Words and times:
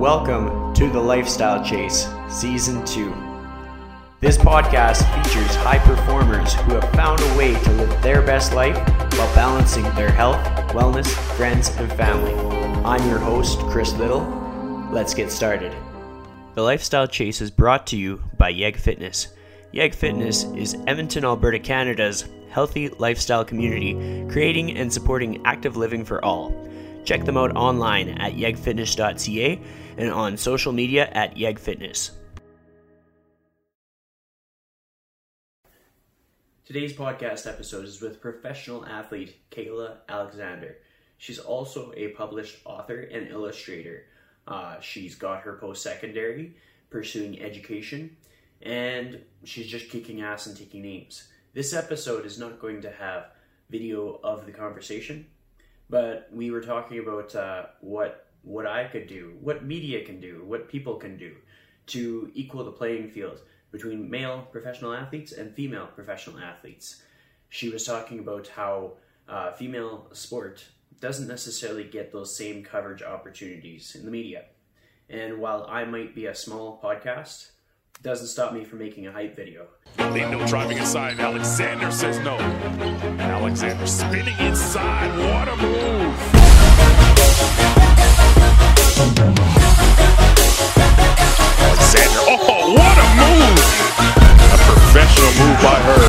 Welcome 0.00 0.74
to 0.74 0.90
the 0.90 1.00
Lifestyle 1.00 1.64
Chase, 1.64 2.06
Season 2.28 2.84
2. 2.84 3.14
This 4.20 4.36
podcast 4.36 4.98
features 5.14 5.56
high 5.56 5.78
performers 5.78 6.52
who 6.52 6.74
have 6.74 6.92
found 6.92 7.18
a 7.18 7.38
way 7.38 7.54
to 7.54 7.72
live 7.72 8.02
their 8.02 8.20
best 8.20 8.52
life 8.52 8.76
while 9.16 9.34
balancing 9.34 9.84
their 9.94 10.10
health, 10.10 10.36
wellness, 10.74 11.08
friends, 11.34 11.70
and 11.78 11.90
family. 11.94 12.34
I'm 12.84 13.08
your 13.08 13.18
host, 13.18 13.58
Chris 13.70 13.94
Little. 13.94 14.20
Let's 14.92 15.14
get 15.14 15.32
started. 15.32 15.74
The 16.56 16.62
Lifestyle 16.62 17.06
Chase 17.06 17.40
is 17.40 17.50
brought 17.50 17.86
to 17.86 17.96
you 17.96 18.22
by 18.36 18.50
Yeg 18.50 18.76
Fitness. 18.76 19.28
Yeg 19.72 19.94
Fitness 19.94 20.44
is 20.44 20.76
Edmonton, 20.86 21.24
Alberta, 21.24 21.58
Canada's 21.58 22.26
healthy 22.50 22.90
lifestyle 22.90 23.46
community, 23.46 24.26
creating 24.30 24.76
and 24.76 24.92
supporting 24.92 25.40
active 25.46 25.78
living 25.78 26.04
for 26.04 26.22
all. 26.22 26.66
Check 27.06 27.24
them 27.24 27.36
out 27.36 27.56
online 27.56 28.08
at 28.08 28.34
yegfitness.ca 28.34 29.60
and 29.96 30.10
on 30.10 30.36
social 30.36 30.72
media 30.72 31.08
at 31.12 31.36
yegfitness. 31.36 32.10
Today's 36.64 36.92
podcast 36.92 37.46
episode 37.46 37.84
is 37.84 38.00
with 38.00 38.20
professional 38.20 38.84
athlete 38.84 39.36
Kayla 39.52 39.98
Alexander. 40.08 40.78
She's 41.16 41.38
also 41.38 41.92
a 41.96 42.08
published 42.08 42.58
author 42.64 43.02
and 43.02 43.28
illustrator. 43.28 44.06
Uh, 44.48 44.80
she's 44.80 45.14
got 45.14 45.42
her 45.42 45.58
post 45.58 45.84
secondary, 45.84 46.56
pursuing 46.90 47.40
education, 47.40 48.16
and 48.62 49.20
she's 49.44 49.68
just 49.68 49.90
kicking 49.90 50.22
ass 50.22 50.46
and 50.48 50.56
taking 50.56 50.82
names. 50.82 51.28
This 51.54 51.72
episode 51.72 52.26
is 52.26 52.36
not 52.36 52.58
going 52.58 52.82
to 52.82 52.90
have 52.90 53.26
video 53.70 54.18
of 54.24 54.44
the 54.44 54.52
conversation, 54.52 55.26
but 55.88 56.28
we 56.32 56.50
were 56.50 56.60
talking 56.60 56.98
about 56.98 57.34
uh, 57.34 57.66
what 57.80 58.26
what 58.42 58.66
I 58.66 58.84
could 58.84 59.08
do, 59.08 59.36
what 59.40 59.64
media 59.64 60.04
can 60.04 60.20
do, 60.20 60.44
what 60.46 60.68
people 60.68 60.94
can 60.96 61.16
do 61.16 61.34
to 61.86 62.30
equal 62.34 62.64
the 62.64 62.70
playing 62.70 63.10
field 63.10 63.40
between 63.72 64.08
male 64.08 64.46
professional 64.52 64.92
athletes 64.94 65.32
and 65.32 65.52
female 65.52 65.88
professional 65.94 66.38
athletes. 66.38 67.02
She 67.48 67.68
was 67.68 67.84
talking 67.84 68.20
about 68.20 68.46
how 68.46 68.92
uh, 69.28 69.52
female 69.52 70.06
sport 70.12 70.64
doesn't 71.00 71.26
necessarily 71.26 71.84
get 71.84 72.12
those 72.12 72.36
same 72.36 72.62
coverage 72.62 73.02
opportunities 73.02 73.96
in 73.96 74.04
the 74.04 74.10
media. 74.10 74.44
And 75.10 75.38
while 75.38 75.66
I 75.68 75.84
might 75.84 76.14
be 76.14 76.26
a 76.26 76.34
small 76.34 76.80
podcast, 76.82 77.50
doesn't 78.02 78.28
stop 78.28 78.52
me 78.52 78.64
from 78.64 78.78
making 78.78 79.06
a 79.06 79.12
hype 79.12 79.34
video. 79.34 79.66
Lindo 79.98 80.46
driving 80.48 80.78
inside. 80.78 81.18
Alexander 81.18 81.90
says 81.90 82.18
no. 82.20 82.36
Alexander 83.18 83.86
spinning 83.86 84.38
inside. 84.38 85.16
What 85.18 85.48
a 85.48 85.56
move. 85.56 86.14
Alexander. 91.58 92.20
Oh, 92.28 92.72
what 92.74 92.98
a 92.98 93.06
move. 93.22 93.60
A 94.52 94.58
professional 94.70 95.32
move 95.46 95.58
by 95.62 95.80
her. 95.80 96.08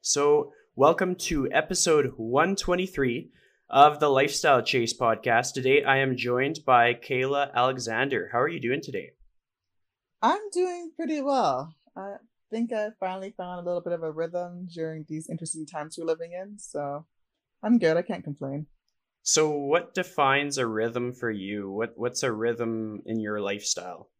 So, 0.00 0.52
welcome 0.76 1.14
to 1.16 1.50
episode 1.52 2.14
123 2.16 3.30
of 3.70 3.98
the 3.98 4.08
Lifestyle 4.08 4.62
Chase 4.62 4.96
podcast. 4.96 5.54
Today, 5.54 5.82
I 5.82 5.98
am 5.98 6.16
joined 6.16 6.60
by 6.66 6.94
Kayla 6.94 7.52
Alexander. 7.54 8.28
How 8.32 8.40
are 8.40 8.48
you 8.48 8.60
doing 8.60 8.80
today? 8.82 9.12
I'm 10.22 10.50
doing 10.52 10.90
pretty 10.96 11.20
well. 11.20 11.74
I 11.96 12.16
think 12.50 12.72
I 12.72 12.88
finally 13.00 13.34
found 13.36 13.60
a 13.60 13.64
little 13.64 13.80
bit 13.80 13.92
of 13.92 14.02
a 14.02 14.12
rhythm 14.12 14.68
during 14.72 15.06
these 15.08 15.28
interesting 15.28 15.66
times 15.66 15.96
we're 15.98 16.04
living 16.04 16.32
in, 16.32 16.58
so 16.58 17.06
I'm 17.62 17.78
good. 17.78 17.96
I 17.96 18.02
can't 18.02 18.24
complain. 18.24 18.66
So, 19.22 19.50
what 19.50 19.94
defines 19.94 20.58
a 20.58 20.66
rhythm 20.66 21.12
for 21.12 21.30
you? 21.30 21.70
What 21.70 21.94
What's 21.96 22.22
a 22.22 22.32
rhythm 22.32 23.02
in 23.06 23.20
your 23.20 23.40
lifestyle? 23.40 24.10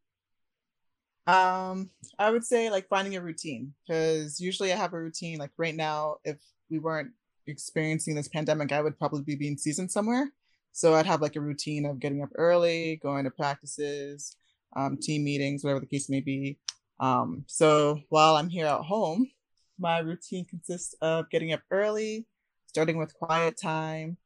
Um, 1.27 1.91
I 2.19 2.31
would 2.31 2.45
say 2.45 2.70
like 2.70 2.89
finding 2.89 3.17
a 3.17 3.23
routine 3.23 3.74
because 3.86 4.41
usually 4.41 4.73
I 4.73 4.77
have 4.77 4.95
a 4.95 5.01
routine. 5.01 5.39
Like 5.39 5.52
right 5.58 5.74
now, 5.74 6.17
if 6.24 6.39
we 6.70 6.79
weren't 6.79 7.11
experiencing 7.46 8.14
this 8.14 8.28
pandemic, 8.28 8.72
I 8.72 8.80
would 8.80 8.98
probably 8.98 9.22
be 9.22 9.36
being 9.36 9.56
seasoned 9.56 9.90
somewhere. 9.90 10.30
So 10.72 10.94
I'd 10.94 11.06
have 11.06 11.22
like 11.22 11.36
a 11.36 11.40
routine 11.40 11.86
of 11.86 12.00
getting 12.00 12.22
up 12.22 12.30
early, 12.34 12.98
going 13.02 13.24
to 13.24 13.30
practices, 13.30 14.36
um, 14.77 14.98
team 15.00 15.24
meetings, 15.24 15.62
whatever 15.62 15.80
the 15.80 15.86
case 15.86 16.08
may 16.10 16.20
be. 16.20 16.58
Um, 17.00 17.44
so 17.46 18.00
while 18.08 18.36
I'm 18.36 18.48
here 18.48 18.66
at 18.66 18.80
home, 18.80 19.30
my 19.78 19.98
routine 19.98 20.44
consists 20.44 20.94
of 21.00 21.30
getting 21.30 21.52
up 21.52 21.62
early, 21.70 22.27
starting 22.66 22.98
with 22.98 23.14
quiet 23.14 23.56
time, 23.61 24.16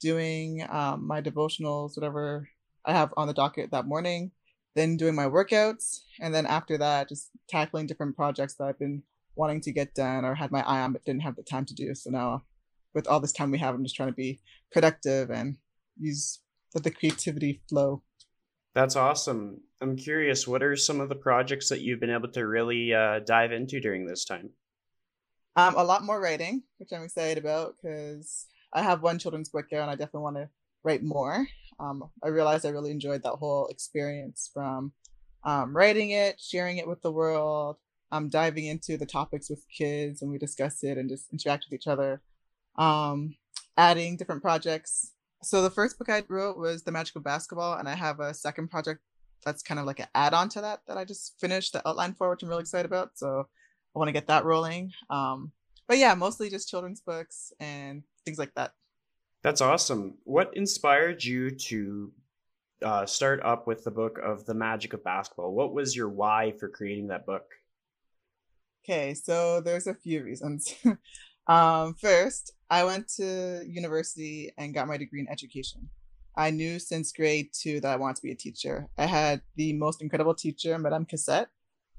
doing 0.00 0.66
um, 0.70 1.06
my 1.06 1.20
devotionals, 1.20 1.96
whatever 1.96 2.48
I 2.84 2.92
have 2.92 3.12
on 3.16 3.26
the 3.26 3.34
docket 3.34 3.70
that 3.70 3.86
morning, 3.86 4.30
then 4.74 4.96
doing 4.96 5.14
my 5.14 5.26
workouts, 5.26 6.00
and 6.20 6.34
then 6.34 6.46
after 6.46 6.78
that, 6.78 7.08
just 7.08 7.30
tackling 7.48 7.86
different 7.86 8.16
projects 8.16 8.54
that 8.54 8.64
I've 8.64 8.78
been 8.78 9.02
wanting 9.34 9.60
to 9.62 9.72
get 9.72 9.94
done 9.94 10.24
or 10.24 10.34
had 10.34 10.50
my 10.50 10.62
eye 10.62 10.80
on 10.80 10.92
but 10.92 11.04
didn't 11.04 11.22
have 11.22 11.36
the 11.36 11.42
time 11.42 11.64
to 11.66 11.74
do. 11.74 11.94
So 11.94 12.10
now, 12.10 12.44
with 12.94 13.06
all 13.06 13.20
this 13.20 13.32
time 13.32 13.50
we 13.50 13.58
have, 13.58 13.74
I'm 13.74 13.84
just 13.84 13.96
trying 13.96 14.08
to 14.08 14.14
be 14.14 14.40
productive 14.72 15.30
and 15.30 15.56
use 15.98 16.40
let 16.74 16.84
the 16.84 16.90
creativity 16.90 17.60
flow. 17.68 18.02
That's 18.74 18.96
awesome. 18.96 19.60
I'm 19.80 19.96
curious, 19.96 20.46
what 20.46 20.62
are 20.62 20.76
some 20.76 21.00
of 21.00 21.08
the 21.08 21.16
projects 21.16 21.68
that 21.68 21.80
you've 21.80 22.00
been 22.00 22.10
able 22.10 22.30
to 22.32 22.46
really 22.46 22.94
uh, 22.94 23.20
dive 23.20 23.52
into 23.52 23.80
during 23.80 24.06
this 24.06 24.24
time? 24.24 24.50
Um, 25.56 25.74
a 25.76 25.82
lot 25.82 26.04
more 26.04 26.20
writing, 26.20 26.62
which 26.78 26.90
I'm 26.92 27.02
excited 27.02 27.38
about 27.38 27.74
because 27.76 28.46
I 28.72 28.82
have 28.82 29.02
one 29.02 29.18
children's 29.18 29.48
book 29.48 29.66
out 29.72 29.82
and 29.82 29.90
I 29.90 29.94
definitely 29.94 30.20
want 30.20 30.36
to 30.36 30.48
write 30.84 31.02
more. 31.02 31.46
Um, 31.80 32.08
I 32.22 32.28
realized 32.28 32.64
I 32.64 32.70
really 32.70 32.92
enjoyed 32.92 33.22
that 33.24 33.34
whole 33.34 33.66
experience 33.66 34.50
from 34.52 34.92
um, 35.42 35.76
writing 35.76 36.10
it, 36.10 36.38
sharing 36.38 36.76
it 36.76 36.86
with 36.86 37.02
the 37.02 37.10
world, 37.10 37.76
um, 38.12 38.28
diving 38.28 38.66
into 38.66 38.96
the 38.96 39.06
topics 39.06 39.50
with 39.50 39.64
kids 39.76 40.22
and 40.22 40.30
we 40.30 40.38
discuss 40.38 40.84
it 40.84 40.98
and 40.98 41.08
just 41.08 41.32
interact 41.32 41.66
with 41.68 41.80
each 41.80 41.88
other, 41.88 42.22
um, 42.76 43.36
adding 43.76 44.16
different 44.16 44.42
projects. 44.42 45.12
So 45.42 45.62
the 45.62 45.70
first 45.70 45.98
book 45.98 46.08
I 46.08 46.22
wrote 46.28 46.58
was 46.58 46.82
The 46.82 46.92
Magic 46.92 47.16
of 47.16 47.24
Basketball, 47.24 47.78
and 47.78 47.88
I 47.88 47.94
have 47.94 48.20
a 48.20 48.34
second 48.34 48.70
project 48.70 49.00
that's 49.44 49.62
kind 49.62 49.80
of 49.80 49.86
like 49.86 50.00
an 50.00 50.08
add-on 50.14 50.48
to 50.50 50.60
that 50.60 50.80
that 50.86 50.98
I 50.98 51.04
just 51.04 51.40
finished 51.40 51.72
the 51.72 51.86
outline 51.88 52.14
for, 52.14 52.30
which 52.30 52.42
I'm 52.42 52.48
really 52.48 52.60
excited 52.60 52.86
about. 52.86 53.12
So 53.14 53.48
I 53.94 53.98
want 53.98 54.08
to 54.08 54.12
get 54.12 54.26
that 54.28 54.44
rolling. 54.44 54.92
Um, 55.08 55.52
but 55.88 55.98
yeah, 55.98 56.14
mostly 56.14 56.50
just 56.50 56.68
children's 56.68 57.00
books 57.00 57.52
and 57.58 58.02
things 58.24 58.38
like 58.38 58.54
that. 58.54 58.72
That's 59.42 59.62
awesome. 59.62 60.18
What 60.24 60.54
inspired 60.54 61.24
you 61.24 61.50
to 61.50 62.12
uh, 62.82 63.06
start 63.06 63.40
up 63.42 63.66
with 63.66 63.84
the 63.84 63.90
book 63.90 64.18
of 64.22 64.44
the 64.44 64.54
magic 64.54 64.92
of 64.92 65.02
basketball? 65.02 65.52
What 65.52 65.72
was 65.74 65.96
your 65.96 66.08
why 66.08 66.52
for 66.58 66.68
creating 66.68 67.08
that 67.08 67.26
book? 67.26 67.46
Okay, 68.84 69.14
so 69.14 69.60
there's 69.60 69.86
a 69.86 69.94
few 69.94 70.22
reasons. 70.22 70.74
um, 71.46 71.94
first, 71.94 72.52
I 72.70 72.84
went 72.84 73.08
to 73.16 73.64
university 73.66 74.52
and 74.56 74.72
got 74.72 74.86
my 74.86 74.96
degree 74.96 75.20
in 75.20 75.28
education. 75.28 75.90
I 76.36 76.50
knew 76.50 76.78
since 76.78 77.12
grade 77.12 77.50
two 77.52 77.80
that 77.80 77.90
I 77.92 77.96
wanted 77.96 78.16
to 78.16 78.22
be 78.22 78.30
a 78.30 78.36
teacher. 78.36 78.88
I 78.96 79.06
had 79.06 79.42
the 79.56 79.72
most 79.72 80.00
incredible 80.00 80.34
teacher, 80.34 80.78
Madame 80.78 81.04
Cassette. 81.04 81.48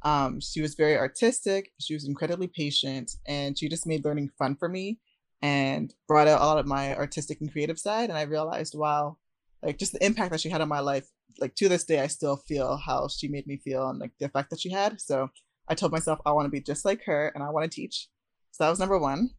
Um, 0.03 0.39
she 0.39 0.61
was 0.61 0.75
very 0.75 0.97
artistic, 0.97 1.73
she 1.79 1.93
was 1.93 2.07
incredibly 2.07 2.47
patient, 2.47 3.17
and 3.27 3.57
she 3.57 3.69
just 3.69 3.85
made 3.85 4.03
learning 4.03 4.31
fun 4.39 4.55
for 4.55 4.67
me 4.67 4.99
and 5.43 5.93
brought 6.07 6.27
out 6.27 6.41
a 6.41 6.45
lot 6.45 6.57
of 6.57 6.65
my 6.65 6.95
artistic 6.95 7.41
and 7.41 7.51
creative 7.51 7.77
side. 7.77 8.09
And 8.09 8.17
I 8.17 8.23
realized, 8.23 8.73
wow, 8.73 9.17
like 9.61 9.77
just 9.77 9.91
the 9.91 10.03
impact 10.03 10.31
that 10.31 10.41
she 10.41 10.49
had 10.49 10.61
on 10.61 10.69
my 10.69 10.79
life. 10.79 11.07
Like 11.39 11.55
to 11.55 11.69
this 11.69 11.83
day, 11.83 11.99
I 11.99 12.07
still 12.07 12.37
feel 12.37 12.77
how 12.77 13.09
she 13.09 13.27
made 13.27 13.45
me 13.45 13.57
feel 13.57 13.89
and 13.89 13.99
like 13.99 14.11
the 14.19 14.25
effect 14.25 14.49
that 14.49 14.59
she 14.59 14.71
had. 14.71 14.99
So 15.01 15.29
I 15.67 15.75
told 15.75 15.91
myself 15.91 16.19
I 16.25 16.31
want 16.31 16.45
to 16.45 16.49
be 16.49 16.61
just 16.61 16.85
like 16.85 17.03
her 17.03 17.31
and 17.35 17.43
I 17.43 17.49
want 17.49 17.69
to 17.69 17.75
teach. 17.75 18.07
So 18.51 18.63
that 18.63 18.69
was 18.69 18.79
number 18.79 18.97
one. 18.97 19.31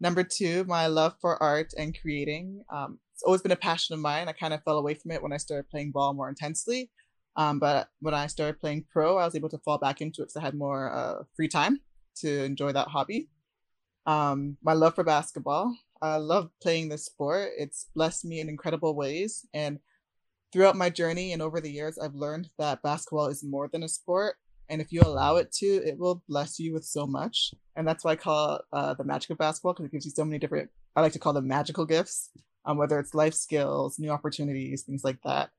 Number 0.00 0.24
two, 0.24 0.64
my 0.64 0.86
love 0.86 1.14
for 1.20 1.42
art 1.42 1.72
and 1.78 1.98
creating. 1.98 2.62
Um, 2.72 2.98
it's 3.14 3.22
always 3.22 3.42
been 3.42 3.52
a 3.52 3.56
passion 3.56 3.94
of 3.94 4.00
mine. 4.00 4.28
I 4.28 4.32
kind 4.32 4.52
of 4.52 4.62
fell 4.64 4.78
away 4.78 4.94
from 4.94 5.12
it 5.12 5.22
when 5.22 5.32
I 5.32 5.36
started 5.36 5.70
playing 5.70 5.92
ball 5.92 6.14
more 6.14 6.28
intensely. 6.28 6.90
Um, 7.36 7.58
but 7.58 7.88
when 8.00 8.14
I 8.14 8.26
started 8.26 8.60
playing 8.60 8.86
pro, 8.90 9.18
I 9.18 9.24
was 9.24 9.34
able 9.34 9.48
to 9.50 9.58
fall 9.58 9.78
back 9.78 10.00
into 10.00 10.22
it 10.22 10.26
because 10.26 10.36
I 10.36 10.42
had 10.42 10.54
more 10.54 10.92
uh, 10.92 11.22
free 11.36 11.48
time 11.48 11.80
to 12.16 12.44
enjoy 12.44 12.72
that 12.72 12.88
hobby. 12.88 13.28
Um, 14.06 14.56
my 14.62 14.72
love 14.72 14.94
for 14.94 15.04
basketball. 15.04 15.76
I 16.02 16.16
love 16.16 16.50
playing 16.62 16.88
this 16.88 17.06
sport. 17.06 17.50
It's 17.56 17.86
blessed 17.94 18.24
me 18.24 18.40
in 18.40 18.48
incredible 18.48 18.94
ways. 18.94 19.46
And 19.54 19.78
throughout 20.52 20.76
my 20.76 20.90
journey 20.90 21.32
and 21.32 21.40
over 21.40 21.60
the 21.60 21.70
years, 21.70 21.98
I've 21.98 22.14
learned 22.14 22.50
that 22.58 22.82
basketball 22.82 23.26
is 23.26 23.42
more 23.42 23.68
than 23.68 23.82
a 23.82 23.88
sport. 23.88 24.36
And 24.68 24.80
if 24.80 24.92
you 24.92 25.02
allow 25.02 25.36
it 25.36 25.52
to, 25.58 25.66
it 25.66 25.98
will 25.98 26.22
bless 26.28 26.58
you 26.58 26.72
with 26.72 26.84
so 26.84 27.06
much. 27.06 27.52
And 27.76 27.86
that's 27.86 28.04
why 28.04 28.12
I 28.12 28.16
call 28.16 28.60
uh, 28.72 28.94
the 28.94 29.04
magic 29.04 29.30
of 29.30 29.38
basketball 29.38 29.74
because 29.74 29.86
it 29.86 29.92
gives 29.92 30.06
you 30.06 30.12
so 30.12 30.24
many 30.24 30.38
different, 30.38 30.70
I 30.96 31.00
like 31.00 31.12
to 31.12 31.18
call 31.18 31.32
them 31.32 31.48
magical 31.48 31.84
gifts, 31.84 32.30
um, 32.64 32.78
whether 32.78 32.98
it's 32.98 33.14
life 33.14 33.34
skills, 33.34 33.98
new 33.98 34.10
opportunities, 34.10 34.82
things 34.82 35.04
like 35.04 35.18
that. 35.24 35.50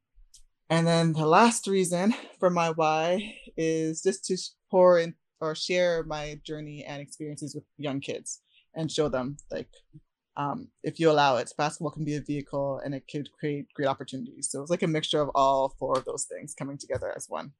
And 0.69 0.87
then 0.87 1.13
the 1.13 1.27
last 1.27 1.67
reason 1.67 2.15
for 2.39 2.49
my 2.49 2.71
why 2.71 3.35
is 3.55 4.01
just 4.01 4.25
to 4.25 4.37
pour 4.71 4.97
in 4.99 5.13
or 5.39 5.53
share 5.53 6.03
my 6.03 6.39
journey 6.43 6.83
and 6.83 7.01
experiences 7.01 7.53
with 7.53 7.65
young 7.77 7.99
kids 7.99 8.41
and 8.73 8.91
show 8.91 9.09
them 9.09 9.37
like 9.51 9.69
um, 10.37 10.69
if 10.83 10.99
you 10.99 11.09
allow 11.09 11.37
it. 11.37 11.53
Basketball 11.57 11.91
can 11.91 12.03
be 12.03 12.15
a 12.15 12.21
vehicle 12.21 12.81
and 12.83 12.93
it 12.93 13.03
could 13.09 13.29
create 13.39 13.67
great 13.73 13.87
opportunities. 13.87 14.49
So 14.51 14.61
it's 14.61 14.71
like 14.71 14.83
a 14.83 14.87
mixture 14.87 15.21
of 15.21 15.29
all 15.35 15.75
four 15.79 15.97
of 15.97 16.05
those 16.05 16.25
things 16.25 16.53
coming 16.53 16.77
together 16.77 17.13
as 17.15 17.27
one. 17.29 17.51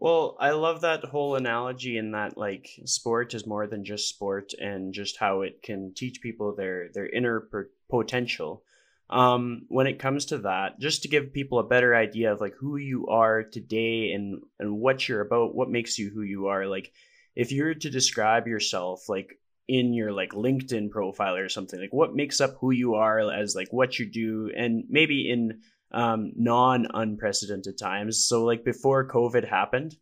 Well, 0.00 0.36
I 0.38 0.52
love 0.52 0.82
that 0.82 1.04
whole 1.04 1.34
analogy 1.34 1.98
in 1.98 2.12
that 2.12 2.38
like 2.38 2.68
sport 2.84 3.34
is 3.34 3.48
more 3.48 3.66
than 3.66 3.84
just 3.84 4.08
sport 4.08 4.52
and 4.54 4.94
just 4.94 5.16
how 5.16 5.40
it 5.40 5.60
can 5.60 5.92
teach 5.92 6.22
people 6.22 6.54
their 6.54 6.88
their 6.94 7.08
inner 7.08 7.40
per- 7.40 7.70
potential. 7.90 8.62
Um, 9.10 9.62
when 9.68 9.88
it 9.88 9.98
comes 9.98 10.26
to 10.26 10.38
that, 10.38 10.78
just 10.78 11.02
to 11.02 11.08
give 11.08 11.32
people 11.32 11.58
a 11.58 11.66
better 11.66 11.96
idea 11.96 12.32
of 12.32 12.40
like 12.40 12.54
who 12.60 12.76
you 12.76 13.08
are 13.08 13.42
today 13.42 14.12
and 14.12 14.40
and 14.60 14.78
what 14.78 15.08
you're 15.08 15.20
about, 15.20 15.56
what 15.56 15.68
makes 15.68 15.98
you 15.98 16.10
who 16.10 16.22
you 16.22 16.46
are. 16.46 16.66
Like, 16.66 16.92
if 17.34 17.50
you 17.50 17.64
were 17.64 17.74
to 17.74 17.90
describe 17.90 18.46
yourself, 18.46 19.08
like 19.08 19.40
in 19.66 19.94
your 19.94 20.12
like 20.12 20.30
LinkedIn 20.30 20.90
profile 20.90 21.34
or 21.34 21.48
something, 21.48 21.80
like 21.80 21.92
what 21.92 22.14
makes 22.14 22.40
up 22.40 22.54
who 22.60 22.70
you 22.70 22.94
are 22.94 23.18
as 23.32 23.56
like 23.56 23.72
what 23.72 23.98
you 23.98 24.06
do, 24.06 24.52
and 24.56 24.84
maybe 24.88 25.28
in 25.28 25.60
um, 25.92 26.32
non 26.36 26.86
unprecedented 26.92 27.78
times. 27.78 28.24
So, 28.24 28.44
like 28.44 28.64
before 28.64 29.08
COVID 29.08 29.48
happened, 29.48 29.96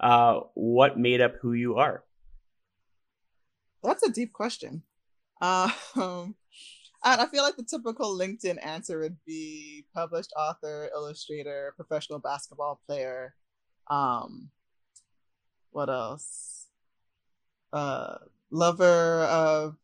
uh, 0.00 0.40
what 0.54 0.98
made 0.98 1.20
up 1.20 1.34
who 1.40 1.52
you 1.52 1.76
are? 1.76 2.04
That's 3.82 4.02
a 4.02 4.10
deep 4.12 4.32
question. 4.32 4.82
Uh, 5.40 5.70
um, 5.96 6.34
and 7.04 7.20
I 7.20 7.26
feel 7.26 7.42
like 7.42 7.56
the 7.56 7.62
typical 7.62 8.18
LinkedIn 8.18 8.64
answer 8.64 9.00
would 9.00 9.16
be 9.24 9.86
published 9.94 10.32
author, 10.36 10.90
illustrator, 10.94 11.72
professional 11.76 12.18
basketball 12.18 12.80
player. 12.86 13.34
Um, 13.88 14.50
what 15.70 15.88
else? 15.88 16.66
Uh, 17.72 18.16
lover 18.50 19.22
of 19.24 19.76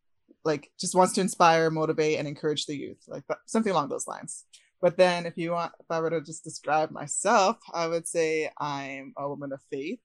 like 0.44 0.70
just 0.78 0.94
wants 0.94 1.14
to 1.14 1.20
inspire, 1.20 1.70
motivate, 1.70 2.18
and 2.18 2.26
encourage 2.26 2.66
the 2.66 2.76
youth, 2.76 3.02
like 3.06 3.22
something 3.46 3.72
along 3.72 3.88
those 3.88 4.06
lines. 4.06 4.44
But 4.84 4.98
then, 4.98 5.24
if 5.24 5.38
you 5.38 5.52
want, 5.52 5.72
if 5.80 5.86
I 5.88 5.98
were 5.98 6.10
to 6.10 6.20
just 6.20 6.44
describe 6.44 6.90
myself, 6.90 7.56
I 7.72 7.86
would 7.86 8.06
say 8.06 8.50
I'm 8.58 9.14
a 9.16 9.26
woman 9.26 9.50
of 9.50 9.62
faith, 9.72 10.00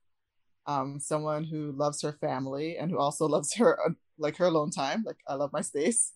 um, 0.67 1.01
someone 1.01 1.43
who 1.43 1.73
loves 1.73 2.01
her 2.01 2.13
family 2.13 2.77
and 2.77 2.89
who 2.89 2.97
also 2.97 3.27
loves 3.35 3.53
her 3.55 3.77
like 4.17 4.37
her 4.37 4.45
alone 4.45 4.71
time. 4.71 5.03
Like 5.05 5.17
I 5.27 5.33
love 5.33 5.51
my 5.51 5.59
space. 5.59 6.13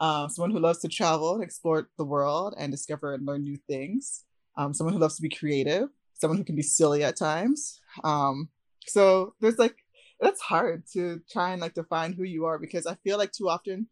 Um, 0.00 0.30
someone 0.30 0.50
who 0.50 0.60
loves 0.60 0.78
to 0.78 0.88
travel 0.88 1.34
and 1.34 1.44
explore 1.44 1.90
the 1.98 2.06
world 2.06 2.54
and 2.56 2.72
discover 2.72 3.12
and 3.12 3.26
learn 3.26 3.42
new 3.42 3.58
things. 3.68 4.24
Um, 4.56 4.72
someone 4.72 4.94
who 4.94 5.00
loves 5.00 5.16
to 5.16 5.22
be 5.22 5.28
creative. 5.28 5.90
Someone 6.14 6.38
who 6.38 6.44
can 6.44 6.56
be 6.56 6.62
silly 6.62 7.04
at 7.04 7.18
times. 7.18 7.82
Um, 8.02 8.48
so 8.86 9.34
there's 9.42 9.58
like 9.58 9.76
that's 10.22 10.40
hard 10.40 10.84
to 10.94 11.20
try 11.30 11.52
and 11.52 11.60
like 11.60 11.74
define 11.74 12.14
who 12.14 12.24
you 12.24 12.46
are 12.46 12.58
because 12.58 12.86
I 12.86 12.94
feel 13.04 13.18
like 13.18 13.32
too 13.32 13.50
often 13.50 13.88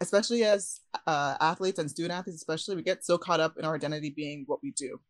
especially 0.00 0.44
as 0.44 0.80
uh, 1.06 1.36
athletes 1.40 1.78
and 1.78 1.90
student 1.90 2.12
athletes, 2.12 2.36
especially, 2.36 2.76
we 2.76 2.82
get 2.82 3.04
so 3.04 3.18
caught 3.18 3.40
up 3.40 3.56
in 3.58 3.64
our 3.64 3.74
identity 3.74 4.10
being 4.10 4.44
what 4.46 4.60
we 4.62 4.72
do. 4.72 5.00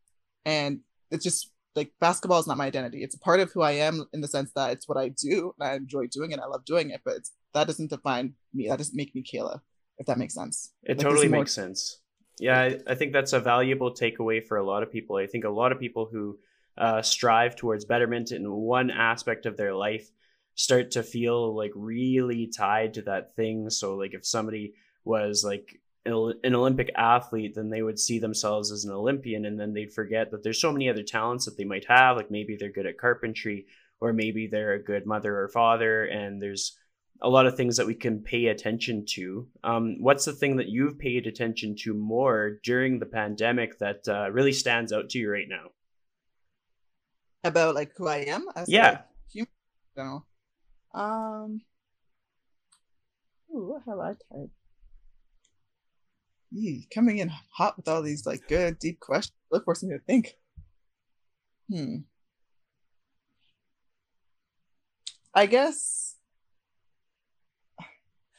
And 0.45 0.81
it's 1.11 1.23
just 1.23 1.51
like 1.75 1.91
basketball 1.99 2.39
is 2.39 2.47
not 2.47 2.57
my 2.57 2.65
identity. 2.65 3.03
It's 3.03 3.15
a 3.15 3.19
part 3.19 3.39
of 3.39 3.51
who 3.51 3.61
I 3.61 3.71
am 3.71 4.05
in 4.13 4.21
the 4.21 4.27
sense 4.27 4.51
that 4.55 4.71
it's 4.71 4.87
what 4.87 4.97
I 4.97 5.09
do 5.09 5.53
and 5.59 5.69
I 5.69 5.75
enjoy 5.75 6.07
doing 6.07 6.31
it. 6.31 6.39
I 6.39 6.47
love 6.47 6.65
doing 6.65 6.89
it, 6.91 7.01
but 7.03 7.17
that 7.53 7.67
doesn't 7.67 7.89
define 7.89 8.33
me. 8.53 8.67
That 8.69 8.77
doesn't 8.77 8.95
make 8.95 9.13
me 9.13 9.23
Kayla, 9.23 9.59
if 9.97 10.05
that 10.05 10.17
makes 10.17 10.33
sense. 10.33 10.71
It 10.83 10.97
like, 10.97 11.05
totally 11.05 11.27
more... 11.27 11.41
makes 11.41 11.53
sense. 11.53 11.99
Yeah, 12.39 12.59
I, 12.59 12.79
I, 12.87 12.95
think 12.95 13.13
that's 13.13 13.31
a 13.31 13.39
valuable 13.39 13.93
takeaway 13.93 14.45
for 14.45 14.57
a 14.57 14.63
lot 14.63 14.83
of 14.83 14.91
people. 14.91 15.15
I 15.15 15.25
think 15.25 15.45
a 15.45 15.49
lot 15.49 15.71
of 15.71 15.79
people 15.79 16.09
who 16.11 16.37
uh, 16.77 17.01
strive 17.01 17.55
towards 17.55 17.85
betterment 17.85 18.31
in 18.31 18.51
one 18.51 18.91
aspect 18.91 19.45
of 19.45 19.55
their 19.55 19.73
life 19.73 20.11
start 20.55 20.91
to 20.91 21.03
feel 21.03 21.55
like 21.55 21.71
really 21.75 22.47
tied 22.47 22.95
to 22.95 23.01
that 23.03 23.35
thing. 23.35 23.69
So, 23.69 23.95
like, 23.95 24.13
if 24.13 24.25
somebody 24.25 24.73
was 25.03 25.43
like 25.43 25.79
an 26.05 26.55
Olympic 26.55 26.91
athlete, 26.95 27.55
then 27.55 27.69
they 27.69 27.81
would 27.81 27.99
see 27.99 28.19
themselves 28.19 28.71
as 28.71 28.85
an 28.85 28.91
Olympian, 28.91 29.45
and 29.45 29.59
then 29.59 29.73
they'd 29.73 29.93
forget 29.93 30.31
that 30.31 30.43
there's 30.43 30.61
so 30.61 30.71
many 30.71 30.89
other 30.89 31.03
talents 31.03 31.45
that 31.45 31.57
they 31.57 31.63
might 31.63 31.85
have. 31.85 32.17
Like 32.17 32.31
maybe 32.31 32.55
they're 32.55 32.71
good 32.71 32.85
at 32.85 32.97
carpentry, 32.97 33.65
or 33.99 34.13
maybe 34.13 34.47
they're 34.47 34.73
a 34.73 34.83
good 34.83 35.05
mother 35.05 35.39
or 35.39 35.49
father, 35.49 36.05
and 36.05 36.41
there's 36.41 36.77
a 37.21 37.29
lot 37.29 37.47
of 37.47 37.55
things 37.55 37.77
that 37.77 37.87
we 37.87 37.95
can 37.95 38.19
pay 38.19 38.47
attention 38.47 39.05
to. 39.05 39.47
Um, 39.63 39.97
what's 39.99 40.25
the 40.25 40.33
thing 40.33 40.57
that 40.57 40.67
you've 40.67 40.99
paid 40.99 41.27
attention 41.27 41.75
to 41.77 41.93
more 41.93 42.59
during 42.63 42.99
the 42.99 43.05
pandemic 43.05 43.79
that 43.79 44.07
uh, 44.07 44.29
really 44.31 44.51
stands 44.51 44.93
out 44.93 45.09
to 45.11 45.19
you 45.19 45.31
right 45.31 45.47
now? 45.49 45.69
About 47.43 47.73
like 47.73 47.93
who 47.95 48.07
I 48.07 48.17
am? 48.17 48.45
As 48.55 48.69
yeah. 48.69 49.01
Human, 49.31 49.47
no. 49.95 50.25
Um. 50.95 51.61
Ooh, 53.53 53.67
what 53.67 53.83
have 53.85 53.99
I 53.99 54.07
typed? 54.09 54.51
coming 56.93 57.17
in 57.17 57.29
hot 57.51 57.75
with 57.75 57.87
all 57.87 58.01
these 58.01 58.25
like 58.25 58.47
good 58.47 58.79
deep 58.79 58.99
questions. 58.99 59.35
Look 59.51 59.65
forcing 59.65 59.89
me 59.89 59.97
to 59.97 60.03
think. 60.03 60.35
Hmm. 61.69 61.97
I 65.33 65.47
guess 65.47 66.15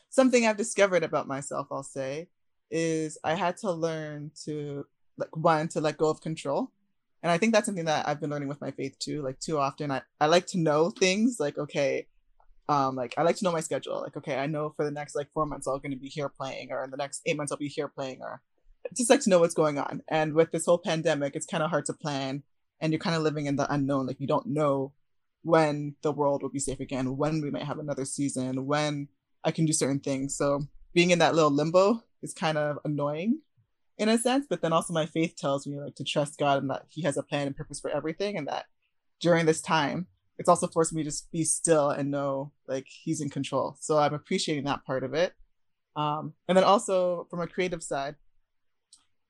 something 0.08 0.46
I've 0.46 0.56
discovered 0.56 1.02
about 1.02 1.28
myself, 1.28 1.66
I'll 1.70 1.82
say, 1.82 2.28
is 2.70 3.18
I 3.22 3.34
had 3.34 3.58
to 3.58 3.70
learn 3.70 4.30
to 4.44 4.86
like 5.18 5.36
one 5.36 5.68
to 5.68 5.80
let 5.80 5.98
go 5.98 6.08
of 6.08 6.22
control. 6.22 6.70
And 7.22 7.30
I 7.30 7.38
think 7.38 7.52
that's 7.52 7.66
something 7.66 7.84
that 7.84 8.08
I've 8.08 8.20
been 8.20 8.30
learning 8.30 8.48
with 8.48 8.60
my 8.60 8.70
faith 8.70 8.98
too. 8.98 9.22
Like 9.22 9.38
too 9.40 9.58
often 9.58 9.90
I, 9.90 10.02
I 10.20 10.26
like 10.26 10.46
to 10.48 10.58
know 10.58 10.90
things 10.90 11.36
like, 11.38 11.58
okay, 11.58 12.06
um 12.68 12.96
like 12.96 13.14
i 13.16 13.22
like 13.22 13.36
to 13.36 13.44
know 13.44 13.52
my 13.52 13.60
schedule 13.60 14.00
like 14.00 14.16
okay 14.16 14.36
i 14.36 14.46
know 14.46 14.72
for 14.76 14.84
the 14.84 14.90
next 14.90 15.14
like 15.14 15.30
four 15.32 15.46
months 15.46 15.66
i'm 15.66 15.78
going 15.78 15.90
to 15.90 15.96
be 15.96 16.08
here 16.08 16.28
playing 16.28 16.72
or 16.72 16.82
in 16.82 16.90
the 16.90 16.96
next 16.96 17.22
eight 17.26 17.36
months 17.36 17.52
i'll 17.52 17.58
be 17.58 17.68
here 17.68 17.88
playing 17.88 18.18
or 18.20 18.40
just 18.94 19.10
like 19.10 19.20
to 19.20 19.30
know 19.30 19.38
what's 19.38 19.54
going 19.54 19.78
on. 19.78 20.02
And 20.08 20.34
with 20.34 20.52
this 20.52 20.66
whole 20.66 20.78
pandemic 20.78 21.34
it's 21.34 21.46
kind 21.46 21.62
of 21.62 21.70
hard 21.70 21.86
to 21.86 21.92
plan 21.92 22.42
and 22.80 22.92
you're 22.92 23.00
kind 23.00 23.16
of 23.16 23.22
living 23.22 23.46
in 23.46 23.56
the 23.56 23.72
unknown 23.72 24.06
like 24.06 24.20
you 24.20 24.26
don't 24.26 24.46
know 24.46 24.92
when 25.42 25.94
the 26.02 26.12
world 26.12 26.42
will 26.42 26.50
be 26.50 26.58
safe 26.58 26.80
again 26.80 27.16
when 27.16 27.40
we 27.40 27.50
might 27.50 27.62
have 27.62 27.78
another 27.78 28.04
season 28.04 28.66
when 28.66 29.08
i 29.44 29.50
can 29.50 29.64
do 29.64 29.72
certain 29.72 30.00
things. 30.00 30.36
So 30.36 30.62
being 30.92 31.10
in 31.10 31.18
that 31.20 31.34
little 31.34 31.50
limbo 31.50 32.02
is 32.22 32.34
kind 32.34 32.58
of 32.58 32.78
annoying 32.84 33.40
in 33.98 34.08
a 34.08 34.18
sense 34.18 34.46
but 34.48 34.60
then 34.60 34.72
also 34.72 34.92
my 34.92 35.06
faith 35.06 35.36
tells 35.36 35.66
me 35.66 35.78
like 35.78 35.94
to 35.94 36.04
trust 36.04 36.38
god 36.38 36.58
and 36.58 36.70
that 36.70 36.84
he 36.88 37.02
has 37.02 37.16
a 37.16 37.22
plan 37.22 37.46
and 37.46 37.56
purpose 37.56 37.80
for 37.80 37.90
everything 37.90 38.36
and 38.36 38.46
that 38.46 38.66
during 39.20 39.46
this 39.46 39.62
time 39.62 40.06
it's 40.38 40.48
also 40.48 40.66
forced 40.66 40.92
me 40.92 41.02
to 41.02 41.10
just 41.10 41.30
be 41.32 41.44
still 41.44 41.90
and 41.90 42.10
know 42.10 42.52
like 42.68 42.86
he's 42.88 43.20
in 43.20 43.30
control. 43.30 43.76
So 43.80 43.98
I'm 43.98 44.14
appreciating 44.14 44.64
that 44.64 44.84
part 44.84 45.02
of 45.02 45.14
it. 45.14 45.32
Um, 45.96 46.34
and 46.46 46.56
then 46.56 46.64
also 46.64 47.26
from 47.30 47.40
a 47.40 47.46
creative 47.46 47.82
side, 47.82 48.16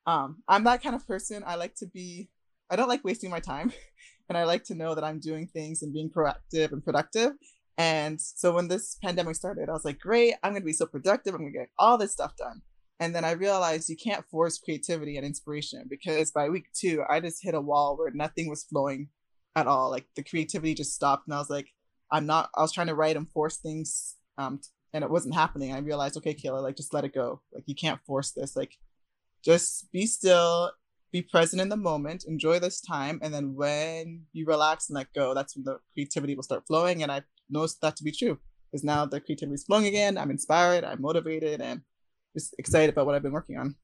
um, 0.07 0.43
I'm 0.49 0.65
that 0.65 0.83
kind 0.83 0.95
of 0.95 1.07
person. 1.07 1.43
I 1.47 1.55
like 1.57 1.75
to 1.77 1.87
be, 1.87 2.29
I 2.71 2.77
don't 2.77 2.89
like 2.89 3.05
wasting 3.05 3.31
my 3.31 3.41
time. 3.41 3.73
and 4.29 4.37
I 4.37 4.45
like 4.45 4.65
to 4.65 4.75
know 4.75 4.95
that 4.95 5.05
I'm 5.05 5.21
doing 5.21 5.47
things 5.47 5.83
and 5.83 5.93
being 5.93 6.11
proactive 6.11 6.73
and 6.73 6.85
productive. 6.85 7.33
And 7.79 8.21
so 8.21 8.55
when 8.55 8.69
this 8.69 8.97
pandemic 9.03 9.37
started, 9.37 9.69
I 9.69 9.73
was 9.73 9.85
like, 9.85 10.01
great, 10.01 10.35
I'm 10.43 10.53
going 10.53 10.63
to 10.63 10.67
be 10.67 10.73
so 10.73 10.87
productive. 10.87 11.35
I'm 11.35 11.41
going 11.41 11.53
to 11.53 11.59
get 11.59 11.71
all 11.79 11.99
this 11.99 12.13
stuff 12.13 12.37
done. 12.37 12.63
And 12.99 13.15
then 13.15 13.25
I 13.25 13.33
realized 13.33 13.91
you 13.91 13.97
can't 13.97 14.25
force 14.31 14.59
creativity 14.59 15.19
and 15.19 15.27
inspiration 15.27 15.85
because 15.89 16.31
by 16.31 16.49
week 16.49 16.73
two, 16.73 17.05
I 17.09 17.21
just 17.21 17.43
hit 17.43 17.55
a 17.55 17.61
wall 17.61 17.97
where 17.97 18.11
nothing 18.11 18.49
was 18.49 18.65
flowing 18.65 19.09
at 19.57 19.67
all. 19.67 19.91
Like 19.91 20.07
the 20.15 20.23
creativity 20.23 20.75
just 20.75 20.95
stopped, 20.95 21.27
and 21.27 21.35
I 21.35 21.39
was 21.39 21.51
like, 21.51 21.69
I'm 22.13 22.27
not. 22.27 22.51
I 22.55 22.61
was 22.61 22.73
trying 22.73 22.87
to 22.89 22.95
write 22.95 23.17
and 23.17 23.29
force 23.29 23.57
things, 23.57 24.15
um, 24.39 24.61
and 24.93 25.03
it 25.03 25.11
wasn't 25.11 25.35
happening. 25.35 25.73
I 25.73 25.79
realized, 25.79 26.17
okay, 26.19 26.35
Kayla, 26.35 26.63
like 26.63 26.77
just 26.77 26.95
let 26.95 27.05
it 27.05 27.15
go. 27.15 27.41
Like 27.53 27.65
you 27.67 27.75
can't 27.75 28.01
force 28.07 28.31
this. 28.31 28.55
Like 28.55 28.77
just 29.45 29.91
be 29.91 30.07
still, 30.07 30.71
be 31.11 31.23
present 31.23 31.63
in 31.63 31.71
the 31.71 31.77
moment, 31.77 32.25
enjoy 32.29 32.61
this 32.61 32.81
time, 32.81 33.19
and 33.23 33.35
then 33.35 33.55
when 33.55 34.23
you 34.33 34.45
relax 34.47 34.89
and 34.89 34.95
let 34.95 35.13
go, 35.15 35.35
that's 35.35 35.57
when 35.57 35.65
the 35.65 35.79
creativity 35.95 36.37
will 36.37 36.43
start 36.43 36.67
flowing. 36.67 37.03
And 37.03 37.11
I 37.11 37.23
noticed 37.51 37.81
that 37.81 37.97
to 37.97 38.05
be 38.05 38.13
true 38.13 38.39
because 38.71 38.85
now 38.85 39.07
the 39.07 39.21
creativity 39.21 39.55
is 39.55 39.65
flowing 39.65 39.87
again. 39.87 40.19
I'm 40.19 40.31
inspired, 40.31 40.85
I'm 40.85 41.01
motivated, 41.01 41.61
and 41.61 41.81
just 42.37 42.55
excited 42.59 42.91
about 42.91 43.07
what 43.07 43.15
I've 43.15 43.23
been 43.23 43.33
working 43.33 43.57
on. 43.57 43.77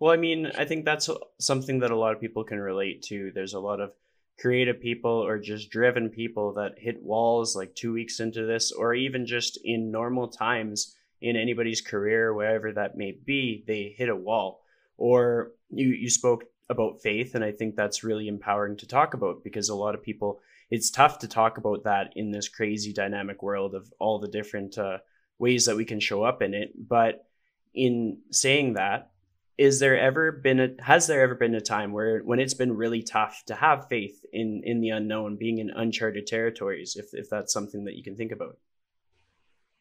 Well, 0.00 0.12
I 0.12 0.16
mean, 0.16 0.50
I 0.58 0.64
think 0.64 0.84
that's 0.84 1.08
something 1.38 1.78
that 1.78 1.92
a 1.92 1.96
lot 1.96 2.12
of 2.12 2.20
people 2.20 2.42
can 2.42 2.58
relate 2.58 3.02
to. 3.02 3.30
There's 3.32 3.54
a 3.54 3.60
lot 3.60 3.80
of 3.80 3.92
creative 4.38 4.80
people 4.80 5.10
or 5.10 5.38
just 5.38 5.70
driven 5.70 6.08
people 6.08 6.52
that 6.54 6.78
hit 6.78 7.02
walls 7.02 7.54
like 7.54 7.74
two 7.74 7.92
weeks 7.92 8.20
into 8.20 8.44
this, 8.44 8.72
or 8.72 8.94
even 8.94 9.26
just 9.26 9.58
in 9.64 9.90
normal 9.90 10.28
times 10.28 10.96
in 11.20 11.36
anybody's 11.36 11.80
career, 11.80 12.34
wherever 12.34 12.72
that 12.72 12.96
may 12.96 13.12
be, 13.12 13.64
they 13.66 13.94
hit 13.96 14.08
a 14.08 14.16
wall. 14.16 14.62
Or 14.96 15.52
you, 15.70 15.88
you 15.88 16.10
spoke 16.10 16.44
about 16.68 17.00
faith, 17.02 17.34
and 17.34 17.44
I 17.44 17.52
think 17.52 17.76
that's 17.76 18.04
really 18.04 18.28
empowering 18.28 18.76
to 18.78 18.86
talk 18.86 19.14
about 19.14 19.44
because 19.44 19.68
a 19.68 19.74
lot 19.74 19.94
of 19.94 20.02
people, 20.02 20.40
it's 20.70 20.90
tough 20.90 21.18
to 21.20 21.28
talk 21.28 21.58
about 21.58 21.84
that 21.84 22.12
in 22.16 22.30
this 22.30 22.48
crazy 22.48 22.92
dynamic 22.92 23.42
world 23.42 23.74
of 23.74 23.92
all 23.98 24.18
the 24.18 24.28
different 24.28 24.76
uh, 24.78 24.98
ways 25.38 25.64
that 25.66 25.76
we 25.76 25.84
can 25.84 26.00
show 26.00 26.22
up 26.24 26.42
in 26.42 26.54
it. 26.54 26.72
But 26.76 27.26
in 27.74 28.18
saying 28.30 28.74
that, 28.74 29.10
is 29.56 29.78
there 29.80 29.98
ever 29.98 30.32
been 30.32 30.60
a 30.60 30.68
has 30.82 31.06
there 31.06 31.22
ever 31.22 31.34
been 31.34 31.54
a 31.54 31.60
time 31.60 31.92
where 31.92 32.20
when 32.20 32.40
it's 32.40 32.54
been 32.54 32.76
really 32.76 33.02
tough 33.02 33.42
to 33.46 33.54
have 33.54 33.88
faith 33.88 34.24
in 34.32 34.62
in 34.64 34.80
the 34.80 34.88
unknown 34.88 35.36
being 35.36 35.58
in 35.58 35.70
uncharted 35.70 36.26
territories 36.26 36.96
if 36.96 37.06
if 37.12 37.30
that's 37.30 37.52
something 37.52 37.84
that 37.84 37.94
you 37.94 38.02
can 38.02 38.16
think 38.16 38.32
about 38.32 38.58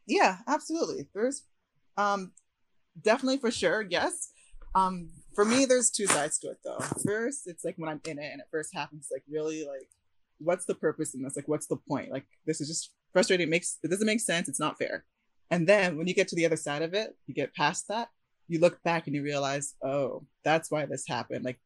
yeah 0.06 0.38
absolutely 0.48 1.08
there's 1.14 1.44
um 1.98 2.32
definitely 3.02 3.38
for 3.38 3.52
sure, 3.52 3.82
yes. 3.82 4.32
Um, 4.76 5.10
for 5.34 5.46
me, 5.46 5.66
there's 5.66 5.90
two 5.90 6.08
sides 6.08 6.38
to 6.40 6.50
it 6.50 6.58
though. 6.64 6.80
First, 7.06 7.48
it's 7.48 7.64
like 7.64 7.76
when 7.78 7.90
I'm 7.90 8.02
in 8.06 8.20
it 8.20 8.32
and 8.32 8.42
it 8.42 8.48
first 8.52 8.74
happens, 8.74 9.10
like 9.12 9.24
really 9.30 9.66
like, 9.66 9.90
what's 10.40 10.66
the 10.66 10.76
purpose 10.76 11.14
in 11.14 11.24
this? 11.24 11.36
Like, 11.36 11.48
what's 11.48 11.68
the 11.68 11.78
point? 11.78 12.12
Like, 12.12 12.26
this 12.46 12.62
is 12.62 12.68
just 12.68 12.92
frustrating. 13.12 13.48
It 13.48 13.50
makes 13.50 13.78
it 13.84 13.90
doesn't 13.90 14.06
make 14.06 14.20
sense. 14.20 14.48
It's 14.48 14.60
not 14.60 14.78
fair. 14.78 15.06
And 15.50 15.68
then 15.68 15.98
when 15.98 16.08
you 16.08 16.14
get 16.14 16.28
to 16.30 16.36
the 16.36 16.46
other 16.46 16.56
side 16.56 16.82
of 16.82 16.94
it, 16.94 17.16
you 17.28 17.34
get 17.34 17.54
past 17.54 17.88
that, 17.90 18.10
you 18.48 18.60
look 18.60 18.82
back 18.84 19.08
and 19.08 19.16
you 19.16 19.24
realize, 19.24 19.76
oh, 19.84 20.26
that's 20.44 20.70
why 20.70 20.86
this 20.86 21.06
happened. 21.08 21.46
Like, 21.46 21.60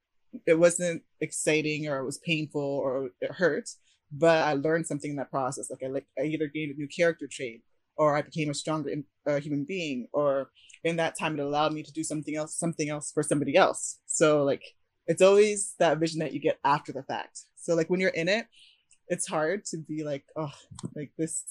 it 0.45 0.59
wasn't 0.59 1.03
exciting 1.21 1.87
or 1.87 1.99
it 1.99 2.05
was 2.05 2.19
painful 2.19 2.61
or 2.61 3.09
it 3.21 3.31
hurt, 3.31 3.69
but 4.11 4.43
I 4.43 4.53
learned 4.53 4.87
something 4.87 5.11
in 5.11 5.17
that 5.17 5.31
process. 5.31 5.69
Like, 5.69 5.83
I 5.83 5.87
like 5.87 6.07
I 6.19 6.23
either 6.23 6.47
gained 6.47 6.71
a 6.71 6.77
new 6.77 6.87
character 6.87 7.27
trait 7.31 7.63
or 7.95 8.15
I 8.15 8.21
became 8.21 8.49
a 8.49 8.53
stronger 8.53 8.91
uh, 9.25 9.39
human 9.39 9.63
being, 9.63 10.07
or 10.13 10.51
in 10.83 10.97
that 10.97 11.17
time 11.17 11.33
it 11.33 11.41
allowed 11.41 11.73
me 11.73 11.81
to 11.81 11.91
do 11.91 12.03
something 12.03 12.35
else, 12.35 12.55
something 12.55 12.89
else 12.89 13.11
for 13.11 13.23
somebody 13.23 13.55
else. 13.55 13.99
So 14.05 14.43
like 14.43 14.63
it's 15.07 15.21
always 15.21 15.73
that 15.79 15.97
vision 15.97 16.19
that 16.19 16.33
you 16.33 16.39
get 16.39 16.59
after 16.63 16.91
the 16.91 17.03
fact. 17.03 17.41
So 17.55 17.73
like 17.75 17.89
when 17.89 17.99
you're 17.99 18.09
in 18.09 18.27
it, 18.27 18.45
it's 19.07 19.27
hard 19.27 19.65
to 19.65 19.77
be 19.77 20.03
like, 20.03 20.25
oh, 20.35 20.51
like 20.95 21.11
this, 21.17 21.43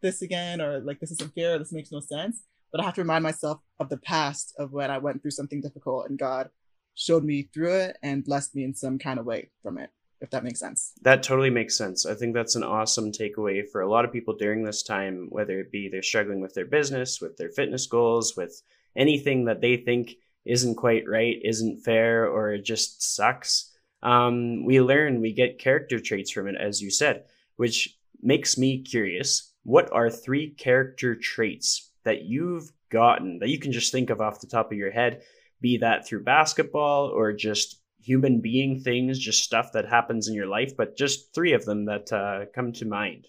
this 0.00 0.22
again, 0.22 0.60
or 0.60 0.80
like 0.80 1.00
this 1.00 1.10
isn't 1.12 1.34
fair, 1.34 1.58
this 1.58 1.72
makes 1.72 1.92
no 1.92 2.00
sense. 2.00 2.42
But 2.72 2.80
I 2.80 2.84
have 2.84 2.94
to 2.94 3.02
remind 3.02 3.22
myself 3.22 3.60
of 3.78 3.88
the 3.88 3.96
past 3.98 4.54
of 4.58 4.72
when 4.72 4.90
I 4.90 4.98
went 4.98 5.22
through 5.22 5.32
something 5.32 5.60
difficult 5.60 6.08
and 6.08 6.18
God 6.18 6.50
showed 6.94 7.24
me 7.24 7.48
through 7.54 7.74
it 7.74 7.98
and 8.02 8.24
blessed 8.24 8.54
me 8.54 8.64
in 8.64 8.74
some 8.74 8.98
kind 8.98 9.18
of 9.18 9.26
way 9.26 9.50
from 9.62 9.78
it 9.78 9.90
if 10.20 10.30
that 10.30 10.44
makes 10.44 10.60
sense. 10.60 10.92
That 11.02 11.22
totally 11.22 11.50
makes 11.50 11.76
sense. 11.76 12.04
I 12.04 12.14
think 12.14 12.34
that's 12.34 12.54
an 12.54 12.62
awesome 12.62 13.10
takeaway 13.10 13.66
for 13.66 13.80
a 13.80 13.90
lot 13.90 14.04
of 14.04 14.12
people 14.12 14.36
during 14.36 14.64
this 14.64 14.82
time, 14.82 15.28
whether 15.30 15.58
it 15.60 15.72
be 15.72 15.88
they're 15.88 16.02
struggling 16.02 16.40
with 16.40 16.54
their 16.54 16.66
business, 16.66 17.20
with 17.20 17.36
their 17.36 17.48
fitness 17.48 17.86
goals, 17.86 18.36
with 18.36 18.62
anything 18.96 19.46
that 19.46 19.60
they 19.60 19.76
think 19.76 20.16
isn't 20.44 20.74
quite 20.74 21.08
right, 21.08 21.36
isn't 21.42 21.82
fair, 21.82 22.26
or 22.28 22.52
it 22.52 22.64
just 22.64 23.02
sucks. 23.02 23.72
Um, 24.02 24.64
we 24.64 24.80
learn, 24.80 25.20
we 25.20 25.32
get 25.32 25.58
character 25.58 25.98
traits 26.00 26.30
from 26.30 26.48
it, 26.48 26.56
as 26.56 26.82
you 26.82 26.90
said, 26.90 27.24
which 27.56 27.98
makes 28.22 28.58
me 28.58 28.82
curious. 28.82 29.52
What 29.62 29.90
are 29.92 30.10
three 30.10 30.50
character 30.50 31.14
traits 31.14 31.89
that 32.04 32.22
you've 32.22 32.70
gotten 32.90 33.38
that 33.38 33.48
you 33.48 33.58
can 33.58 33.72
just 33.72 33.92
think 33.92 34.10
of 34.10 34.20
off 34.20 34.40
the 34.40 34.46
top 34.46 34.72
of 34.72 34.78
your 34.78 34.90
head, 34.90 35.22
be 35.60 35.78
that 35.78 36.06
through 36.06 36.24
basketball 36.24 37.06
or 37.08 37.32
just 37.32 37.80
human 38.02 38.40
being 38.40 38.80
things, 38.80 39.18
just 39.18 39.44
stuff 39.44 39.72
that 39.72 39.88
happens 39.88 40.28
in 40.28 40.34
your 40.34 40.46
life, 40.46 40.76
but 40.76 40.96
just 40.96 41.34
three 41.34 41.52
of 41.52 41.64
them 41.64 41.84
that 41.84 42.12
uh, 42.12 42.46
come 42.54 42.72
to 42.72 42.86
mind. 42.86 43.26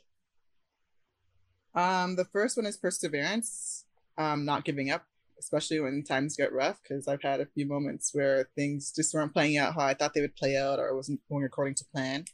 Um, 1.74 2.16
the 2.16 2.26
first 2.26 2.58
one 2.58 2.66
is 2.66 2.78
perseverance, 2.78 3.86
um, 4.18 4.46
not 4.46 4.66
giving 4.66 4.92
up, 4.92 5.06
especially 5.40 5.80
when 5.80 6.04
times 6.04 6.36
get 6.36 6.54
rough. 6.54 6.80
Because 6.82 7.08
I've 7.08 7.22
had 7.22 7.40
a 7.40 7.46
few 7.46 7.66
moments 7.66 8.12
where 8.14 8.50
things 8.56 8.92
just 8.94 9.14
weren't 9.14 9.34
playing 9.34 9.58
out 9.58 9.76
how 9.76 9.82
I 9.82 9.94
thought 9.94 10.14
they 10.14 10.22
would 10.22 10.36
play 10.36 10.58
out, 10.58 10.80
or 10.80 10.96
wasn't 10.96 11.22
going 11.30 11.46
according 11.46 11.76
to 11.76 11.86
plan. 11.94 12.26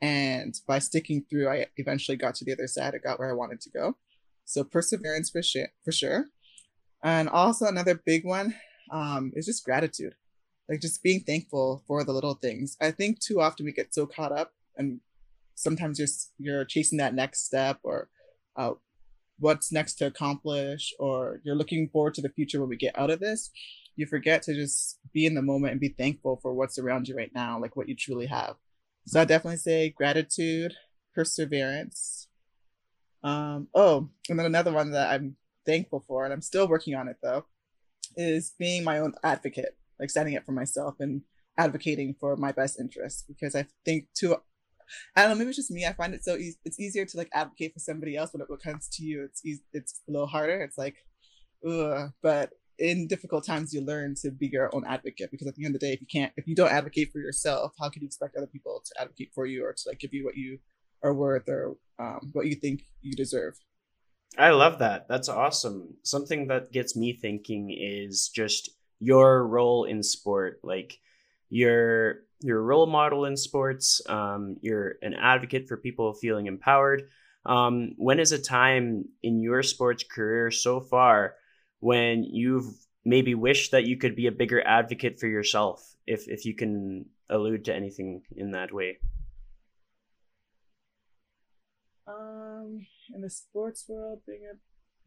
And 0.00 0.54
by 0.66 0.78
sticking 0.78 1.24
through, 1.28 1.48
I 1.48 1.66
eventually 1.76 2.16
got 2.16 2.34
to 2.36 2.44
the 2.44 2.52
other 2.52 2.66
side. 2.66 2.94
I 2.94 2.98
got 2.98 3.18
where 3.18 3.30
I 3.30 3.34
wanted 3.34 3.60
to 3.62 3.70
go. 3.70 3.96
So 4.44 4.64
perseverance 4.64 5.30
for 5.30 5.42
sure, 5.42 5.68
for 5.84 5.92
sure. 5.92 6.26
And 7.02 7.28
also 7.28 7.66
another 7.66 8.00
big 8.04 8.24
one 8.24 8.54
um, 8.90 9.32
is 9.34 9.46
just 9.46 9.64
gratitude 9.64 10.14
like 10.68 10.80
just 10.80 11.02
being 11.02 11.20
thankful 11.20 11.82
for 11.86 12.04
the 12.04 12.12
little 12.12 12.34
things. 12.34 12.76
I 12.80 12.90
think 12.90 13.20
too 13.20 13.40
often 13.40 13.66
we 13.66 13.72
get 13.72 13.94
so 13.94 14.06
caught 14.06 14.32
up 14.32 14.52
and 14.76 15.00
sometimes 15.54 15.98
you're 15.98 16.08
you're 16.38 16.64
chasing 16.64 16.98
that 16.98 17.14
next 17.14 17.44
step 17.44 17.78
or 17.82 18.08
uh, 18.56 18.72
what's 19.38 19.72
next 19.72 19.94
to 19.94 20.06
accomplish 20.06 20.94
or 20.98 21.40
you're 21.44 21.54
looking 21.54 21.88
forward 21.88 22.14
to 22.14 22.22
the 22.22 22.30
future 22.30 22.60
when 22.60 22.68
we 22.68 22.76
get 22.76 22.98
out 22.98 23.10
of 23.10 23.20
this 23.20 23.50
you 23.96 24.06
forget 24.06 24.42
to 24.42 24.54
just 24.54 24.98
be 25.12 25.26
in 25.26 25.34
the 25.34 25.42
moment 25.42 25.72
and 25.72 25.80
be 25.80 25.90
thankful 25.90 26.38
for 26.40 26.54
what's 26.54 26.78
around 26.78 27.06
you 27.06 27.14
right 27.14 27.32
now 27.34 27.60
like 27.60 27.76
what 27.76 27.88
you 27.88 27.94
truly 27.94 28.26
have 28.26 28.56
so 29.06 29.20
i 29.20 29.24
definitely 29.24 29.56
say 29.56 29.90
gratitude 29.90 30.74
perseverance 31.14 32.28
um 33.24 33.68
oh 33.74 34.08
and 34.28 34.38
then 34.38 34.46
another 34.46 34.72
one 34.72 34.90
that 34.90 35.10
i'm 35.10 35.36
thankful 35.64 36.04
for 36.06 36.24
and 36.24 36.32
i'm 36.32 36.42
still 36.42 36.66
working 36.66 36.94
on 36.94 37.08
it 37.08 37.16
though 37.22 37.44
is 38.16 38.52
being 38.58 38.84
my 38.84 38.98
own 38.98 39.14
advocate 39.22 39.76
like 39.98 40.10
standing 40.10 40.36
up 40.36 40.44
for 40.44 40.52
myself 40.52 40.96
and 41.00 41.22
advocating 41.58 42.14
for 42.18 42.36
my 42.36 42.52
best 42.52 42.78
interests 42.80 43.24
because 43.26 43.54
I 43.54 43.66
think 43.84 44.06
to 44.16 44.36
I 45.16 45.22
don't 45.22 45.30
know 45.30 45.36
maybe 45.36 45.48
it's 45.48 45.56
just 45.56 45.70
me 45.70 45.86
I 45.86 45.92
find 45.92 46.14
it 46.14 46.24
so 46.24 46.36
easy 46.36 46.56
it's 46.64 46.80
easier 46.80 47.04
to 47.04 47.16
like 47.16 47.28
advocate 47.32 47.74
for 47.74 47.80
somebody 47.80 48.16
else 48.16 48.32
when 48.32 48.42
it 48.42 48.48
comes 48.62 48.88
to 48.94 49.04
you 49.04 49.24
it's 49.24 49.44
easy, 49.44 49.62
it's 49.72 50.00
a 50.08 50.12
little 50.12 50.26
harder 50.26 50.60
it's 50.60 50.78
like 50.78 50.96
ugh. 51.68 52.10
but 52.22 52.50
in 52.78 53.06
difficult 53.06 53.46
times 53.46 53.72
you 53.72 53.82
learn 53.82 54.14
to 54.22 54.30
be 54.30 54.48
your 54.48 54.74
own 54.74 54.84
advocate 54.86 55.30
because 55.30 55.46
at 55.46 55.54
the 55.54 55.64
end 55.64 55.74
of 55.74 55.80
the 55.80 55.86
day 55.86 55.92
if 55.92 56.00
you 56.00 56.06
can't 56.10 56.32
if 56.36 56.46
you 56.48 56.54
don't 56.54 56.72
advocate 56.72 57.12
for 57.12 57.18
yourself 57.18 57.72
how 57.78 57.88
can 57.88 58.02
you 58.02 58.06
expect 58.06 58.36
other 58.36 58.46
people 58.46 58.82
to 58.84 59.00
advocate 59.00 59.30
for 59.34 59.46
you 59.46 59.64
or 59.64 59.72
to 59.72 59.82
like 59.86 60.00
give 60.00 60.12
you 60.12 60.24
what 60.24 60.36
you 60.36 60.58
are 61.02 61.14
worth 61.14 61.48
or 61.48 61.76
um, 61.98 62.30
what 62.32 62.46
you 62.46 62.54
think 62.54 62.84
you 63.00 63.14
deserve 63.14 63.58
I 64.38 64.48
love 64.52 64.78
that. 64.78 65.08
That's 65.08 65.28
awesome. 65.28 65.92
Something 66.04 66.46
that 66.46 66.72
gets 66.72 66.96
me 66.96 67.12
thinking 67.12 67.68
is 67.70 68.30
just 68.34 68.70
your 69.02 69.44
role 69.46 69.84
in 69.84 70.00
sport 70.00 70.60
like 70.62 71.00
you're 71.50 72.20
a 72.44 72.52
role 72.52 72.86
model 72.86 73.24
in 73.24 73.36
sports 73.36 74.00
um, 74.08 74.56
you're 74.60 74.94
an 75.02 75.12
advocate 75.14 75.66
for 75.66 75.76
people 75.76 76.14
feeling 76.14 76.46
empowered 76.46 77.08
um, 77.44 77.94
when 77.96 78.20
is 78.20 78.30
a 78.30 78.40
time 78.40 79.04
in 79.24 79.40
your 79.40 79.64
sports 79.64 80.04
career 80.04 80.52
so 80.52 80.80
far 80.80 81.34
when 81.80 82.22
you've 82.22 82.72
maybe 83.04 83.34
wished 83.34 83.72
that 83.72 83.86
you 83.86 83.96
could 83.96 84.14
be 84.14 84.28
a 84.28 84.32
bigger 84.32 84.64
advocate 84.64 85.18
for 85.18 85.26
yourself 85.26 85.96
if 86.06 86.28
if 86.28 86.44
you 86.44 86.54
can 86.54 87.04
allude 87.28 87.64
to 87.64 87.74
anything 87.74 88.22
in 88.36 88.52
that 88.52 88.72
way 88.72 88.98
um 92.62 92.86
in 93.14 93.20
the 93.20 93.30
sports 93.30 93.84
world 93.88 94.20
being 94.26 94.44
a 94.50 94.56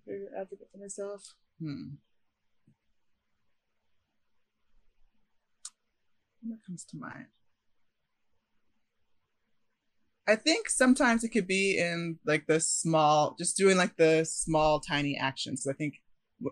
bigger 0.06 0.30
advocate 0.38 0.68
for 0.72 0.78
myself 0.78 1.34
hmm 1.60 1.96
what 6.46 6.60
comes 6.66 6.86
to 6.86 6.98
mind? 6.98 7.26
I 10.28 10.36
think 10.36 10.70
sometimes 10.70 11.24
it 11.24 11.30
could 11.30 11.48
be 11.48 11.78
in 11.78 12.18
like 12.26 12.48
the 12.48 12.60
small, 12.60 13.36
just 13.38 13.58
doing 13.58 13.78
like 13.78 13.96
the 13.98 14.26
small, 14.26 14.80
tiny 14.80 15.18
actions. 15.18 15.64
So 15.64 15.70
I 15.70 15.76
think 15.76 15.96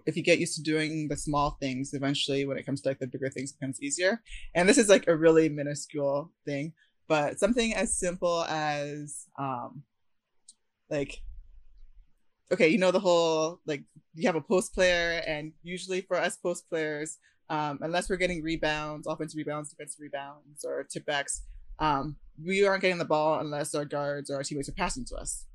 if 0.05 0.15
you 0.15 0.23
get 0.23 0.39
used 0.39 0.55
to 0.57 0.61
doing 0.61 1.07
the 1.07 1.17
small 1.17 1.57
things, 1.59 1.93
eventually 1.93 2.45
when 2.45 2.57
it 2.57 2.65
comes 2.65 2.81
to 2.81 2.89
like 2.89 2.99
the 2.99 3.07
bigger 3.07 3.29
things, 3.29 3.51
becomes 3.51 3.81
easier. 3.81 4.21
And 4.53 4.69
this 4.69 4.77
is 4.77 4.89
like 4.89 5.07
a 5.07 5.17
really 5.17 5.49
minuscule 5.49 6.31
thing, 6.45 6.73
but 7.07 7.39
something 7.39 7.73
as 7.73 7.97
simple 7.97 8.43
as 8.43 9.25
um, 9.39 9.83
like 10.93 11.21
okay, 12.51 12.69
you 12.69 12.77
know 12.77 12.91
the 12.91 12.99
whole 12.99 13.59
like 13.65 13.83
you 14.13 14.27
have 14.27 14.35
a 14.35 14.41
post 14.41 14.73
player, 14.73 15.21
and 15.27 15.51
usually 15.63 16.01
for 16.01 16.17
us 16.17 16.37
post 16.37 16.69
players, 16.69 17.17
um, 17.49 17.79
unless 17.81 18.09
we're 18.09 18.17
getting 18.17 18.43
rebounds, 18.43 19.07
offensive 19.07 19.37
rebounds, 19.37 19.69
defensive 19.71 19.99
rebounds, 19.99 20.63
or 20.63 20.85
tipbacks, 20.85 21.41
um, 21.79 22.15
we 22.43 22.65
aren't 22.65 22.81
getting 22.81 22.99
the 22.99 23.05
ball 23.05 23.39
unless 23.39 23.73
our 23.75 23.85
guards 23.85 24.29
or 24.29 24.35
our 24.35 24.43
teammates 24.43 24.69
are 24.69 24.73
passing 24.73 25.05
to 25.05 25.15
us. 25.15 25.45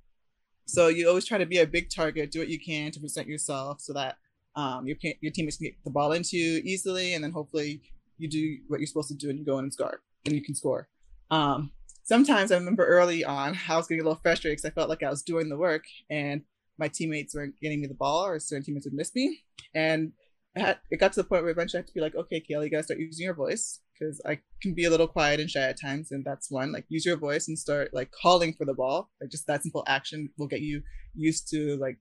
So 0.66 0.88
you 0.88 1.09
always 1.09 1.25
try 1.25 1.38
to 1.38 1.47
be 1.47 1.59
a 1.59 1.66
big 1.66 1.88
target, 1.88 2.30
do 2.30 2.40
what 2.40 2.49
you 2.49 2.61
can 2.61 2.90
to 2.90 3.00
present 3.00 3.26
yourself 3.26 3.80
so 3.80 3.92
that 3.95 4.16
um, 4.54 4.87
your, 4.87 4.97
your 5.21 5.33
teammates 5.33 5.57
can 5.57 5.68
get 5.68 5.75
the 5.85 5.90
ball 5.90 6.12
into 6.12 6.37
you 6.37 6.61
easily, 6.64 7.14
and 7.14 7.23
then 7.23 7.30
hopefully 7.30 7.80
you 8.18 8.28
do 8.28 8.59
what 8.66 8.80
you're 8.80 8.87
supposed 8.87 9.09
to 9.09 9.14
do 9.14 9.30
and 9.30 9.38
you 9.38 9.45
go 9.45 9.59
in 9.59 9.64
and 9.64 9.73
score, 9.73 10.00
and 10.26 10.35
you 10.35 10.42
can 10.42 10.54
score. 10.54 10.88
Um, 11.30 11.71
sometimes 12.08 12.50
I 12.50 12.56
remember 12.56 12.86
early 12.86 13.22
on, 13.22 13.56
I 13.68 13.76
was 13.76 13.86
getting 13.86 14.00
a 14.00 14.04
little 14.04 14.20
frustrated 14.22 14.56
because 14.56 14.70
I 14.70 14.74
felt 14.74 14.88
like 14.88 15.02
I 15.02 15.10
was 15.10 15.22
doing 15.22 15.50
the 15.50 15.58
work 15.58 15.84
and 16.10 16.40
my 16.78 16.88
teammates 16.88 17.34
weren't 17.34 17.60
getting 17.60 17.80
me 17.80 17.86
the 17.86 17.94
ball, 17.94 18.24
or 18.24 18.38
certain 18.38 18.64
teammates 18.64 18.86
would 18.86 18.94
miss 18.94 19.14
me, 19.14 19.40
and 19.74 20.12
had, 20.56 20.78
it 20.90 21.00
got 21.00 21.12
to 21.12 21.22
the 21.22 21.28
point 21.28 21.42
where 21.42 21.52
eventually 21.52 21.78
I 21.78 21.82
had 21.82 21.88
to 21.88 21.92
be 21.92 22.00
like, 22.00 22.14
okay, 22.14 22.40
Kayla, 22.40 22.64
you 22.64 22.70
gotta 22.70 22.84
start 22.84 23.00
using 23.00 23.24
your 23.24 23.34
voice 23.34 23.80
because 23.92 24.20
I 24.24 24.38
can 24.62 24.74
be 24.74 24.84
a 24.84 24.90
little 24.90 25.08
quiet 25.08 25.40
and 25.40 25.50
shy 25.50 25.60
at 25.60 25.80
times, 25.80 26.12
and 26.12 26.24
that's 26.24 26.50
one. 26.50 26.72
Like, 26.72 26.86
use 26.88 27.04
your 27.04 27.16
voice 27.16 27.48
and 27.48 27.58
start 27.58 27.90
like 27.92 28.10
calling 28.12 28.54
for 28.54 28.64
the 28.64 28.74
ball. 28.74 29.10
Like, 29.20 29.30
just 29.30 29.46
that 29.48 29.62
simple 29.62 29.84
action 29.86 30.30
will 30.38 30.46
get 30.46 30.60
you 30.60 30.82
used 31.14 31.48
to 31.50 31.76
like 31.78 31.98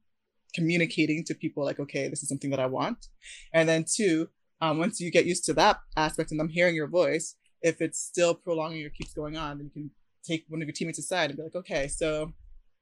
communicating 0.53 1.23
to 1.25 1.33
people. 1.33 1.65
Like, 1.65 1.79
okay, 1.79 2.07
this 2.07 2.21
is 2.21 2.29
something 2.29 2.51
that 2.51 2.59
I 2.59 2.67
want. 2.67 3.07
And 3.53 3.67
then 3.67 3.83
two, 3.83 4.29
um, 4.61 4.77
once 4.77 4.99
you 4.99 5.11
get 5.11 5.25
used 5.25 5.45
to 5.45 5.53
that 5.53 5.79
aspect 5.95 6.31
and 6.31 6.39
them 6.39 6.49
hearing 6.49 6.75
your 6.75 6.87
voice, 6.87 7.35
if 7.61 7.81
it's 7.81 7.99
still 7.99 8.33
prolonging 8.35 8.85
or 8.85 8.89
keeps 8.89 9.13
going 9.13 9.37
on, 9.37 9.57
then 9.57 9.65
you 9.65 9.71
can 9.71 9.91
take 10.23 10.45
one 10.49 10.61
of 10.61 10.67
your 10.67 10.73
teammates 10.73 10.99
aside 10.99 11.29
and 11.29 11.37
be 11.37 11.43
like, 11.43 11.55
okay, 11.55 11.87
so 11.87 12.33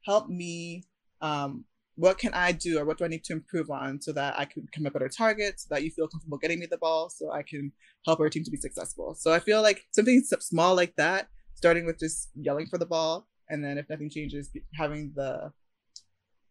help 0.06 0.30
me 0.30 0.84
um, 1.22 1.66
what 1.96 2.18
can 2.18 2.34
I 2.34 2.52
do 2.52 2.78
or 2.78 2.86
what 2.86 2.98
do 2.98 3.06
I 3.06 3.08
need 3.08 3.24
to 3.26 3.34
improve 3.34 3.70
on 3.70 4.02
so 4.02 4.12
that 4.14 4.38
I 4.38 4.46
can 4.46 4.64
become 4.64 4.86
a 4.86 4.92
better 4.92 5.08
target, 5.08 5.60
so 5.60 5.68
that 5.70 5.84
you 5.84 5.92
feel 5.92 6.08
comfortable 6.08 6.38
getting 6.38 6.60
me 6.60 6.66
the 6.66 6.78
ball, 6.78 7.10
so 7.10 7.32
I 7.32 7.42
can 7.42 7.72
help 8.06 8.20
our 8.20 8.30
team 8.30 8.44
to 8.44 8.52
be 8.52 8.58
successful. 8.58 9.16
So 9.16 9.34
I 9.34 9.40
feel 9.40 9.62
like 9.62 9.86
something 9.92 10.22
small 10.40 10.76
like 10.76 10.96
that, 10.98 11.30
starting 11.54 11.86
with 11.86 12.00
just 12.00 12.30
yelling 12.36 12.68
for 12.68 12.78
the 12.78 12.86
ball, 12.86 13.28
and 13.50 13.64
then 13.64 13.78
if 13.78 13.90
nothing 13.90 14.10
changes, 14.10 14.50
having 14.74 15.14
the 15.16 15.52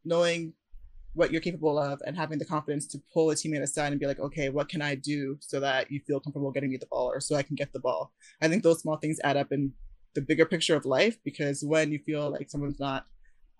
knowing 0.04 0.54
what 1.14 1.30
you're 1.30 1.40
capable 1.40 1.78
of 1.78 2.00
and 2.06 2.16
having 2.16 2.38
the 2.38 2.44
confidence 2.44 2.86
to 2.88 3.00
pull 3.12 3.30
a 3.30 3.34
teammate 3.34 3.62
aside 3.62 3.92
and 3.92 4.00
be 4.00 4.06
like, 4.06 4.18
okay, 4.18 4.48
what 4.48 4.68
can 4.68 4.82
I 4.82 4.96
do 4.96 5.36
so 5.40 5.60
that 5.60 5.90
you 5.90 6.00
feel 6.06 6.20
comfortable 6.20 6.50
getting 6.50 6.70
me 6.70 6.76
the 6.76 6.86
ball 6.86 7.10
or 7.10 7.20
so 7.20 7.36
I 7.36 7.42
can 7.42 7.54
get 7.54 7.72
the 7.72 7.80
ball. 7.80 8.12
I 8.42 8.48
think 8.48 8.62
those 8.62 8.80
small 8.80 8.96
things 8.96 9.20
add 9.22 9.36
up 9.36 9.52
in 9.52 9.72
the 10.14 10.20
bigger 10.20 10.44
picture 10.44 10.76
of 10.76 10.84
life 10.84 11.18
because 11.24 11.62
when 11.64 11.92
you 11.92 11.98
feel 11.98 12.30
like 12.30 12.50
someone's 12.50 12.80
not 12.80 13.06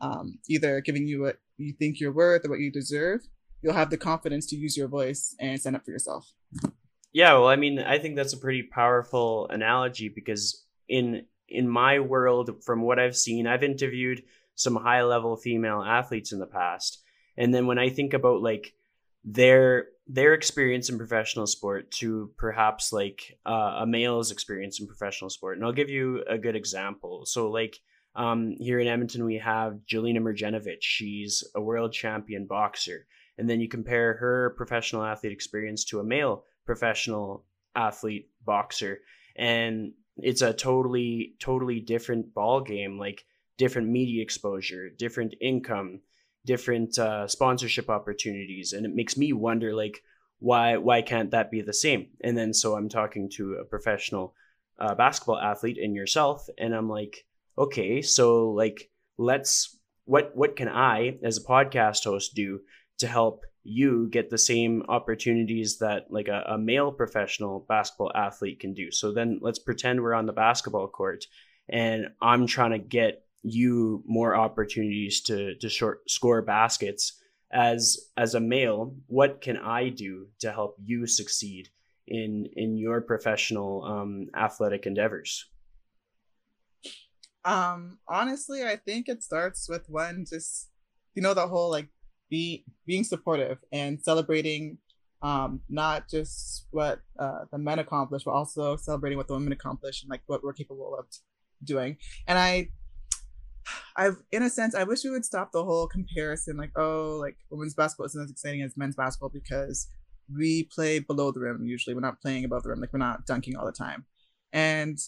um, 0.00 0.38
either 0.48 0.80
giving 0.80 1.06
you 1.06 1.22
what 1.22 1.38
you 1.56 1.72
think 1.72 2.00
you're 2.00 2.12
worth 2.12 2.44
or 2.44 2.50
what 2.50 2.60
you 2.60 2.70
deserve, 2.70 3.20
you'll 3.62 3.72
have 3.72 3.90
the 3.90 3.96
confidence 3.96 4.46
to 4.46 4.56
use 4.56 4.76
your 4.76 4.88
voice 4.88 5.34
and 5.40 5.60
stand 5.60 5.76
up 5.76 5.84
for 5.84 5.90
yourself. 5.90 6.32
Yeah, 7.12 7.34
well, 7.34 7.48
I 7.48 7.56
mean, 7.56 7.78
I 7.78 7.98
think 7.98 8.16
that's 8.16 8.32
a 8.32 8.38
pretty 8.38 8.64
powerful 8.64 9.48
analogy 9.48 10.08
because 10.08 10.64
in 10.88 11.26
in 11.48 11.68
my 11.68 12.00
world, 12.00 12.64
from 12.64 12.82
what 12.82 12.98
I've 12.98 13.16
seen, 13.16 13.46
I've 13.46 13.62
interviewed 13.62 14.24
some 14.56 14.74
high 14.74 15.02
level 15.02 15.36
female 15.36 15.82
athletes 15.82 16.32
in 16.32 16.38
the 16.38 16.46
past, 16.46 17.03
and 17.36 17.54
then 17.54 17.66
when 17.66 17.78
I 17.78 17.88
think 17.88 18.14
about 18.14 18.42
like 18.42 18.74
their 19.24 19.86
their 20.06 20.34
experience 20.34 20.90
in 20.90 20.98
professional 20.98 21.46
sport 21.46 21.90
to 21.90 22.30
perhaps 22.36 22.92
like 22.92 23.38
uh, 23.46 23.78
a 23.78 23.86
male's 23.86 24.30
experience 24.30 24.80
in 24.80 24.86
professional 24.86 25.30
sport, 25.30 25.56
and 25.56 25.64
I'll 25.64 25.72
give 25.72 25.90
you 25.90 26.22
a 26.28 26.38
good 26.38 26.56
example. 26.56 27.24
So 27.26 27.50
like 27.50 27.78
um, 28.14 28.56
here 28.60 28.78
in 28.78 28.86
Edmonton, 28.86 29.24
we 29.24 29.38
have 29.38 29.78
Jelena 29.90 30.18
Mrdjenovich. 30.18 30.82
She's 30.82 31.42
a 31.54 31.60
world 31.60 31.92
champion 31.92 32.46
boxer, 32.46 33.06
and 33.38 33.48
then 33.48 33.60
you 33.60 33.68
compare 33.68 34.14
her 34.14 34.54
professional 34.56 35.02
athlete 35.02 35.32
experience 35.32 35.84
to 35.86 36.00
a 36.00 36.04
male 36.04 36.44
professional 36.66 37.44
athlete 37.76 38.28
boxer 38.44 39.00
and 39.36 39.92
it's 40.18 40.42
a 40.42 40.52
totally 40.52 41.34
totally 41.40 41.80
different 41.80 42.32
ball 42.34 42.60
game 42.60 42.98
like 42.98 43.24
different 43.58 43.88
media 43.88 44.22
exposure 44.22 44.88
different 44.90 45.34
income 45.40 46.00
different 46.44 46.98
uh, 46.98 47.26
sponsorship 47.26 47.88
opportunities 47.88 48.72
and 48.72 48.84
it 48.84 48.94
makes 48.94 49.16
me 49.16 49.32
wonder 49.32 49.74
like 49.74 50.02
why 50.40 50.76
why 50.76 51.00
can't 51.02 51.30
that 51.30 51.50
be 51.50 51.62
the 51.62 51.72
same 51.72 52.08
and 52.22 52.36
then 52.36 52.52
so 52.52 52.74
i'm 52.76 52.88
talking 52.88 53.30
to 53.30 53.54
a 53.54 53.64
professional 53.64 54.34
uh, 54.78 54.94
basketball 54.94 55.38
athlete 55.38 55.78
and 55.78 55.94
yourself 55.94 56.46
and 56.58 56.74
i'm 56.74 56.88
like 56.88 57.24
okay 57.56 58.02
so 58.02 58.50
like 58.50 58.90
let's 59.16 59.78
what 60.04 60.32
what 60.34 60.56
can 60.56 60.68
i 60.68 61.16
as 61.22 61.38
a 61.38 61.44
podcast 61.44 62.04
host 62.04 62.34
do 62.34 62.60
to 62.98 63.06
help 63.06 63.44
you 63.64 64.08
get 64.10 64.28
the 64.28 64.38
same 64.38 64.82
opportunities 64.88 65.78
that 65.78 66.06
like 66.10 66.28
a, 66.28 66.44
a, 66.48 66.58
male 66.58 66.92
professional 66.92 67.64
basketball 67.66 68.12
athlete 68.14 68.60
can 68.60 68.74
do. 68.74 68.90
So 68.90 69.10
then 69.10 69.38
let's 69.40 69.58
pretend 69.58 70.02
we're 70.02 70.12
on 70.12 70.26
the 70.26 70.34
basketball 70.34 70.86
court 70.86 71.24
and 71.68 72.08
I'm 72.20 72.46
trying 72.46 72.72
to 72.72 72.78
get 72.78 73.23
you 73.44 74.02
more 74.06 74.34
opportunities 74.34 75.20
to 75.20 75.54
to 75.56 75.68
short 75.68 76.08
score 76.10 76.42
baskets 76.42 77.20
as 77.52 78.10
as 78.16 78.34
a 78.34 78.40
male 78.40 78.96
what 79.06 79.40
can 79.40 79.56
i 79.58 79.88
do 79.88 80.26
to 80.40 80.50
help 80.50 80.76
you 80.82 81.06
succeed 81.06 81.68
in 82.08 82.46
in 82.56 82.76
your 82.76 83.00
professional 83.00 83.84
um 83.84 84.26
athletic 84.36 84.86
endeavors 84.86 85.46
um 87.44 87.98
honestly 88.08 88.64
i 88.64 88.76
think 88.76 89.08
it 89.08 89.22
starts 89.22 89.68
with 89.68 89.88
one 89.88 90.24
just 90.28 90.70
you 91.14 91.22
know 91.22 91.34
the 91.34 91.46
whole 91.46 91.70
like 91.70 91.88
be 92.30 92.64
being 92.86 93.04
supportive 93.04 93.58
and 93.72 94.00
celebrating 94.02 94.78
um, 95.24 95.60
not 95.70 96.08
just 96.10 96.66
what 96.70 97.00
uh, 97.18 97.46
the 97.50 97.56
men 97.56 97.78
accomplish, 97.78 98.24
but 98.24 98.32
also 98.32 98.76
celebrating 98.76 99.16
what 99.16 99.26
the 99.26 99.32
women 99.32 99.54
accomplish 99.54 100.02
and 100.02 100.10
like 100.10 100.20
what 100.26 100.44
we're 100.44 100.52
capable 100.52 100.94
of 100.98 101.06
doing. 101.64 101.96
And 102.28 102.38
I, 102.38 102.68
I've 103.96 104.16
in 104.32 104.42
a 104.42 104.50
sense, 104.50 104.74
I 104.74 104.84
wish 104.84 105.04
we 105.04 105.10
would 105.10 105.24
stop 105.24 105.52
the 105.52 105.64
whole 105.64 105.86
comparison, 105.86 106.56
like 106.56 106.72
oh, 106.76 107.18
like 107.20 107.36
women's 107.50 107.74
basketball 107.74 108.06
isn't 108.06 108.22
as 108.22 108.30
exciting 108.30 108.62
as 108.62 108.76
men's 108.76 108.96
basketball 108.96 109.30
because 109.30 109.88
we 110.34 110.64
play 110.64 110.98
below 110.98 111.30
the 111.30 111.40
rim 111.40 111.64
usually. 111.64 111.94
We're 111.94 112.00
not 112.00 112.20
playing 112.20 112.44
above 112.44 112.62
the 112.62 112.70
rim, 112.70 112.80
like 112.80 112.92
we're 112.92 112.98
not 112.98 113.26
dunking 113.26 113.56
all 113.56 113.66
the 113.66 113.72
time. 113.72 114.04
And 114.52 114.98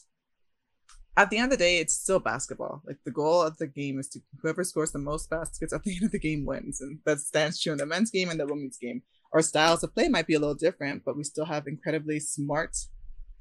at 1.17 1.31
the 1.31 1.39
end 1.39 1.53
of 1.53 1.59
the 1.59 1.65
day, 1.65 1.79
it's 1.79 1.95
still 1.95 2.19
basketball. 2.19 2.83
Like 2.87 2.99
the 3.05 3.11
goal 3.11 3.41
of 3.43 3.57
the 3.57 3.67
game 3.67 3.99
is 3.99 4.09
to 4.11 4.21
whoever 4.43 4.65
scores 4.65 4.93
the 4.93 4.99
most 4.99 5.31
baskets 5.31 5.73
at 5.73 5.83
the 5.83 5.93
end 5.97 6.05
of 6.05 6.13
the 6.13 6.19
game 6.19 6.45
wins, 6.45 6.81
and 6.81 6.99
that 7.07 7.21
stands 7.21 7.61
true 7.61 7.73
in 7.73 7.79
the 7.79 7.87
men's 7.87 8.11
game 8.11 8.29
and 8.31 8.39
the 8.39 8.47
women's 8.47 8.79
game. 8.79 9.03
Our 9.33 9.43
styles 9.43 9.83
of 9.83 9.95
play 9.95 10.09
might 10.09 10.27
be 10.27 10.35
a 10.35 10.39
little 10.39 10.55
different, 10.55 11.03
but 11.05 11.17
we 11.17 11.25
still 11.25 11.45
have 11.45 11.67
incredibly 11.67 12.21
smart 12.21 12.77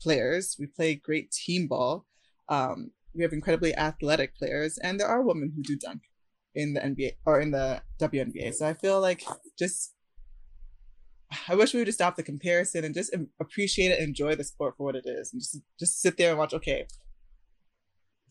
players. 0.01 0.55
We 0.59 0.67
play 0.67 0.95
great 0.95 1.31
team 1.31 1.67
ball. 1.67 2.05
Um, 2.49 2.91
we 3.15 3.23
have 3.23 3.33
incredibly 3.33 3.75
athletic 3.75 4.35
players, 4.35 4.77
and 4.77 4.99
there 4.99 5.07
are 5.07 5.21
women 5.21 5.53
who 5.55 5.63
do 5.63 5.77
dunk 5.77 6.01
in 6.53 6.73
the 6.73 6.81
NBA 6.81 7.13
or 7.25 7.39
in 7.39 7.51
the 7.51 7.81
WNBA. 7.99 8.53
So 8.53 8.67
I 8.67 8.73
feel 8.73 9.01
like 9.01 9.23
just 9.57 9.93
I 11.49 11.55
wish 11.55 11.73
we 11.73 11.79
would 11.79 11.87
just 11.87 11.97
stop 11.97 12.15
the 12.15 12.23
comparison 12.23 12.83
and 12.83 12.93
just 12.93 13.15
appreciate 13.39 13.91
it, 13.91 13.99
enjoy 13.99 14.35
the 14.35 14.43
sport 14.43 14.75
for 14.77 14.83
what 14.83 14.95
it 14.95 15.05
is, 15.05 15.31
and 15.33 15.41
just 15.41 15.59
just 15.79 16.01
sit 16.01 16.17
there 16.17 16.29
and 16.29 16.39
watch. 16.39 16.53
Okay, 16.53 16.87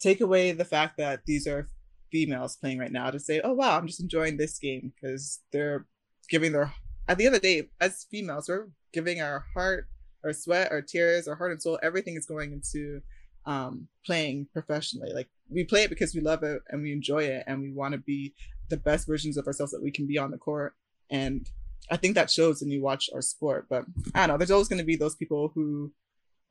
take 0.01 0.21
away 0.21 0.53
the 0.53 0.65
fact 0.65 0.97
that 0.99 1.21
these 1.27 1.47
are 1.47 1.69
females 2.13 2.57
playing 2.57 2.79
right 2.79 2.93
now 2.93 3.11
to 3.11 3.19
say, 3.19 3.41
oh 3.43 3.53
wow, 3.53 3.77
I'm 3.77 3.87
just 3.87 4.01
enjoying 4.01 4.37
this 4.37 4.59
game 4.59 4.93
because 4.95 5.41
they're 5.53 5.87
giving 6.31 6.53
their 6.53 6.73
at 7.09 7.19
the 7.19 7.27
end 7.27 7.35
of 7.35 7.43
the 7.43 7.63
day, 7.63 7.69
as 7.81 8.07
females, 8.11 8.49
we're 8.49 8.69
giving 8.93 9.21
our 9.21 9.45
heart, 9.55 9.89
our 10.25 10.33
sweat, 10.33 10.73
our 10.73 10.81
tears, 10.81 11.29
our 11.29 11.35
heart 11.35 11.53
and 11.53 11.61
soul, 11.61 11.79
everything 11.83 12.17
is 12.17 12.27
going 12.27 12.53
into 12.53 13.01
um, 13.47 13.89
playing 14.05 14.49
professionally. 14.53 15.13
Like 15.13 15.29
we 15.49 15.65
play 15.65 15.83
it 15.83 15.91
because 15.91 16.15
we 16.15 16.21
love 16.21 16.43
it 16.43 16.61
and 16.69 16.83
we 16.83 16.93
enjoy 16.93 17.25
it 17.25 17.45
and 17.47 17.61
we 17.61 17.73
want 17.73 17.93
to 17.93 17.99
be 17.99 18.35
the 18.69 18.77
best 18.77 19.07
versions 19.07 19.37
of 19.37 19.47
ourselves 19.47 19.73
that 19.73 19.83
we 19.83 19.91
can 19.91 20.07
be 20.07 20.19
on 20.19 20.31
the 20.31 20.39
court. 20.39 20.75
And 21.11 21.49
I 21.91 21.97
think 21.97 22.15
that 22.15 22.31
shows 22.31 22.61
when 22.61 22.71
you 22.71 22.83
watch 22.83 23.11
our 23.15 23.23
sport. 23.23 23.67
But 23.69 23.85
I 24.15 24.21
don't 24.21 24.35
know, 24.35 24.39
there's 24.39 24.51
always 24.51 24.69
going 24.69 24.79
to 24.79 24.85
be 24.85 24.97
those 24.97 25.17
people 25.17 25.53
who 25.55 25.93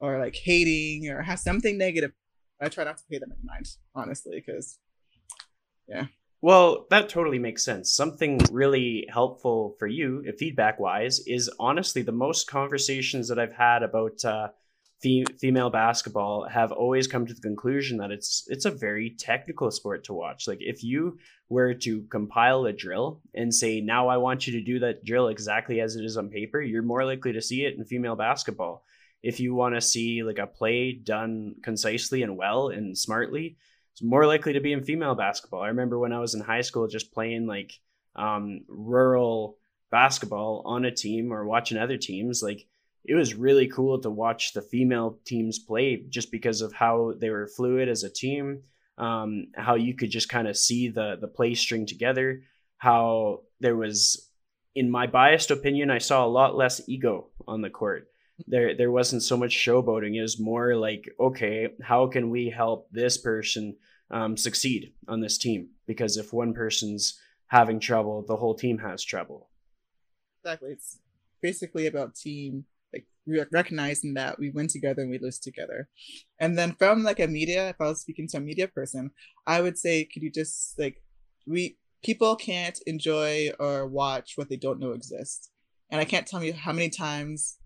are 0.02 0.20
like 0.20 0.36
hating 0.36 1.10
or 1.10 1.22
have 1.22 1.40
something 1.40 1.78
negative 1.78 2.12
I 2.64 2.70
try 2.70 2.84
not 2.84 2.98
to 2.98 3.04
pay 3.10 3.20
them 3.20 3.32
any 3.32 3.42
mind, 3.44 3.68
honestly, 3.94 4.36
because 4.36 4.80
yeah. 5.88 6.06
Well, 6.42 6.88
that 6.90 7.10
totally 7.10 7.40
makes 7.40 7.64
sense. 7.64 7.94
Something 7.94 8.40
really 8.52 9.08
helpful 9.10 9.76
for 9.80 9.88
you, 9.88 10.24
feedback 10.38 10.80
wise, 10.80 11.20
is 11.26 11.50
honestly 11.60 12.02
the 12.02 12.12
most 12.12 12.48
conversations 12.48 13.28
that 13.30 13.40
I've 13.40 13.56
had 13.56 13.84
about 13.84 14.24
uh, 14.26 14.50
fe- 15.04 15.26
female 15.39 15.70
basketball 15.70 16.48
have 16.48 16.72
always 16.72 17.08
come 17.08 17.26
to 17.28 17.34
the 17.34 17.42
conclusion 17.42 17.98
that 17.98 18.12
it's 18.12 18.46
it's 18.48 18.66
a 18.66 18.72
very 18.72 19.12
technical 19.12 19.70
sport 19.70 20.06
to 20.06 20.13
watch. 20.13 20.48
Like 20.48 20.62
if 20.62 20.84
you 20.84 21.20
were 21.50 21.74
to 21.76 22.04
compile 22.04 22.66
a 22.66 22.74
drill 22.74 23.22
and 23.36 23.54
say, 23.54 23.82
"Now 23.82 24.08
I 24.08 24.18
want 24.18 24.48
you 24.48 24.54
to 24.54 24.66
do 24.66 24.80
that 24.80 25.06
drill 25.06 25.28
exactly 25.28 25.82
as 25.82 25.96
it 25.96 26.06
is 26.06 26.18
on 26.18 26.30
paper," 26.30 26.62
you're 26.62 26.82
more 26.82 27.06
likely 27.06 27.34
to 27.34 27.42
see 27.42 27.66
it 27.66 27.78
in 27.78 27.86
female 27.86 28.16
basketball 28.16 28.84
if 29.24 29.39
you 29.39 29.56
want 29.56 29.74
to 29.74 29.82
see 29.82 30.22
like 30.22 30.38
a 30.38 30.46
play 30.46 30.92
done 30.92 31.56
concisely 31.63 32.22
and 32.24 32.38
well 32.38 32.68
and 32.68 32.96
smartly, 32.98 33.58
it's 33.94 34.04
more 34.04 34.28
likely 34.28 34.54
to 34.54 34.60
be 34.60 34.74
in 34.74 34.84
female 34.84 35.16
basketball. 35.16 35.62
I 35.62 35.70
remember 35.70 35.98
when 35.98 36.12
I 36.12 36.20
was 36.20 36.36
in 36.36 36.42
high 36.42 36.62
school 36.62 36.88
just 36.88 37.13
playing 37.13 37.48
like 37.48 37.80
um, 38.16 38.66
rural 38.68 39.58
basketball 39.89 40.63
on 40.66 40.84
a 40.84 40.92
team 40.92 41.32
or 41.32 41.46
watching 41.46 41.78
other 41.78 41.98
teams. 41.98 42.44
Like 42.44 42.68
it 43.06 43.16
was 43.16 43.36
really 43.36 43.68
cool 43.68 44.00
to 44.02 44.10
watch 44.10 44.54
the 44.54 44.62
female 44.62 45.20
teams 45.26 45.60
play 45.60 46.04
just 46.10 46.32
because 46.32 46.62
of 46.62 46.74
how 46.74 47.13
they 47.20 47.30
were 47.30 47.48
fluid 47.48 47.89
as 47.89 48.04
a 48.04 48.10
team, 48.10 48.63
um, 48.98 49.48
how 49.56 49.76
you 49.76 49.96
could 49.96 50.10
just 50.10 50.30
kind 50.30 50.48
of 50.48 50.58
see 50.58 50.89
the 50.89 51.18
the 51.20 51.28
play 51.28 51.54
string 51.54 51.86
together, 51.86 52.44
how 52.78 53.42
there 53.60 53.76
was, 53.76 54.30
in 54.76 54.89
my 54.89 55.08
biased 55.08 55.52
opinion, 55.52 55.89
I 55.89 56.00
saw 56.00 56.26
a 56.26 56.28
lot 56.28 56.56
less 56.56 56.82
ego 56.88 57.30
on 57.48 57.62
the 57.62 57.70
court 57.70 58.08
there 58.48 58.76
there 58.76 58.92
wasn't 58.92 59.24
so 59.24 59.38
much 59.38 59.56
showboating. 59.56 60.16
It 60.16 60.22
was 60.22 60.39
more 60.39 60.76
like, 60.76 61.10
okay, 61.20 61.70
how 61.82 62.08
can 62.08 62.30
we 62.30 62.50
help 62.50 62.89
this 62.92 63.18
person 63.18 63.76
um, 64.12 64.38
succeed 64.38 64.94
on 65.08 65.22
this 65.22 65.38
team? 65.38 65.70
Because 65.86 66.18
if 66.18 66.34
one 66.34 66.54
person's 66.54 67.20
having 67.48 67.80
trouble, 67.80 68.24
the 68.28 68.36
whole 68.36 68.56
team 68.56 68.80
has 68.80 69.04
trouble. 69.04 69.50
Exactly. 70.44 70.72
It's 70.72 71.00
basically 71.42 71.88
about 71.88 72.16
team 72.16 72.66
like 73.28 73.48
recognizing 73.52 74.14
that 74.16 74.40
we 74.40 74.50
win 74.50 74.68
together 74.68 75.02
and 75.02 75.12
we 75.12 75.20
lose 75.20 75.40
together. 75.40 75.90
And 76.40 76.58
then 76.58 76.74
from 76.74 77.04
like 77.04 77.20
a 77.20 77.28
media, 77.28 77.70
if 77.70 77.76
I 77.80 77.88
was 77.88 78.02
speaking 78.02 78.28
to 78.30 78.38
a 78.38 78.42
media 78.42 78.68
person, 78.68 79.12
I 79.48 79.62
would 79.62 79.78
say, 79.78 80.06
could 80.06 80.24
you 80.24 80.32
just 80.32 80.78
like 80.78 81.02
we 81.48 81.78
people 82.04 82.36
can't 82.36 82.80
enjoy 82.86 83.50
or 83.60 83.88
watch 83.88 84.34
what 84.36 84.50
they 84.50 84.58
don't 84.58 84.80
know 84.80 84.92
exists. 84.92 85.50
And 85.90 86.02
I 86.02 86.06
can't 86.06 86.28
tell 86.28 86.44
you 86.44 86.54
how 86.54 86.74
many 86.74 86.90
times 86.90 87.58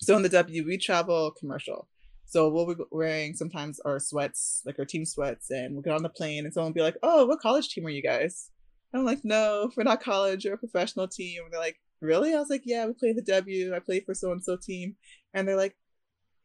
so 0.00 0.16
in 0.16 0.22
the 0.22 0.28
W, 0.28 0.66
we 0.66 0.76
travel 0.76 1.32
commercial. 1.38 1.88
So 2.26 2.50
we'll 2.50 2.74
be 2.74 2.82
wearing 2.90 3.34
sometimes 3.34 3.80
our 3.80 3.98
sweats, 3.98 4.62
like 4.66 4.78
our 4.78 4.84
team 4.84 5.06
sweats, 5.06 5.50
and 5.50 5.72
we'll 5.72 5.82
get 5.82 5.94
on 5.94 6.02
the 6.02 6.10
plane 6.10 6.44
and 6.44 6.52
someone 6.52 6.70
will 6.70 6.74
be 6.74 6.82
like, 6.82 6.98
Oh, 7.02 7.24
what 7.24 7.40
college 7.40 7.70
team 7.70 7.86
are 7.86 7.90
you 7.90 8.02
guys? 8.02 8.50
I'm 8.92 9.04
like, 9.04 9.24
No, 9.24 9.70
we're 9.76 9.84
not 9.84 10.02
college, 10.02 10.44
we're 10.44 10.54
a 10.54 10.58
professional 10.58 11.08
team. 11.08 11.44
And 11.44 11.52
they're 11.52 11.60
like, 11.60 11.78
Really? 12.00 12.34
I 12.34 12.38
was 12.38 12.50
like, 12.50 12.62
Yeah, 12.64 12.86
we 12.86 12.92
play 12.92 13.12
the 13.12 13.22
W. 13.22 13.74
I 13.74 13.80
play 13.80 14.00
for 14.00 14.14
so 14.14 14.32
and 14.32 14.42
so 14.42 14.56
team. 14.56 14.96
And 15.34 15.46
they're 15.46 15.56
like, 15.56 15.76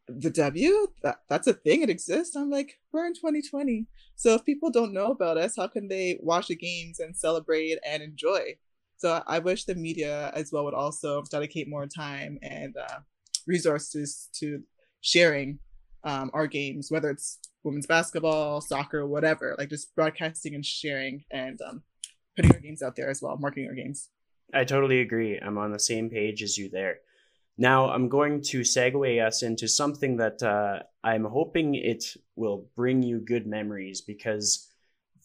The 0.07 0.29
W? 0.29 0.87
That 1.03 1.19
that's 1.29 1.47
a 1.47 1.53
thing, 1.53 1.81
it 1.81 1.89
exists. 1.89 2.35
I'm 2.35 2.49
like, 2.49 2.79
we're 2.91 3.05
in 3.05 3.13
2020. 3.13 3.87
So 4.15 4.35
if 4.35 4.45
people 4.45 4.69
don't 4.69 4.93
know 4.93 5.07
about 5.07 5.37
us, 5.37 5.55
how 5.57 5.67
can 5.67 5.87
they 5.87 6.19
watch 6.21 6.47
the 6.47 6.55
games 6.55 6.99
and 6.99 7.15
celebrate 7.15 7.79
and 7.85 8.03
enjoy? 8.03 8.57
So 8.97 9.21
I 9.27 9.39
wish 9.39 9.65
the 9.65 9.75
media 9.75 10.31
as 10.33 10.51
well 10.51 10.63
would 10.65 10.73
also 10.73 11.23
dedicate 11.23 11.67
more 11.67 11.85
time 11.87 12.39
and 12.41 12.75
uh, 12.77 12.99
resources 13.45 14.29
to 14.39 14.63
sharing 15.01 15.59
um, 16.03 16.31
our 16.33 16.47
games, 16.47 16.89
whether 16.89 17.09
it's 17.09 17.39
women's 17.63 17.87
basketball, 17.87 18.61
soccer, 18.61 19.05
whatever, 19.05 19.55
like 19.57 19.69
just 19.69 19.95
broadcasting 19.95 20.55
and 20.55 20.65
sharing 20.65 21.23
and 21.31 21.59
um, 21.61 21.83
putting 22.35 22.53
our 22.53 22.59
games 22.59 22.81
out 22.81 22.95
there 22.95 23.09
as 23.09 23.21
well, 23.21 23.37
marketing 23.37 23.67
our 23.67 23.75
games. 23.75 24.09
I 24.53 24.63
totally 24.63 25.01
agree. 25.01 25.39
I'm 25.39 25.57
on 25.57 25.71
the 25.71 25.79
same 25.79 26.09
page 26.09 26.43
as 26.43 26.57
you 26.57 26.69
there. 26.69 26.97
Now 27.57 27.89
I'm 27.89 28.09
going 28.09 28.41
to 28.43 28.61
segue 28.61 29.25
us 29.25 29.43
into 29.43 29.67
something 29.67 30.17
that 30.17 30.41
uh, 30.41 30.79
I'm 31.03 31.25
hoping 31.25 31.75
it 31.75 32.05
will 32.35 32.67
bring 32.75 33.03
you 33.03 33.19
good 33.19 33.45
memories 33.45 34.01
because 34.01 34.69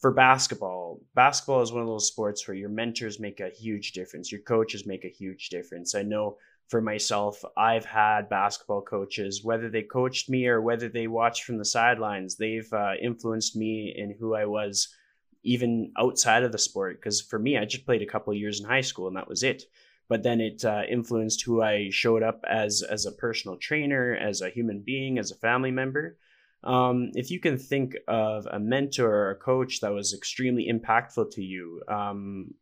for 0.00 0.12
basketball, 0.12 1.00
basketball 1.14 1.62
is 1.62 1.72
one 1.72 1.82
of 1.82 1.88
those 1.88 2.06
sports 2.06 2.46
where 2.46 2.56
your 2.56 2.68
mentors 2.68 3.18
make 3.18 3.40
a 3.40 3.48
huge 3.48 3.92
difference. 3.92 4.30
Your 4.30 4.42
coaches 4.42 4.86
make 4.86 5.04
a 5.04 5.08
huge 5.08 5.48
difference. 5.48 5.94
I 5.94 6.02
know 6.02 6.36
for 6.68 6.80
myself, 6.82 7.42
I've 7.56 7.86
had 7.86 8.28
basketball 8.28 8.82
coaches, 8.82 9.42
whether 9.42 9.70
they 9.70 9.82
coached 9.82 10.28
me 10.28 10.46
or 10.46 10.60
whether 10.60 10.88
they 10.88 11.06
watched 11.06 11.44
from 11.44 11.56
the 11.56 11.64
sidelines, 11.64 12.36
they've 12.36 12.70
uh, 12.72 12.92
influenced 13.02 13.56
me 13.56 13.94
in 13.96 14.14
who 14.18 14.34
I 14.34 14.44
was 14.44 14.94
even 15.42 15.92
outside 15.98 16.42
of 16.42 16.52
the 16.52 16.58
sport. 16.58 17.00
Because 17.00 17.20
for 17.20 17.38
me, 17.38 17.56
I 17.56 17.64
just 17.64 17.86
played 17.86 18.02
a 18.02 18.06
couple 18.06 18.32
years 18.34 18.60
in 18.60 18.66
high 18.66 18.80
school 18.80 19.08
and 19.08 19.16
that 19.16 19.28
was 19.28 19.42
it. 19.42 19.64
But 20.08 20.22
then 20.22 20.40
it 20.40 20.64
uh, 20.64 20.82
influenced 20.88 21.42
who 21.42 21.62
I 21.62 21.88
showed 21.90 22.22
up 22.22 22.42
as 22.48 22.82
as 22.82 23.04
a 23.04 23.12
personal 23.12 23.58
trainer, 23.58 24.16
as 24.16 24.40
a 24.40 24.48
human 24.48 24.82
being, 24.84 25.18
as 25.18 25.30
a 25.30 25.36
family 25.36 25.70
member. 25.70 26.16
Um, 26.64 27.10
if 27.14 27.30
you 27.30 27.40
can 27.40 27.58
think 27.58 27.94
of 28.08 28.46
a 28.50 28.58
mentor 28.58 29.08
or 29.08 29.30
a 29.30 29.36
coach 29.36 29.80
that 29.80 29.92
was 29.92 30.14
extremely 30.14 30.68
impactful 30.72 31.30
to 31.32 31.42
you, 31.42 31.82
um, 31.88 32.54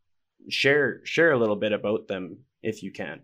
share 0.49 1.01
share 1.05 1.33
a 1.33 1.39
little 1.39 1.57
bit 1.57 1.73
about 1.73 2.09
them 2.09 2.39
if 2.63 2.83
you 2.83 2.91
can. 2.91 3.21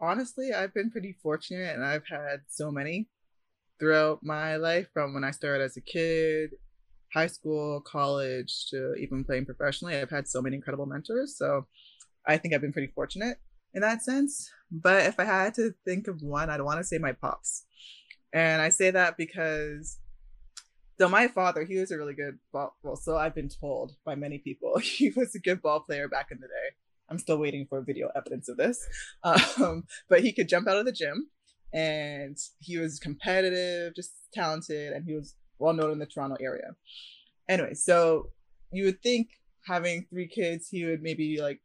Honestly, 0.00 0.52
I've 0.52 0.74
been 0.74 0.90
pretty 0.90 1.16
fortunate, 1.22 1.76
and 1.76 1.84
I've 1.84 2.08
had 2.08 2.40
so 2.48 2.72
many 2.72 3.08
throughout 3.78 4.22
my 4.22 4.56
life 4.56 4.88
from 4.92 5.14
when 5.14 5.24
I 5.24 5.30
started 5.30 5.62
as 5.62 5.76
a 5.76 5.80
kid 5.80 6.50
high 7.12 7.26
school, 7.26 7.80
college, 7.80 8.66
to 8.70 8.94
even 8.94 9.24
playing 9.24 9.46
professionally. 9.46 9.96
I've 9.96 10.10
had 10.10 10.28
so 10.28 10.40
many 10.40 10.56
incredible 10.56 10.86
mentors. 10.86 11.36
So 11.36 11.66
I 12.26 12.36
think 12.36 12.54
I've 12.54 12.60
been 12.60 12.72
pretty 12.72 12.92
fortunate 12.94 13.38
in 13.74 13.82
that 13.82 14.02
sense. 14.02 14.50
But 14.70 15.06
if 15.06 15.20
I 15.20 15.24
had 15.24 15.54
to 15.54 15.74
think 15.84 16.08
of 16.08 16.22
one, 16.22 16.50
I'd 16.50 16.60
want 16.60 16.78
to 16.78 16.84
say 16.84 16.98
my 16.98 17.12
pops. 17.12 17.64
And 18.32 18.62
I 18.62 18.70
say 18.70 18.90
that 18.90 19.16
because 19.16 19.98
so 20.98 21.08
my 21.08 21.26
father, 21.28 21.64
he 21.64 21.78
was 21.78 21.90
a 21.90 21.98
really 21.98 22.14
good 22.14 22.38
ball. 22.52 22.76
Well, 22.82 22.96
so 22.96 23.16
I've 23.16 23.34
been 23.34 23.48
told 23.48 23.96
by 24.04 24.14
many 24.14 24.38
people, 24.38 24.78
he 24.82 25.10
was 25.10 25.34
a 25.34 25.40
good 25.40 25.60
ball 25.60 25.80
player 25.80 26.08
back 26.08 26.28
in 26.30 26.38
the 26.40 26.46
day. 26.46 26.76
I'm 27.10 27.18
still 27.18 27.38
waiting 27.38 27.66
for 27.68 27.82
video 27.82 28.08
evidence 28.16 28.48
of 28.48 28.56
this. 28.56 28.86
Um, 29.24 29.84
but 30.08 30.22
he 30.22 30.32
could 30.32 30.48
jump 30.48 30.68
out 30.68 30.78
of 30.78 30.86
the 30.86 30.92
gym 30.92 31.28
and 31.72 32.36
he 32.58 32.78
was 32.78 32.98
competitive, 32.98 33.94
just 33.94 34.12
talented, 34.32 34.92
and 34.92 35.04
he 35.04 35.14
was 35.14 35.34
well 35.62 35.72
known 35.72 35.92
in 35.92 35.98
the 35.98 36.06
Toronto 36.06 36.36
area. 36.40 36.74
Anyway, 37.48 37.74
so 37.74 38.30
you 38.72 38.84
would 38.84 39.02
think 39.02 39.28
having 39.66 40.06
three 40.10 40.28
kids, 40.28 40.68
he 40.68 40.84
would 40.84 41.02
maybe 41.02 41.40
like 41.40 41.60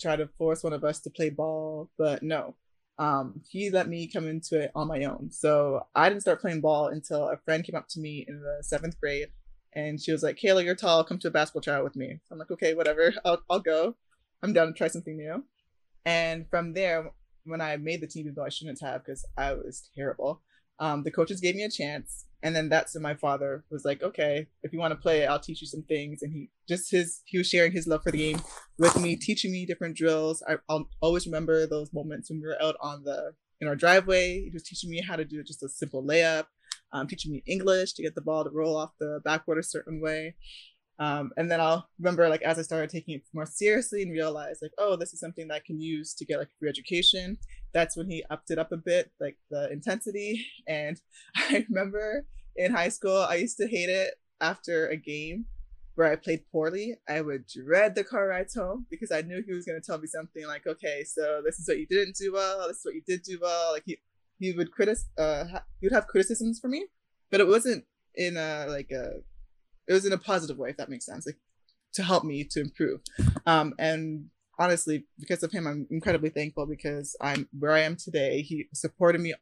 try 0.00 0.16
to 0.16 0.28
force 0.38 0.62
one 0.62 0.72
of 0.72 0.84
us 0.84 1.00
to 1.00 1.10
play 1.10 1.30
ball, 1.30 1.90
but 1.98 2.22
no. 2.22 2.54
Um, 2.98 3.40
he 3.48 3.70
let 3.70 3.88
me 3.88 4.08
come 4.08 4.28
into 4.28 4.60
it 4.60 4.70
on 4.74 4.88
my 4.88 5.04
own. 5.04 5.30
So 5.30 5.86
I 5.94 6.08
didn't 6.08 6.20
start 6.20 6.40
playing 6.40 6.60
ball 6.60 6.88
until 6.88 7.28
a 7.28 7.38
friend 7.44 7.64
came 7.64 7.74
up 7.74 7.88
to 7.90 8.00
me 8.00 8.24
in 8.28 8.40
the 8.40 8.62
seventh 8.62 9.00
grade 9.00 9.28
and 9.72 10.00
she 10.00 10.12
was 10.12 10.22
like, 10.22 10.36
Kayla, 10.36 10.64
you're 10.64 10.74
tall, 10.74 11.04
come 11.04 11.18
to 11.20 11.28
a 11.28 11.30
basketball 11.30 11.62
tryout 11.62 11.84
with 11.84 11.96
me. 11.96 12.20
I'm 12.30 12.38
like, 12.38 12.50
okay, 12.50 12.74
whatever, 12.74 13.14
I'll, 13.24 13.42
I'll 13.48 13.60
go. 13.60 13.96
I'm 14.42 14.52
down 14.52 14.68
to 14.68 14.72
try 14.72 14.88
something 14.88 15.16
new. 15.16 15.44
And 16.04 16.46
from 16.50 16.72
there, 16.74 17.10
when 17.44 17.60
I 17.60 17.76
made 17.76 18.00
the 18.00 18.06
team, 18.06 18.32
though 18.34 18.44
I 18.44 18.48
shouldn't 18.48 18.80
have 18.80 19.04
because 19.04 19.24
I 19.36 19.52
was 19.54 19.88
terrible, 19.94 20.42
um, 20.80 21.04
the 21.04 21.10
coaches 21.10 21.40
gave 21.40 21.54
me 21.54 21.62
a 21.62 21.70
chance 21.70 22.26
and 22.42 22.56
then 22.56 22.68
that's 22.68 22.94
when 22.94 23.02
my 23.02 23.14
father 23.14 23.64
was 23.70 23.84
like 23.84 24.02
okay 24.02 24.46
if 24.62 24.72
you 24.72 24.78
want 24.78 24.92
to 24.92 24.96
play 24.96 25.26
i'll 25.26 25.38
teach 25.38 25.60
you 25.60 25.66
some 25.66 25.82
things 25.82 26.22
and 26.22 26.32
he 26.32 26.48
just 26.70 26.90
his 26.90 27.22
he 27.26 27.36
was 27.36 27.48
sharing 27.48 27.72
his 27.72 27.86
love 27.86 28.02
for 28.02 28.12
the 28.12 28.18
game 28.18 28.40
with 28.78 28.98
me 28.98 29.16
teaching 29.16 29.52
me 29.52 29.66
different 29.66 29.96
drills. 29.96 30.42
I, 30.48 30.56
will 30.68 30.88
always 31.00 31.26
remember 31.26 31.66
those 31.66 31.92
moments 31.92 32.30
when 32.30 32.40
we 32.40 32.46
were 32.46 32.62
out 32.62 32.76
on 32.80 33.04
the 33.04 33.32
in 33.60 33.68
our 33.68 33.76
driveway. 33.76 34.44
He 34.44 34.50
was 34.50 34.62
teaching 34.62 34.88
me 34.88 35.02
how 35.06 35.16
to 35.16 35.24
do 35.24 35.42
just 35.42 35.62
a 35.62 35.68
simple 35.68 36.02
layup 36.02 36.46
um, 36.92 37.06
teaching 37.06 37.32
me 37.32 37.42
english 37.46 37.92
to 37.94 38.02
get 38.02 38.14
the 38.14 38.20
ball 38.20 38.44
to 38.44 38.50
roll 38.50 38.76
off 38.76 38.90
the 38.98 39.20
backboard 39.24 39.58
a 39.58 39.62
certain 39.62 40.00
way 40.00 40.34
um, 41.00 41.32
and 41.38 41.50
then 41.50 41.62
I'll 41.62 41.88
remember 41.98 42.28
like 42.28 42.42
as 42.42 42.58
I 42.58 42.62
started 42.62 42.90
taking 42.90 43.14
it 43.14 43.22
more 43.32 43.46
seriously 43.46 44.02
and 44.02 44.12
realized 44.12 44.60
like, 44.60 44.72
oh, 44.76 44.96
this 44.96 45.14
is 45.14 45.20
something 45.20 45.48
that 45.48 45.54
I 45.54 45.62
can 45.66 45.80
use 45.80 46.12
to 46.14 46.26
get 46.26 46.38
like 46.38 46.50
free 46.58 46.68
education. 46.68 47.38
That's 47.72 47.96
when 47.96 48.10
he 48.10 48.22
upped 48.28 48.50
it 48.50 48.58
up 48.58 48.70
a 48.70 48.76
bit, 48.76 49.10
like 49.18 49.38
the 49.50 49.72
intensity. 49.72 50.46
And 50.68 51.00
I 51.36 51.66
remember 51.68 52.26
in 52.54 52.72
high 52.72 52.90
school, 52.90 53.16
I 53.16 53.36
used 53.36 53.56
to 53.56 53.66
hate 53.66 53.88
it 53.88 54.14
after 54.42 54.88
a 54.88 54.96
game 54.96 55.46
where 55.94 56.12
I 56.12 56.16
played 56.16 56.44
poorly. 56.52 56.96
I 57.08 57.22
would 57.22 57.46
dread 57.46 57.94
the 57.94 58.04
car 58.04 58.28
rides 58.28 58.54
home 58.54 58.86
because 58.90 59.10
I 59.10 59.22
knew 59.22 59.42
he 59.44 59.54
was 59.54 59.64
going 59.64 59.80
to 59.80 59.86
tell 59.86 59.98
me 59.98 60.06
something 60.06 60.46
like, 60.46 60.66
okay, 60.66 61.02
so 61.04 61.40
this 61.44 61.58
is 61.58 61.66
what 61.66 61.78
you 61.78 61.86
didn't 61.86 62.16
do 62.16 62.32
well. 62.34 62.68
This 62.68 62.78
is 62.78 62.84
what 62.84 62.94
you 62.94 63.02
did 63.06 63.22
do 63.22 63.38
well. 63.40 63.72
Like 63.72 63.84
he, 63.86 63.98
he 64.38 64.52
would 64.52 64.70
critic, 64.70 64.98
uh, 65.16 65.44
he 65.80 65.86
would 65.86 65.94
have 65.94 66.06
criticisms 66.08 66.60
for 66.60 66.68
me, 66.68 66.86
but 67.30 67.40
it 67.40 67.48
wasn't 67.48 67.84
in 68.16 68.36
a 68.36 68.66
like 68.68 68.90
a 68.90 69.20
it 69.90 69.92
was 69.92 70.06
in 70.06 70.12
a 70.12 70.18
positive 70.18 70.56
way, 70.56 70.70
if 70.70 70.76
that 70.76 70.88
makes 70.88 71.04
sense, 71.04 71.26
like 71.26 71.38
to 71.94 72.04
help 72.04 72.22
me 72.22 72.44
to 72.44 72.60
improve. 72.60 73.00
Um, 73.44 73.74
and 73.76 74.26
honestly, 74.56 75.04
because 75.18 75.42
of 75.42 75.50
him, 75.50 75.66
I'm 75.66 75.88
incredibly 75.90 76.30
thankful 76.30 76.64
because 76.64 77.16
I'm 77.20 77.48
where 77.58 77.72
I 77.72 77.80
am 77.80 77.96
today. 77.96 78.42
He 78.42 78.68
supported 78.72 79.20
me 79.20 79.34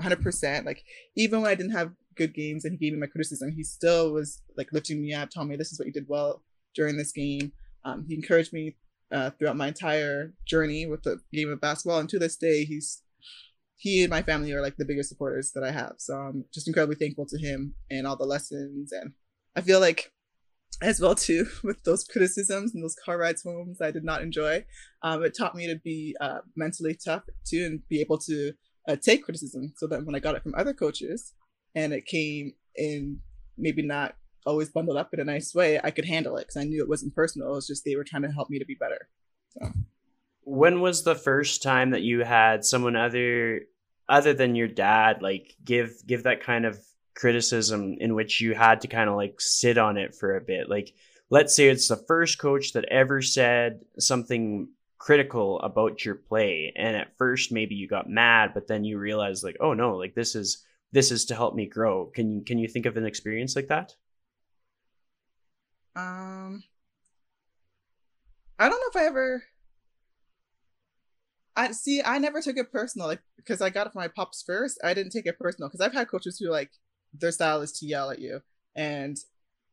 100%. 0.00 0.64
Like 0.64 0.84
even 1.16 1.42
when 1.42 1.50
I 1.50 1.56
didn't 1.56 1.72
have 1.72 1.90
good 2.14 2.32
games 2.32 2.64
and 2.64 2.72
he 2.72 2.78
gave 2.78 2.92
me 2.92 3.00
my 3.00 3.08
criticism, 3.08 3.50
he 3.50 3.64
still 3.64 4.12
was 4.12 4.40
like 4.56 4.68
lifting 4.72 5.02
me 5.02 5.12
up, 5.12 5.30
telling 5.30 5.48
me 5.48 5.56
this 5.56 5.72
is 5.72 5.80
what 5.80 5.86
you 5.86 5.92
did 5.92 6.06
well 6.06 6.44
during 6.76 6.96
this 6.96 7.10
game. 7.10 7.50
Um, 7.84 8.04
he 8.08 8.14
encouraged 8.14 8.52
me 8.52 8.76
uh, 9.10 9.30
throughout 9.30 9.56
my 9.56 9.66
entire 9.66 10.32
journey 10.46 10.86
with 10.86 11.02
the 11.02 11.18
game 11.32 11.50
of 11.50 11.60
basketball, 11.60 11.98
and 11.98 12.08
to 12.10 12.20
this 12.20 12.36
day, 12.36 12.64
he's 12.64 13.02
he 13.76 14.02
and 14.02 14.10
my 14.10 14.22
family 14.22 14.52
are 14.52 14.60
like 14.60 14.76
the 14.76 14.84
biggest 14.84 15.08
supporters 15.08 15.52
that 15.54 15.64
I 15.64 15.70
have. 15.70 15.94
So 15.98 16.14
I'm 16.14 16.44
just 16.52 16.68
incredibly 16.68 16.96
thankful 16.96 17.26
to 17.26 17.38
him 17.38 17.74
and 17.90 18.06
all 18.06 18.16
the 18.16 18.24
lessons 18.24 18.92
and 18.92 19.12
I 19.56 19.60
feel 19.60 19.80
like 19.80 20.12
as 20.80 21.00
well 21.00 21.14
too 21.14 21.46
with 21.64 21.82
those 21.84 22.04
criticisms 22.04 22.74
and 22.74 22.82
those 22.82 22.96
car 23.04 23.18
rides 23.18 23.42
home 23.42 23.74
that 23.78 23.86
I 23.86 23.90
did 23.90 24.04
not 24.04 24.22
enjoy. 24.22 24.64
Um, 25.02 25.22
it 25.24 25.36
taught 25.36 25.54
me 25.54 25.66
to 25.66 25.76
be 25.76 26.16
uh, 26.20 26.38
mentally 26.56 26.96
tough 27.02 27.22
too 27.44 27.64
and 27.64 27.88
be 27.88 28.00
able 28.00 28.18
to 28.18 28.52
uh, 28.88 28.96
take 28.96 29.24
criticism 29.24 29.72
so 29.76 29.86
that 29.88 30.04
when 30.04 30.14
I 30.14 30.20
got 30.20 30.34
it 30.34 30.42
from 30.42 30.54
other 30.56 30.72
coaches 30.72 31.34
and 31.74 31.92
it 31.92 32.06
came 32.06 32.52
in 32.76 33.20
maybe 33.56 33.82
not 33.82 34.14
always 34.46 34.70
bundled 34.70 34.96
up 34.96 35.12
in 35.12 35.20
a 35.20 35.24
nice 35.24 35.54
way, 35.54 35.80
I 35.82 35.90
could 35.90 36.06
handle 36.06 36.36
it 36.36 36.42
because 36.42 36.56
I 36.56 36.64
knew 36.64 36.82
it 36.82 36.88
wasn't 36.88 37.14
personal. 37.14 37.48
It 37.48 37.56
was 37.56 37.66
just 37.66 37.84
they 37.84 37.96
were 37.96 38.04
trying 38.04 38.22
to 38.22 38.32
help 38.32 38.48
me 38.48 38.58
to 38.58 38.64
be 38.64 38.76
better. 38.78 39.08
So. 39.50 39.72
When 40.42 40.80
was 40.80 41.04
the 41.04 41.14
first 41.14 41.62
time 41.62 41.90
that 41.90 42.02
you 42.02 42.20
had 42.24 42.64
someone 42.64 42.96
other 42.96 43.62
other 44.08 44.32
than 44.32 44.54
your 44.54 44.68
dad 44.68 45.20
like 45.20 45.54
give 45.62 45.92
give 46.06 46.22
that 46.22 46.42
kind 46.42 46.64
of 46.64 46.78
criticism 47.18 47.96
in 47.98 48.14
which 48.14 48.40
you 48.40 48.54
had 48.54 48.80
to 48.80 48.88
kind 48.88 49.10
of 49.10 49.16
like 49.16 49.40
sit 49.40 49.76
on 49.76 49.96
it 49.96 50.14
for 50.14 50.36
a 50.36 50.40
bit. 50.40 50.70
Like, 50.70 50.94
let's 51.30 51.54
say 51.54 51.68
it's 51.68 51.88
the 51.88 51.96
first 51.96 52.38
coach 52.38 52.72
that 52.72 52.84
ever 52.86 53.20
said 53.20 53.80
something 53.98 54.68
critical 54.98 55.60
about 55.60 56.04
your 56.04 56.14
play 56.14 56.72
and 56.76 56.96
at 56.96 57.16
first 57.16 57.52
maybe 57.52 57.74
you 57.76 57.86
got 57.86 58.10
mad 58.10 58.50
but 58.52 58.66
then 58.66 58.82
you 58.82 58.98
realize 58.98 59.44
like 59.44 59.56
oh 59.60 59.72
no 59.72 59.96
like 59.96 60.12
this 60.12 60.34
is 60.34 60.64
this 60.90 61.12
is 61.12 61.26
to 61.26 61.34
help 61.34 61.54
me 61.54 61.66
grow. 61.66 62.06
Can 62.06 62.32
you 62.32 62.42
can 62.42 62.58
you 62.58 62.68
think 62.68 62.86
of 62.86 62.96
an 62.96 63.04
experience 63.04 63.54
like 63.56 63.68
that? 63.68 63.94
Um 65.96 66.62
i 68.60 68.68
don't 68.68 68.80
know 68.80 69.00
if 69.00 69.04
i 69.04 69.06
ever 69.06 69.44
i 71.56 71.70
see 71.70 72.02
i 72.02 72.18
never 72.18 72.40
took 72.40 72.56
it 72.56 72.72
personal 72.72 73.06
like 73.06 73.20
because 73.36 73.60
i 73.60 73.70
got 73.70 73.86
it 73.86 73.92
from 73.92 74.02
my 74.02 74.08
pops 74.08 74.42
first. 74.42 74.80
I 74.82 74.94
didn't 74.94 75.12
take 75.12 75.26
it 75.26 75.38
personal 75.38 75.68
because 75.68 75.80
i've 75.80 75.92
had 75.92 76.08
coaches 76.08 76.38
who 76.38 76.50
like 76.50 76.70
their 77.12 77.32
style 77.32 77.62
is 77.62 77.72
to 77.72 77.86
yell 77.86 78.10
at 78.10 78.18
you. 78.18 78.40
And 78.74 79.16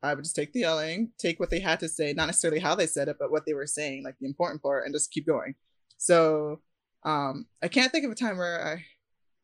I 0.02 0.14
would 0.14 0.24
just 0.24 0.36
take 0.36 0.54
the 0.54 0.62
yelling, 0.62 1.12
take 1.18 1.40
what 1.40 1.50
they 1.50 1.60
had 1.60 1.80
to 1.80 1.90
say, 1.90 2.14
not 2.14 2.28
necessarily 2.28 2.60
how 2.60 2.76
they 2.76 2.88
said 2.88 3.08
it, 3.08 3.18
but 3.20 3.32
what 3.32 3.46
they 3.46 3.54
were 3.54 3.68
saying, 3.68 4.04
like 4.04 4.16
the 4.20 4.28
important 4.28 4.62
part, 4.62 4.86
and 4.86 4.94
just 4.94 5.12
keep 5.12 5.26
going. 5.26 5.56
So 5.98 6.62
um, 7.04 7.48
I 7.64 7.68
can't 7.68 7.92
think 7.92 8.06
of 8.06 8.12
a 8.12 8.16
time 8.16 8.38
where 8.38 8.66
I 8.66 8.86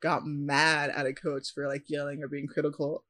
got 0.01 0.25
mad 0.25 0.89
at 0.89 1.05
a 1.05 1.13
coach 1.13 1.53
for 1.53 1.67
like 1.67 1.83
yelling 1.87 2.23
or 2.23 2.27
being 2.27 2.47
critical 2.47 3.03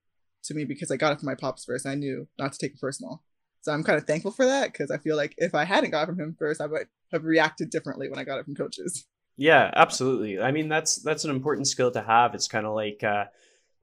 to 0.44 0.54
me 0.54 0.66
because 0.66 0.92
I 0.92 0.98
got 0.98 1.14
it 1.14 1.20
from 1.20 1.28
my 1.28 1.36
pops 1.36 1.66
first. 1.66 1.86
I 1.86 1.96
knew 1.96 2.28
not 2.38 2.54
to 2.54 2.60
take 2.60 2.74
it 2.74 2.82
personal. 2.82 3.24
So 3.62 3.72
I'm 3.72 3.84
kind 3.84 3.98
of 3.98 4.06
thankful 4.06 4.32
for 4.32 4.46
that 4.46 4.72
because 4.72 4.90
I 4.90 4.98
feel 4.98 5.16
like 5.16 5.36
if 5.38 5.54
I 5.54 5.66
hadn't 5.66 5.92
got 5.92 6.04
it 6.04 6.08
from 6.08 6.20
him 6.20 6.36
first, 6.38 6.62
I 6.62 6.66
would 6.66 6.88
have 7.12 7.24
reacted 7.24 7.70
differently 7.70 8.10
when 8.10 8.20
I 8.20 8.24
got 8.24 8.40
it 8.40 8.46
from 8.46 8.56
coaches. 8.56 9.06
Yeah, 9.38 9.72
absolutely. 9.76 10.40
I 10.40 10.52
mean, 10.52 10.68
that's 10.68 10.98
that's 10.98 11.26
an 11.26 11.32
important 11.32 11.68
skill 11.68 11.92
to 11.92 12.02
have. 12.02 12.34
It's 12.34 12.48
kind 12.48 12.66
of 12.66 12.76
like 12.76 13.04
uh, 13.04 13.26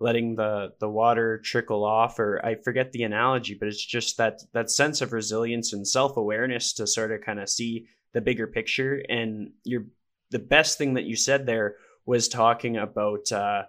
letting 0.00 0.37
the 0.37 0.72
the 0.80 0.88
water 0.88 1.38
trickle 1.38 1.84
off 1.84 2.18
or 2.18 2.40
i 2.44 2.54
forget 2.54 2.92
the 2.92 3.02
analogy 3.02 3.56
but 3.58 3.66
it's 3.66 3.84
just 3.84 4.16
that 4.16 4.40
that 4.52 4.70
sense 4.70 5.00
of 5.00 5.12
resilience 5.12 5.72
and 5.72 5.87
self-awareness 5.87 6.72
to 6.72 6.87
sort 6.87 7.11
of 7.11 7.20
kind 7.20 7.40
of 7.40 7.48
see 7.48 7.88
the 8.12 8.20
bigger 8.20 8.46
picture. 8.46 9.02
And 9.08 9.52
you're 9.64 9.87
the 10.30 10.38
best 10.38 10.78
thing 10.78 10.94
that 10.94 11.04
you 11.04 11.16
said 11.16 11.46
there 11.46 11.76
was 12.06 12.28
talking 12.28 12.76
about 12.76 13.30
uh, 13.32 13.64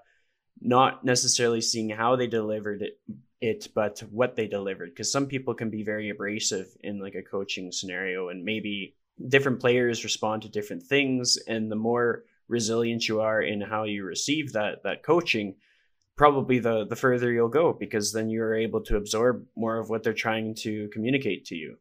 not 0.62 1.04
necessarily 1.04 1.62
seeing 1.62 1.90
how 1.90 2.16
they 2.16 2.28
delivered 2.28 2.82
it, 2.82 3.00
it 3.42 3.68
but 3.74 4.00
what 4.12 4.36
they 4.36 4.48
delivered 4.48 4.90
because 4.90 5.12
some 5.12 5.28
people 5.28 5.54
can 5.54 5.70
be 5.70 5.84
very 5.84 6.10
abrasive 6.10 6.68
in 6.82 7.00
like 7.00 7.16
a 7.16 7.22
coaching 7.22 7.72
scenario 7.72 8.30
and 8.30 8.44
maybe 8.44 8.96
different 9.28 9.60
players 9.60 10.04
respond 10.04 10.42
to 10.42 10.50
different 10.50 10.84
things. 10.84 11.38
And 11.48 11.72
the 11.72 11.76
more 11.76 12.24
resilient 12.48 13.08
you 13.08 13.22
are 13.22 13.42
in 13.42 13.62
how 13.62 13.84
you 13.84 14.04
receive 14.04 14.54
that 14.54 14.84
that 14.84 15.04
coaching 15.04 15.56
probably 16.20 16.60
the 16.60 16.86
the 16.86 16.98
further 16.98 17.32
you'll 17.32 17.48
go 17.48 17.72
because 17.72 18.12
then 18.12 18.30
you're 18.30 18.54
able 18.54 18.82
to 18.82 18.98
absorb 18.98 19.46
more 19.56 19.78
of 19.80 19.90
what 19.90 20.04
they're 20.04 20.22
trying 20.28 20.54
to 20.54 20.90
communicate 20.90 21.46
to 21.46 21.56
you. 21.56 21.78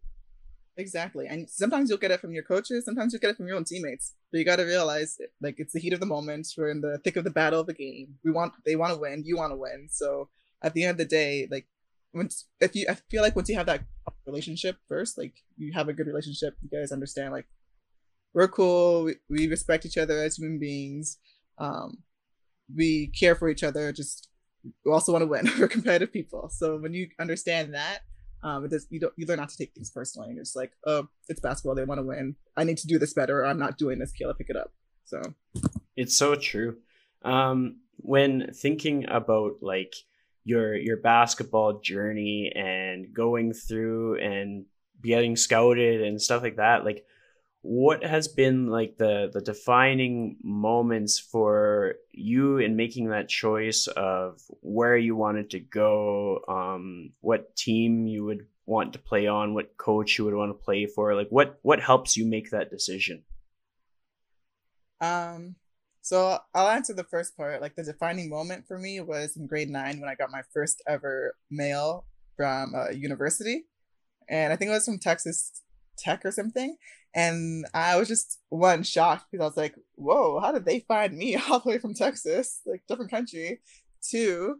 Exactly. 0.77 1.27
And 1.27 1.51
sometimes 1.51 1.90
you'll 1.90 1.98
get 1.98 2.12
it 2.12 2.20
from 2.20 2.33
your 2.33 2.44
coaches 2.44 2.85
sometimes 2.85 3.12
you'll 3.12 3.24
get 3.24 3.31
it 3.31 3.37
from 3.37 3.48
your 3.48 3.57
own 3.57 3.64
teammates 3.64 4.14
but 4.31 4.38
you 4.38 4.44
got 4.44 4.61
to 4.62 4.62
realize 4.62 5.18
like 5.42 5.57
it's 5.59 5.72
the 5.72 5.81
heat 5.81 5.92
of 5.92 5.98
the 5.98 6.07
moment. 6.07 6.46
We're 6.57 6.70
in 6.70 6.81
the 6.81 6.98
thick 7.03 7.16
of 7.16 7.24
the 7.24 7.38
battle 7.40 7.59
of 7.59 7.66
the 7.66 7.74
game. 7.74 8.14
We 8.24 8.31
want 8.31 8.53
they 8.64 8.77
want 8.77 8.92
to 8.92 9.01
win 9.01 9.24
you 9.27 9.37
want 9.37 9.51
to 9.51 9.57
win. 9.57 9.88
So 9.90 10.29
at 10.62 10.72
the 10.72 10.85
end 10.85 10.92
of 10.92 10.98
the 10.98 11.16
day 11.16 11.48
like 11.51 11.66
once 12.14 12.46
if 12.61 12.77
you 12.77 12.87
i 12.88 12.94
feel 13.11 13.22
like 13.22 13.37
once 13.37 13.48
you 13.48 13.57
have 13.57 13.66
that 13.66 13.83
relationship 14.24 14.77
first 14.88 15.18
like 15.18 15.35
you 15.57 15.72
have 15.72 15.88
a 15.88 15.92
good 15.92 16.07
relationship 16.07 16.55
you 16.62 16.70
guys 16.70 16.90
understand 16.90 17.33
like 17.33 17.48
we're 18.35 18.48
cool 18.48 19.05
we, 19.05 19.14
we 19.29 19.48
respect 19.48 19.85
each 19.85 19.98
other 19.98 20.16
as 20.22 20.37
human 20.37 20.61
beings. 20.61 21.18
Um 21.59 22.05
we 22.74 23.09
care 23.18 23.35
for 23.35 23.48
each 23.48 23.62
other. 23.62 23.92
Just 23.92 24.28
we 24.85 24.92
also 24.92 25.12
want 25.12 25.23
to 25.23 25.27
win. 25.27 25.49
We're 25.59 25.68
competitive 25.68 26.12
people. 26.12 26.49
So 26.51 26.79
when 26.79 26.92
you 26.94 27.09
understand 27.18 27.75
that, 27.75 28.01
um, 28.42 28.64
it 28.64 28.71
does, 28.71 28.87
you 28.90 29.01
don't 29.01 29.12
you 29.16 29.27
learn 29.27 29.38
not 29.38 29.49
to 29.49 29.57
take 29.57 29.75
things 29.75 29.90
personally. 29.90 30.35
It's 30.38 30.55
like, 30.55 30.73
oh, 30.87 31.09
it's 31.29 31.40
basketball. 31.40 31.75
They 31.75 31.85
want 31.85 31.99
to 31.99 32.05
win. 32.05 32.37
I 32.57 32.64
need 32.64 32.79
to 32.79 32.87
do 32.87 32.99
this 32.99 33.14
better. 33.14 33.40
Or 33.40 33.47
I'm 33.47 33.59
not 33.59 33.79
doing 33.79 33.99
this. 33.99 34.12
Kayla, 34.12 34.37
pick 34.37 34.51
it 34.51 34.57
up. 34.57 34.73
So 35.05 35.21
it's 35.97 36.16
so 36.16 36.35
true. 36.35 36.77
Um, 37.23 37.79
when 37.97 38.53
thinking 38.55 39.07
about 39.09 39.57
like 39.61 39.94
your 40.44 40.77
your 40.77 40.99
basketball 40.99 41.81
journey 41.81 42.53
and 42.55 43.12
going 43.12 43.53
through 43.53 44.18
and 44.21 44.66
getting 45.03 45.37
scouted 45.37 46.03
and 46.03 46.21
stuff 46.21 46.42
like 46.42 46.57
that, 46.57 46.85
like 46.85 47.05
what 47.62 48.05
has 48.05 48.29
been 48.29 48.68
like 48.68 48.97
the 48.99 49.31
the 49.33 49.40
defining 49.40 50.37
moments 50.42 51.18
for 51.18 51.94
you 52.12 52.59
in 52.59 52.77
making 52.77 53.09
that 53.09 53.29
choice 53.29 53.88
of 53.88 54.40
where 54.61 54.97
you 54.97 55.16
wanted 55.16 55.51
to 55.51 55.59
go 55.59 56.40
um 56.49 57.11
what 57.21 57.55
team 57.57 58.07
you 58.07 58.25
would 58.25 58.47
want 58.66 58.92
to 58.92 58.99
play 58.99 59.27
on 59.27 59.55
what 59.55 59.77
coach 59.77 60.18
you 60.18 60.25
would 60.25 60.35
want 60.35 60.51
to 60.51 60.64
play 60.64 60.87
for 60.87 61.14
like 61.14 61.29
what 61.31 61.59
what 61.62 61.81
helps 61.81 62.16
you 62.16 62.27
make 62.27 62.51
that 62.51 62.71
decision? 62.71 63.25
Um 65.01 65.57
so 66.01 66.38
i'll 66.55 66.68
answer 66.68 66.94
the 66.94 67.05
first 67.05 67.37
part. 67.37 67.61
Like 67.61 67.75
the 67.75 67.83
defining 67.83 68.29
moment 68.29 68.66
for 68.68 68.79
me 68.79 69.01
was 69.01 69.37
in 69.37 69.47
grade 69.47 69.71
nine 69.71 70.01
when 70.01 70.09
i 70.09 70.14
got 70.14 70.31
my 70.31 70.42
first 70.55 70.81
ever 70.87 71.35
mail 71.51 72.05
from 72.37 72.75
a 72.75 72.94
university. 72.94 73.64
And 74.29 74.53
i 74.53 74.57
think 74.57 74.68
it 74.68 74.75
was 74.75 74.85
from 74.85 75.01
texas 75.01 75.62
tech 75.99 76.25
or 76.25 76.31
something 76.31 76.77
and 77.14 77.66
I 77.75 77.97
was 77.97 78.09
just 78.09 78.40
one 78.49 78.83
shocked 78.83 79.27
because 79.31 79.42
I 79.42 79.49
was 79.49 79.57
like, 79.57 79.75
whoa, 79.94 80.40
how 80.40 80.53
did 80.53 80.64
they 80.64 80.81
find 80.81 81.16
me 81.16 81.37
all 81.49 81.61
the 81.61 81.68
way 81.68 81.79
from 81.79 81.94
Texas, 81.94 82.61
like 82.66 82.83
different 82.88 83.11
country? 83.11 83.61
Two, 84.03 84.57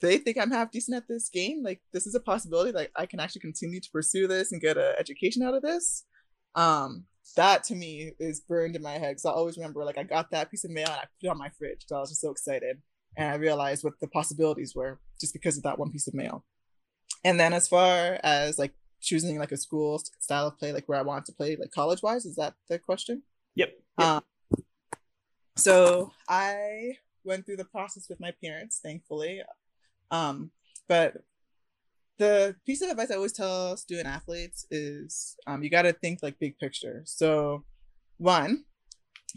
they 0.00 0.18
think 0.18 0.38
I'm 0.38 0.50
half 0.50 0.70
decent 0.70 0.96
at 0.96 1.08
this 1.08 1.28
game. 1.28 1.62
Like 1.62 1.80
this 1.92 2.06
is 2.06 2.14
a 2.14 2.20
possibility. 2.20 2.72
Like 2.72 2.90
I 2.96 3.06
can 3.06 3.20
actually 3.20 3.40
continue 3.42 3.80
to 3.80 3.90
pursue 3.90 4.26
this 4.26 4.52
and 4.52 4.60
get 4.60 4.76
an 4.76 4.94
education 4.98 5.42
out 5.42 5.54
of 5.54 5.62
this. 5.62 6.04
Um, 6.54 7.04
that 7.36 7.64
to 7.64 7.74
me 7.74 8.12
is 8.18 8.40
burned 8.40 8.76
in 8.76 8.82
my 8.82 8.98
head. 8.98 9.18
So 9.18 9.30
I 9.30 9.32
always 9.32 9.56
remember 9.56 9.84
like 9.84 9.98
I 9.98 10.02
got 10.02 10.30
that 10.30 10.50
piece 10.50 10.64
of 10.64 10.70
mail 10.70 10.86
and 10.86 10.96
I 10.96 11.04
put 11.20 11.26
it 11.26 11.28
on 11.28 11.38
my 11.38 11.50
fridge. 11.58 11.84
So 11.86 11.96
I 11.96 12.00
was 12.00 12.10
just 12.10 12.20
so 12.20 12.30
excited. 12.30 12.78
And 13.16 13.30
I 13.30 13.36
realized 13.36 13.84
what 13.84 13.94
the 14.00 14.08
possibilities 14.08 14.74
were 14.74 15.00
just 15.20 15.32
because 15.32 15.56
of 15.56 15.62
that 15.62 15.78
one 15.78 15.90
piece 15.90 16.08
of 16.08 16.14
mail. 16.14 16.44
And 17.24 17.40
then 17.40 17.52
as 17.52 17.68
far 17.68 18.18
as 18.22 18.58
like 18.58 18.74
choosing 19.04 19.38
like 19.38 19.52
a 19.52 19.56
school 19.56 20.02
style 20.18 20.46
of 20.46 20.58
play, 20.58 20.72
like 20.72 20.88
where 20.88 20.98
I 20.98 21.02
want 21.02 21.26
to 21.26 21.32
play, 21.32 21.56
like 21.56 21.70
college 21.70 22.02
wise. 22.02 22.24
Is 22.24 22.36
that 22.36 22.54
the 22.68 22.78
question? 22.78 23.22
Yep. 23.54 23.72
yep. 23.98 24.08
Um, 24.08 24.22
so 25.56 26.12
I 26.28 26.96
went 27.24 27.46
through 27.46 27.56
the 27.56 27.64
process 27.64 28.08
with 28.08 28.20
my 28.20 28.32
parents, 28.42 28.80
thankfully. 28.82 29.42
Um, 30.10 30.50
but 30.88 31.14
the 32.18 32.56
piece 32.66 32.82
of 32.82 32.90
advice 32.90 33.10
I 33.10 33.16
always 33.16 33.32
tell 33.32 33.76
student 33.76 34.06
athletes 34.06 34.66
is 34.70 35.36
um, 35.46 35.62
you 35.62 35.70
got 35.70 35.82
to 35.82 35.92
think 35.92 36.20
like 36.22 36.38
big 36.38 36.58
picture. 36.58 37.02
So, 37.04 37.64
one, 38.18 38.64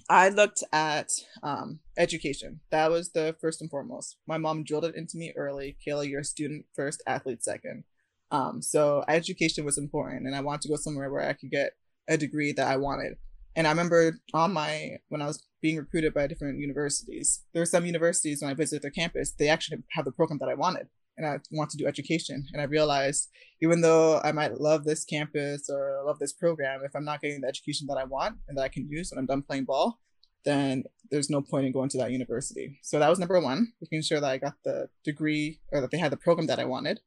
I 0.10 0.30
looked 0.30 0.64
at 0.72 1.12
um, 1.42 1.80
education. 1.98 2.60
That 2.70 2.92
was 2.92 3.10
the 3.10 3.36
first 3.42 3.62
and 3.62 3.70
foremost. 3.70 4.18
My 4.28 4.38
mom 4.38 4.64
drilled 4.64 4.86
it 4.86 4.96
into 4.96 5.18
me 5.18 5.34
early. 5.36 5.78
Kayla, 5.86 6.08
you're 6.08 6.22
a 6.22 6.26
student 6.26 6.66
first, 6.76 7.02
athlete 7.08 7.44
second. 7.44 7.84
Um, 8.32 8.62
so 8.62 9.04
education 9.08 9.66
was 9.66 9.78
important, 9.78 10.26
and 10.26 10.36
I 10.36 10.42
wanted 10.42 10.62
to 10.62 10.70
go 10.70 10.76
somewhere 10.76 11.12
where 11.12 11.28
I 11.28 11.34
could 11.34 11.52
get 11.52 11.74
a 12.08 12.18
degree 12.18 12.52
that 12.54 12.68
I 12.68 12.78
wanted. 12.78 13.16
And 13.56 13.66
I 13.66 13.72
remember 13.72 14.20
on 14.34 14.54
my 14.54 14.98
when 15.10 15.22
I 15.22 15.28
was 15.28 15.44
being 15.62 15.78
recruited 15.78 16.14
by 16.14 16.28
different 16.28 16.60
universities, 16.60 17.44
there 17.54 17.62
were 17.62 17.66
some 17.66 17.86
universities 17.86 18.42
when 18.42 18.52
I 18.52 18.54
visited 18.54 18.84
their 18.84 18.92
campus, 18.92 19.32
they 19.32 19.50
actually 19.50 19.80
have 19.92 20.06
the 20.06 20.12
program 20.12 20.40
that 20.40 20.50
I 20.50 20.54
wanted, 20.54 20.88
and 21.18 21.26
I 21.26 21.40
want 21.52 21.72
to 21.72 21.78
do 21.78 21.88
education. 21.88 22.46
And 22.54 22.62
I 22.62 22.66
realized 22.66 23.30
even 23.62 23.82
though 23.82 24.22
I 24.24 24.32
might 24.32 24.60
love 24.60 24.84
this 24.84 25.04
campus 25.04 25.70
or 25.70 26.04
love 26.06 26.20
this 26.20 26.34
program, 26.34 26.82
if 26.84 26.96
I'm 26.96 27.06
not 27.06 27.22
getting 27.22 27.42
the 27.42 27.48
education 27.48 27.88
that 27.88 27.98
I 27.98 28.04
want 28.04 28.38
and 28.48 28.58
that 28.58 28.64
I 28.64 28.70
can 28.70 28.88
use 28.90 29.12
when 29.12 29.20
I'm 29.20 29.26
done 29.26 29.42
playing 29.42 29.66
ball, 29.66 30.00
then 30.46 30.84
there's 31.10 31.30
no 31.30 31.42
point 31.42 31.66
in 31.66 31.72
going 31.72 31.90
to 31.90 31.98
that 31.98 32.12
university. 32.12 32.80
So 32.84 33.00
that 33.00 33.10
was 33.10 33.20
number 33.20 33.40
one, 33.40 33.74
making 33.82 34.04
sure 34.04 34.20
that 34.20 34.30
I 34.30 34.38
got 34.38 34.54
the 34.64 34.90
degree 35.04 35.60
or 35.72 35.82
that 35.82 35.92
they 35.92 35.98
had 35.98 36.12
the 36.12 36.18
program 36.18 36.48
that 36.48 36.60
I 36.60 36.66
wanted. 36.66 37.00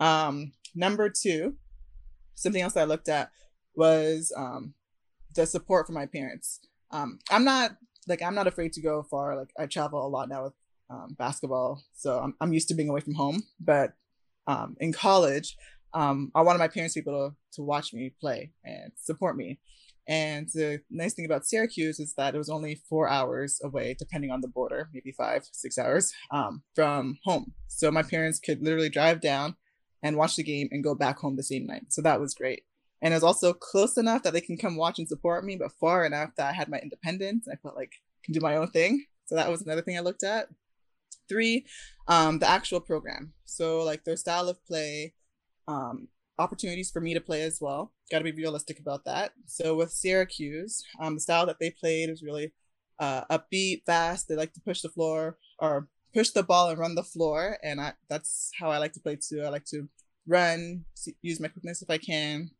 Um, 0.00 0.52
number 0.74 1.08
two, 1.10 1.54
something 2.34 2.62
else 2.62 2.76
I 2.76 2.84
looked 2.84 3.08
at 3.08 3.30
was 3.74 4.32
um, 4.36 4.74
the 5.34 5.46
support 5.46 5.86
from 5.86 5.94
my 5.94 6.06
parents. 6.06 6.60
Um, 6.90 7.18
I'm 7.30 7.44
not 7.44 7.76
like 8.08 8.22
I'm 8.22 8.34
not 8.34 8.46
afraid 8.46 8.72
to 8.74 8.80
go 8.80 9.02
far. 9.02 9.36
Like 9.36 9.50
I 9.58 9.66
travel 9.66 10.06
a 10.06 10.08
lot 10.08 10.28
now 10.28 10.44
with 10.44 10.54
um, 10.90 11.16
basketball, 11.18 11.82
so 11.94 12.18
I'm 12.18 12.34
I'm 12.40 12.52
used 12.52 12.68
to 12.68 12.74
being 12.74 12.88
away 12.88 13.00
from 13.00 13.14
home. 13.14 13.42
But 13.60 13.94
um, 14.46 14.76
in 14.80 14.92
college, 14.92 15.56
um, 15.92 16.30
I 16.34 16.42
wanted 16.42 16.58
my 16.58 16.68
parents 16.68 16.94
to 16.94 17.02
be 17.02 17.10
able 17.10 17.30
to, 17.30 17.36
to 17.54 17.62
watch 17.62 17.92
me 17.92 18.14
play 18.20 18.52
and 18.64 18.92
support 18.96 19.36
me. 19.36 19.58
And 20.08 20.48
the 20.54 20.80
nice 20.88 21.14
thing 21.14 21.24
about 21.24 21.46
Syracuse 21.46 21.98
is 21.98 22.14
that 22.14 22.34
it 22.34 22.38
was 22.38 22.48
only 22.48 22.76
four 22.88 23.08
hours 23.08 23.60
away, 23.64 23.96
depending 23.98 24.30
on 24.30 24.40
the 24.40 24.48
border, 24.48 24.88
maybe 24.92 25.10
five, 25.10 25.48
six 25.50 25.78
hours 25.78 26.12
um, 26.30 26.62
from 26.76 27.18
home. 27.24 27.54
So 27.66 27.90
my 27.90 28.02
parents 28.04 28.38
could 28.38 28.62
literally 28.62 28.88
drive 28.88 29.20
down, 29.20 29.56
and 30.02 30.16
watch 30.16 30.36
the 30.36 30.42
game 30.42 30.68
and 30.70 30.84
go 30.84 30.94
back 30.94 31.18
home 31.18 31.36
the 31.36 31.42
same 31.42 31.66
night. 31.66 31.86
So 31.88 32.02
that 32.02 32.20
was 32.20 32.34
great. 32.34 32.62
And 33.02 33.12
it 33.12 33.16
was 33.16 33.24
also 33.24 33.52
close 33.52 33.96
enough 33.96 34.22
that 34.22 34.32
they 34.32 34.40
can 34.40 34.56
come 34.56 34.76
watch 34.76 34.98
and 34.98 35.08
support 35.08 35.44
me, 35.44 35.56
but 35.56 35.72
far 35.72 36.04
enough 36.04 36.30
that 36.36 36.48
I 36.48 36.52
had 36.52 36.68
my 36.68 36.78
independence. 36.78 37.46
I 37.50 37.56
felt 37.56 37.76
like 37.76 37.92
I 37.94 38.20
can 38.24 38.34
do 38.34 38.40
my 38.40 38.56
own 38.56 38.68
thing. 38.68 39.04
So 39.26 39.34
that 39.34 39.50
was 39.50 39.62
another 39.62 39.82
thing 39.82 39.96
I 39.96 40.00
looked 40.00 40.24
at. 40.24 40.48
Three, 41.28 41.66
um, 42.08 42.38
the 42.38 42.48
actual 42.48 42.80
program. 42.80 43.32
So 43.44 43.82
like 43.82 44.04
their 44.04 44.16
style 44.16 44.48
of 44.48 44.64
play, 44.64 45.14
um, 45.68 46.08
opportunities 46.38 46.90
for 46.90 47.00
me 47.00 47.14
to 47.14 47.20
play 47.20 47.42
as 47.42 47.60
well. 47.60 47.92
Got 48.10 48.18
to 48.18 48.24
be 48.24 48.32
realistic 48.32 48.78
about 48.78 49.04
that. 49.04 49.32
So 49.46 49.74
with 49.74 49.90
Syracuse, 49.90 50.82
um, 51.00 51.14
the 51.14 51.20
style 51.20 51.46
that 51.46 51.58
they 51.58 51.70
played 51.70 52.10
was 52.10 52.22
really 52.22 52.52
uh, 52.98 53.24
upbeat, 53.30 53.82
fast. 53.84 54.28
They 54.28 54.36
like 54.36 54.52
to 54.54 54.60
push 54.60 54.80
the 54.80 54.88
floor 54.88 55.38
or 55.58 55.88
push 56.16 56.30
the 56.30 56.42
ball 56.42 56.70
and 56.70 56.78
run 56.78 56.94
the 56.94 57.02
floor, 57.02 57.58
and 57.62 57.78
I, 57.78 57.92
that's 58.08 58.50
how 58.58 58.70
I 58.70 58.78
like 58.78 58.94
to 58.94 59.00
play 59.00 59.16
too. 59.16 59.42
I 59.42 59.50
like 59.50 59.66
to 59.66 59.86
run, 60.26 60.86
use 61.20 61.40
my 61.40 61.48
quickness 61.48 61.82
if 61.82 61.90
I 61.90 61.98
can, 61.98 62.50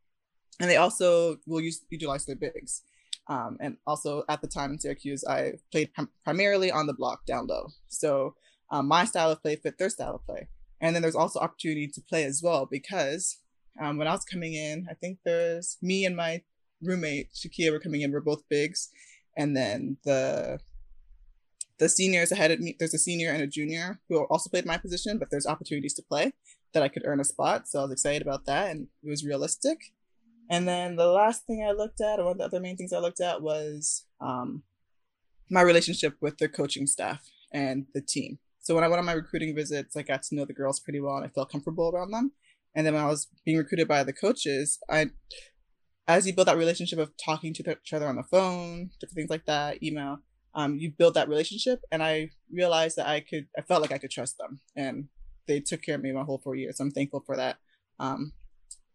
and 0.60 0.70
they 0.70 0.76
also 0.76 1.38
will 1.46 1.62
use 1.62 1.80
utilize 1.88 2.26
their 2.26 2.36
bigs. 2.36 2.82
Um, 3.28 3.56
and 3.60 3.78
also 3.86 4.24
at 4.28 4.42
the 4.42 4.46
time 4.46 4.72
in 4.72 4.78
Syracuse, 4.78 5.24
I 5.24 5.54
played 5.72 5.92
prim- 5.94 6.10
primarily 6.22 6.70
on 6.70 6.86
the 6.86 6.92
block 6.92 7.24
down 7.26 7.46
low. 7.46 7.68
So 7.88 8.34
um, 8.70 8.86
my 8.86 9.04
style 9.04 9.30
of 9.30 9.42
play 9.42 9.56
fit 9.56 9.78
their 9.78 9.88
style 9.88 10.16
of 10.16 10.26
play. 10.26 10.48
And 10.80 10.94
then 10.94 11.02
there's 11.02 11.16
also 11.16 11.40
opportunity 11.40 11.88
to 11.88 12.00
play 12.02 12.24
as 12.24 12.42
well 12.44 12.66
because 12.70 13.38
um, 13.80 13.96
when 13.96 14.06
I 14.06 14.12
was 14.12 14.24
coming 14.24 14.54
in, 14.54 14.86
I 14.88 14.94
think 14.94 15.18
there's 15.24 15.78
me 15.82 16.04
and 16.04 16.14
my 16.14 16.42
roommate 16.82 17.30
Shakeya 17.34 17.72
were 17.72 17.80
coming 17.80 18.02
in. 18.02 18.12
We're 18.12 18.20
both 18.20 18.48
bigs, 18.48 18.90
and 19.36 19.56
then 19.56 19.96
the 20.04 20.60
the 21.78 21.88
seniors 21.88 22.32
ahead 22.32 22.50
of 22.50 22.60
me, 22.60 22.76
there's 22.78 22.94
a 22.94 22.98
senior 22.98 23.30
and 23.30 23.42
a 23.42 23.46
junior 23.46 24.00
who 24.08 24.24
also 24.24 24.48
played 24.48 24.66
my 24.66 24.78
position, 24.78 25.18
but 25.18 25.30
there's 25.30 25.46
opportunities 25.46 25.94
to 25.94 26.02
play 26.02 26.32
that 26.72 26.82
I 26.82 26.88
could 26.88 27.02
earn 27.04 27.20
a 27.20 27.24
spot. 27.24 27.68
So 27.68 27.80
I 27.80 27.82
was 27.82 27.92
excited 27.92 28.22
about 28.22 28.46
that 28.46 28.70
and 28.70 28.88
it 29.02 29.10
was 29.10 29.24
realistic. 29.24 29.78
And 30.48 30.66
then 30.66 30.96
the 30.96 31.08
last 31.08 31.46
thing 31.46 31.64
I 31.66 31.72
looked 31.72 32.00
at, 32.00 32.18
or 32.18 32.24
one 32.24 32.32
of 32.32 32.38
the 32.38 32.44
other 32.44 32.60
main 32.60 32.76
things 32.76 32.92
I 32.92 32.98
looked 32.98 33.20
at 33.20 33.42
was 33.42 34.04
um, 34.20 34.62
my 35.50 35.60
relationship 35.60 36.16
with 36.20 36.38
the 36.38 36.48
coaching 36.48 36.86
staff 36.86 37.20
and 37.52 37.86
the 37.94 38.00
team. 38.00 38.38
So 38.60 38.74
when 38.74 38.84
I 38.84 38.88
went 38.88 39.00
on 39.00 39.06
my 39.06 39.12
recruiting 39.12 39.54
visits, 39.54 39.96
I 39.96 40.02
got 40.02 40.22
to 40.24 40.34
know 40.34 40.44
the 40.44 40.52
girls 40.52 40.80
pretty 40.80 41.00
well 41.00 41.16
and 41.16 41.24
I 41.24 41.28
felt 41.28 41.50
comfortable 41.50 41.90
around 41.92 42.10
them. 42.10 42.32
And 42.74 42.86
then 42.86 42.94
when 42.94 43.02
I 43.02 43.08
was 43.08 43.28
being 43.44 43.58
recruited 43.58 43.88
by 43.88 44.04
the 44.04 44.12
coaches, 44.12 44.78
I 44.90 45.10
as 46.08 46.26
you 46.26 46.32
build 46.32 46.48
that 46.48 46.56
relationship 46.56 46.98
of 46.98 47.10
talking 47.16 47.52
to 47.54 47.70
each 47.70 47.92
other 47.92 48.06
on 48.06 48.16
the 48.16 48.22
phone, 48.22 48.90
different 49.00 49.16
things 49.16 49.30
like 49.30 49.46
that, 49.46 49.82
email, 49.82 50.18
um, 50.56 50.76
you 50.78 50.90
build 50.90 51.14
that 51.14 51.28
relationship. 51.28 51.80
And 51.92 52.02
I 52.02 52.30
realized 52.52 52.96
that 52.96 53.06
I 53.06 53.20
could, 53.20 53.46
I 53.56 53.62
felt 53.62 53.82
like 53.82 53.92
I 53.92 53.98
could 53.98 54.10
trust 54.10 54.38
them, 54.38 54.60
and 54.74 55.08
they 55.46 55.60
took 55.60 55.82
care 55.82 55.94
of 55.94 56.02
me 56.02 56.10
my 56.10 56.24
whole 56.24 56.40
four 56.42 56.56
years. 56.56 56.80
I'm 56.80 56.90
thankful 56.90 57.22
for 57.24 57.36
that. 57.36 57.58
Um, 58.00 58.32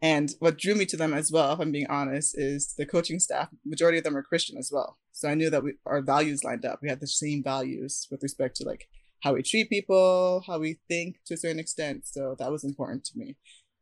and 0.02 0.34
what 0.39 0.58
drew 0.58 0.76
me 0.76 0.86
to 0.88 0.97
them 0.97 1.13
as 1.13 1.32
well, 1.32 1.54
if 1.54 1.60
I'm 1.60 1.71
being 1.71 1.88
honest, 1.88 2.36
is 2.38 2.74
the 2.78 2.88
coaching 2.88 3.19
staff. 3.19 3.50
Majority 3.63 4.00
of 4.00 4.04
them 4.04 4.17
are 4.17 4.24
Christian 4.24 4.58
as 4.58 4.71
well, 4.74 4.97
so 5.12 5.30
I 5.30 5.36
knew 5.36 5.50
that 5.52 5.63
we, 5.63 5.74
our 5.86 6.02
values 6.02 6.43
lined 6.43 6.65
up. 6.65 6.80
We 6.82 6.89
had 6.89 7.00
the 7.00 7.08
same 7.08 7.43
values 7.43 8.08
with 8.12 8.24
respect 8.24 8.56
to 8.58 8.63
like 8.65 8.88
how 9.21 9.34
we 9.36 9.43
treat 9.43 9.69
people, 9.69 10.43
how 10.47 10.58
we 10.60 10.80
think 10.88 11.17
to 11.28 11.36
a 11.36 11.38
certain 11.38 11.60
extent. 11.60 12.08
So 12.08 12.36
that 12.39 12.52
was 12.52 12.63
important 12.63 13.06
to 13.06 13.17
me. 13.17 13.38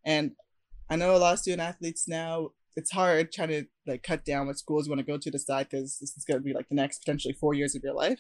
And 0.06 0.32
I 0.90 0.98
know 0.98 1.16
a 1.16 1.18
lot 1.18 1.34
of 1.34 1.40
student 1.40 1.62
athletes 1.62 2.08
now 2.08 2.50
it's 2.76 2.92
hard 2.92 3.32
trying 3.32 3.50
to 3.50 3.66
like 3.88 4.04
cut 4.04 4.26
down 4.26 4.48
what 4.48 4.58
schools 4.58 4.86
you 4.86 4.92
want 4.92 5.00
to 5.00 5.12
go 5.12 5.18
to 5.18 5.32
decide 5.32 5.68
because 5.70 5.98
this 6.00 6.16
is 6.16 6.24
going 6.26 6.40
to 6.40 6.44
be 6.44 6.54
like 6.54 6.70
the 6.70 6.76
next 6.76 7.00
potentially 7.00 7.34
four 7.34 7.54
years 7.54 7.76
of 7.76 7.84
your 7.84 7.94
life. 7.94 8.20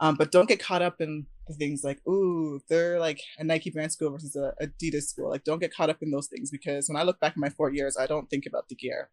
Um, 0.00 0.16
but 0.16 0.32
don't 0.32 0.48
get 0.48 0.58
caught 0.58 0.82
up 0.82 1.00
in 1.00 1.26
the 1.46 1.54
things 1.54 1.84
like, 1.84 2.04
ooh, 2.06 2.60
they're 2.68 2.98
like 2.98 3.20
a 3.38 3.44
Nike 3.44 3.70
brand 3.70 3.92
school 3.92 4.10
versus 4.10 4.36
a 4.36 4.52
Adidas 4.60 5.04
school. 5.04 5.30
Like, 5.30 5.44
don't 5.44 5.60
get 5.60 5.74
caught 5.74 5.90
up 5.90 6.02
in 6.02 6.10
those 6.10 6.26
things 6.26 6.50
because 6.50 6.88
when 6.88 6.96
I 6.96 7.04
look 7.04 7.20
back 7.20 7.32
at 7.32 7.38
my 7.38 7.48
four 7.48 7.72
years, 7.72 7.96
I 7.96 8.06
don't 8.06 8.28
think 8.28 8.44
about 8.46 8.68
the 8.68 8.74
gear. 8.74 9.10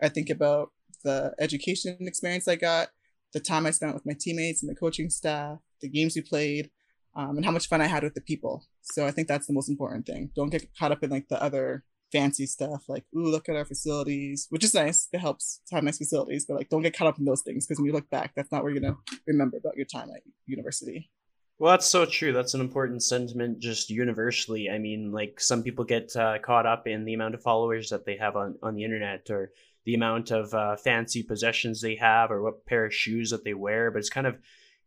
I 0.00 0.08
think 0.08 0.30
about 0.30 0.70
the 1.04 1.34
education 1.38 1.96
experience 2.00 2.46
I 2.46 2.56
got, 2.56 2.88
the 3.32 3.40
time 3.40 3.66
I 3.66 3.70
spent 3.70 3.94
with 3.94 4.06
my 4.06 4.14
teammates 4.18 4.62
and 4.62 4.70
the 4.70 4.78
coaching 4.78 5.10
staff, 5.10 5.58
the 5.80 5.88
games 5.88 6.14
we 6.14 6.22
played, 6.22 6.70
um, 7.16 7.36
and 7.36 7.44
how 7.44 7.50
much 7.50 7.68
fun 7.68 7.80
I 7.80 7.86
had 7.86 8.02
with 8.02 8.14
the 8.14 8.20
people. 8.20 8.64
So 8.82 9.06
I 9.06 9.10
think 9.10 9.28
that's 9.28 9.46
the 9.46 9.52
most 9.52 9.68
important 9.68 10.06
thing. 10.06 10.30
Don't 10.34 10.50
get 10.50 10.68
caught 10.78 10.92
up 10.92 11.02
in 11.02 11.10
like 11.10 11.28
the 11.28 11.42
other 11.42 11.84
fancy 12.12 12.46
stuff 12.46 12.88
like 12.88 13.04
ooh 13.16 13.26
look 13.26 13.48
at 13.48 13.56
our 13.56 13.64
facilities 13.64 14.46
which 14.50 14.64
is 14.64 14.74
nice. 14.74 15.08
It 15.12 15.18
helps 15.18 15.60
to 15.68 15.74
have 15.74 15.84
nice 15.84 15.98
facilities 15.98 16.46
but 16.46 16.56
like 16.56 16.68
don't 16.68 16.82
get 16.82 16.96
caught 16.96 17.08
up 17.08 17.18
in 17.18 17.24
those 17.24 17.42
things 17.42 17.66
because 17.66 17.78
when 17.78 17.86
you 17.86 17.92
look 17.92 18.08
back 18.10 18.32
that's 18.34 18.50
not 18.50 18.62
what 18.62 18.72
you're 18.72 18.80
gonna 18.80 18.96
remember 19.26 19.56
about 19.56 19.76
your 19.76 19.86
time 19.86 20.08
at 20.14 20.22
university. 20.46 21.10
Well 21.58 21.72
that's 21.72 21.86
so 21.86 22.06
true. 22.06 22.32
That's 22.32 22.54
an 22.54 22.60
important 22.60 23.02
sentiment 23.02 23.58
just 23.58 23.90
universally. 23.90 24.70
I 24.70 24.78
mean 24.78 25.12
like 25.12 25.40
some 25.40 25.62
people 25.62 25.84
get 25.84 26.14
uh, 26.16 26.38
caught 26.38 26.66
up 26.66 26.86
in 26.86 27.04
the 27.04 27.14
amount 27.14 27.34
of 27.34 27.42
followers 27.42 27.90
that 27.90 28.04
they 28.04 28.16
have 28.16 28.36
on, 28.36 28.56
on 28.62 28.74
the 28.74 28.84
internet 28.84 29.28
or 29.30 29.52
the 29.84 29.94
amount 29.94 30.30
of 30.30 30.52
uh, 30.52 30.76
fancy 30.76 31.22
possessions 31.22 31.80
they 31.80 31.96
have 31.96 32.30
or 32.30 32.42
what 32.42 32.66
pair 32.66 32.84
of 32.84 32.94
shoes 32.94 33.30
that 33.30 33.44
they 33.44 33.54
wear 33.54 33.90
but 33.90 33.98
it's 33.98 34.10
kind 34.10 34.26
of 34.26 34.38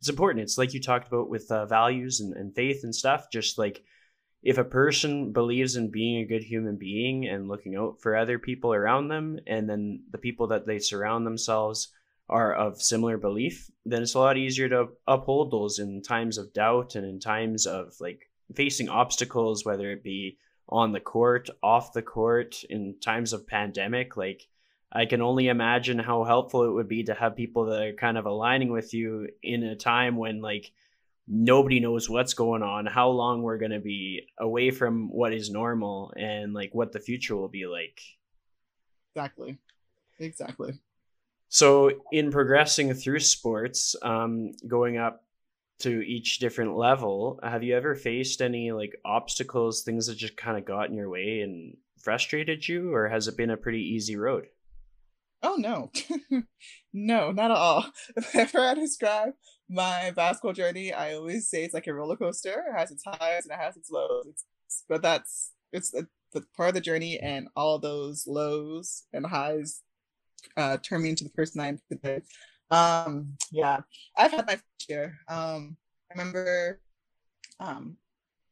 it's 0.03 0.09
important. 0.09 0.43
It's 0.43 0.57
like 0.57 0.73
you 0.73 0.81
talked 0.81 1.07
about 1.07 1.29
with 1.29 1.49
uh, 1.49 1.65
values 1.65 2.19
and, 2.19 2.35
and 2.35 2.53
faith 2.53 2.83
and 2.83 2.93
stuff 2.93 3.27
just 3.31 3.57
like 3.57 3.85
if 4.43 4.57
a 4.57 4.63
person 4.63 5.31
believes 5.31 5.77
in 5.77 5.89
being 5.89 6.17
a 6.17 6.27
good 6.27 6.43
human 6.43 6.75
being 6.75 7.25
and 7.25 7.47
looking 7.47 7.75
out 7.75 8.01
for 8.01 8.15
other 8.15 8.37
people 8.37 8.73
around 8.73 9.07
them, 9.07 9.39
and 9.47 9.69
then 9.69 10.03
the 10.11 10.17
people 10.17 10.47
that 10.47 10.67
they 10.67 10.79
surround 10.79 11.25
themselves 11.25 11.89
are 12.29 12.53
of 12.53 12.81
similar 12.81 13.17
belief, 13.17 13.71
then 13.85 14.01
it's 14.01 14.13
a 14.13 14.19
lot 14.19 14.37
easier 14.37 14.67
to 14.69 14.89
uphold 15.07 15.51
those 15.51 15.79
in 15.79 16.01
times 16.01 16.37
of 16.37 16.53
doubt 16.53 16.95
and 16.95 17.05
in 17.05 17.19
times 17.19 17.65
of 17.65 17.93
like 17.99 18.29
facing 18.53 18.89
obstacles, 18.89 19.65
whether 19.65 19.91
it 19.91 20.03
be 20.03 20.37
on 20.67 20.91
the 20.91 20.99
court, 20.99 21.49
off 21.61 21.93
the 21.93 22.01
court, 22.01 22.63
in 22.69 22.95
times 22.99 23.33
of 23.33 23.47
pandemic. 23.47 24.17
Like, 24.17 24.47
I 24.91 25.05
can 25.05 25.21
only 25.21 25.47
imagine 25.47 25.99
how 25.99 26.23
helpful 26.23 26.63
it 26.63 26.71
would 26.71 26.87
be 26.87 27.03
to 27.05 27.13
have 27.13 27.35
people 27.35 27.65
that 27.65 27.81
are 27.81 27.93
kind 27.93 28.17
of 28.17 28.25
aligning 28.25 28.71
with 28.71 28.93
you 28.93 29.27
in 29.41 29.63
a 29.63 29.75
time 29.75 30.17
when, 30.17 30.41
like, 30.41 30.71
nobody 31.27 31.79
knows 31.79 32.09
what's 32.09 32.33
going 32.33 32.63
on, 32.63 32.85
how 32.85 33.09
long 33.09 33.41
we're 33.41 33.57
going 33.57 33.71
to 33.71 33.79
be 33.79 34.27
away 34.39 34.71
from 34.71 35.09
what 35.09 35.33
is 35.33 35.49
normal, 35.49 36.13
and 36.17 36.53
like 36.53 36.73
what 36.73 36.91
the 36.91 36.99
future 36.99 37.35
will 37.35 37.49
be 37.49 37.65
like. 37.65 37.99
Exactly. 39.15 39.57
Exactly. 40.19 40.73
So, 41.49 41.91
in 42.11 42.31
progressing 42.31 42.93
through 42.93 43.19
sports, 43.19 43.95
um, 44.01 44.53
going 44.67 44.97
up 44.97 45.23
to 45.79 46.01
each 46.01 46.39
different 46.39 46.75
level, 46.75 47.39
have 47.43 47.63
you 47.63 47.75
ever 47.75 47.95
faced 47.95 48.41
any 48.41 48.71
like 48.71 48.95
obstacles, 49.05 49.83
things 49.83 50.07
that 50.07 50.17
just 50.17 50.37
kind 50.37 50.57
of 50.57 50.65
got 50.65 50.89
in 50.89 50.95
your 50.95 51.09
way 51.09 51.41
and 51.41 51.77
frustrated 51.99 52.67
you, 52.67 52.93
or 52.93 53.07
has 53.07 53.27
it 53.27 53.37
been 53.37 53.51
a 53.51 53.57
pretty 53.57 53.81
easy 53.81 54.15
road? 54.15 54.47
Oh 55.43 55.55
no, 55.57 55.91
no, 56.93 57.31
not 57.31 57.51
at 57.51 57.57
all. 57.57 57.85
If 58.33 58.55
I 58.55 58.73
describe 58.75 59.33
my 59.69 60.11
basketball 60.15 60.53
journey, 60.53 60.93
I 60.93 61.15
always 61.15 61.49
say 61.49 61.65
it's 61.65 61.73
like 61.73 61.87
a 61.87 61.93
roller 61.93 62.15
coaster. 62.15 62.63
It 62.69 62.77
has 62.77 62.91
its 62.91 63.03
highs 63.05 63.45
and 63.45 63.51
it 63.51 63.61
has 63.61 63.75
its 63.75 63.91
lows. 63.91 64.25
It's, 64.27 64.45
but 64.87 65.01
that's 65.01 65.51
it's 65.73 65.91
the, 65.91 66.07
the 66.31 66.43
part 66.55 66.69
of 66.69 66.75
the 66.75 66.81
journey, 66.81 67.19
and 67.19 67.49
all 67.57 67.77
those 67.77 68.25
lows 68.25 69.03
and 69.11 69.25
highs 69.25 69.81
uh, 70.55 70.77
turn 70.77 71.03
me 71.03 71.09
into 71.09 71.25
the 71.25 71.29
person 71.31 71.59
I 71.59 71.67
am 71.67 71.79
today. 71.91 72.21
Um, 72.71 73.35
yeah, 73.51 73.81
I've 74.17 74.31
had 74.31 74.47
my 74.47 74.59
share. 74.79 75.19
Um, 75.27 75.75
I 76.09 76.17
remember, 76.17 76.79
um, 77.59 77.97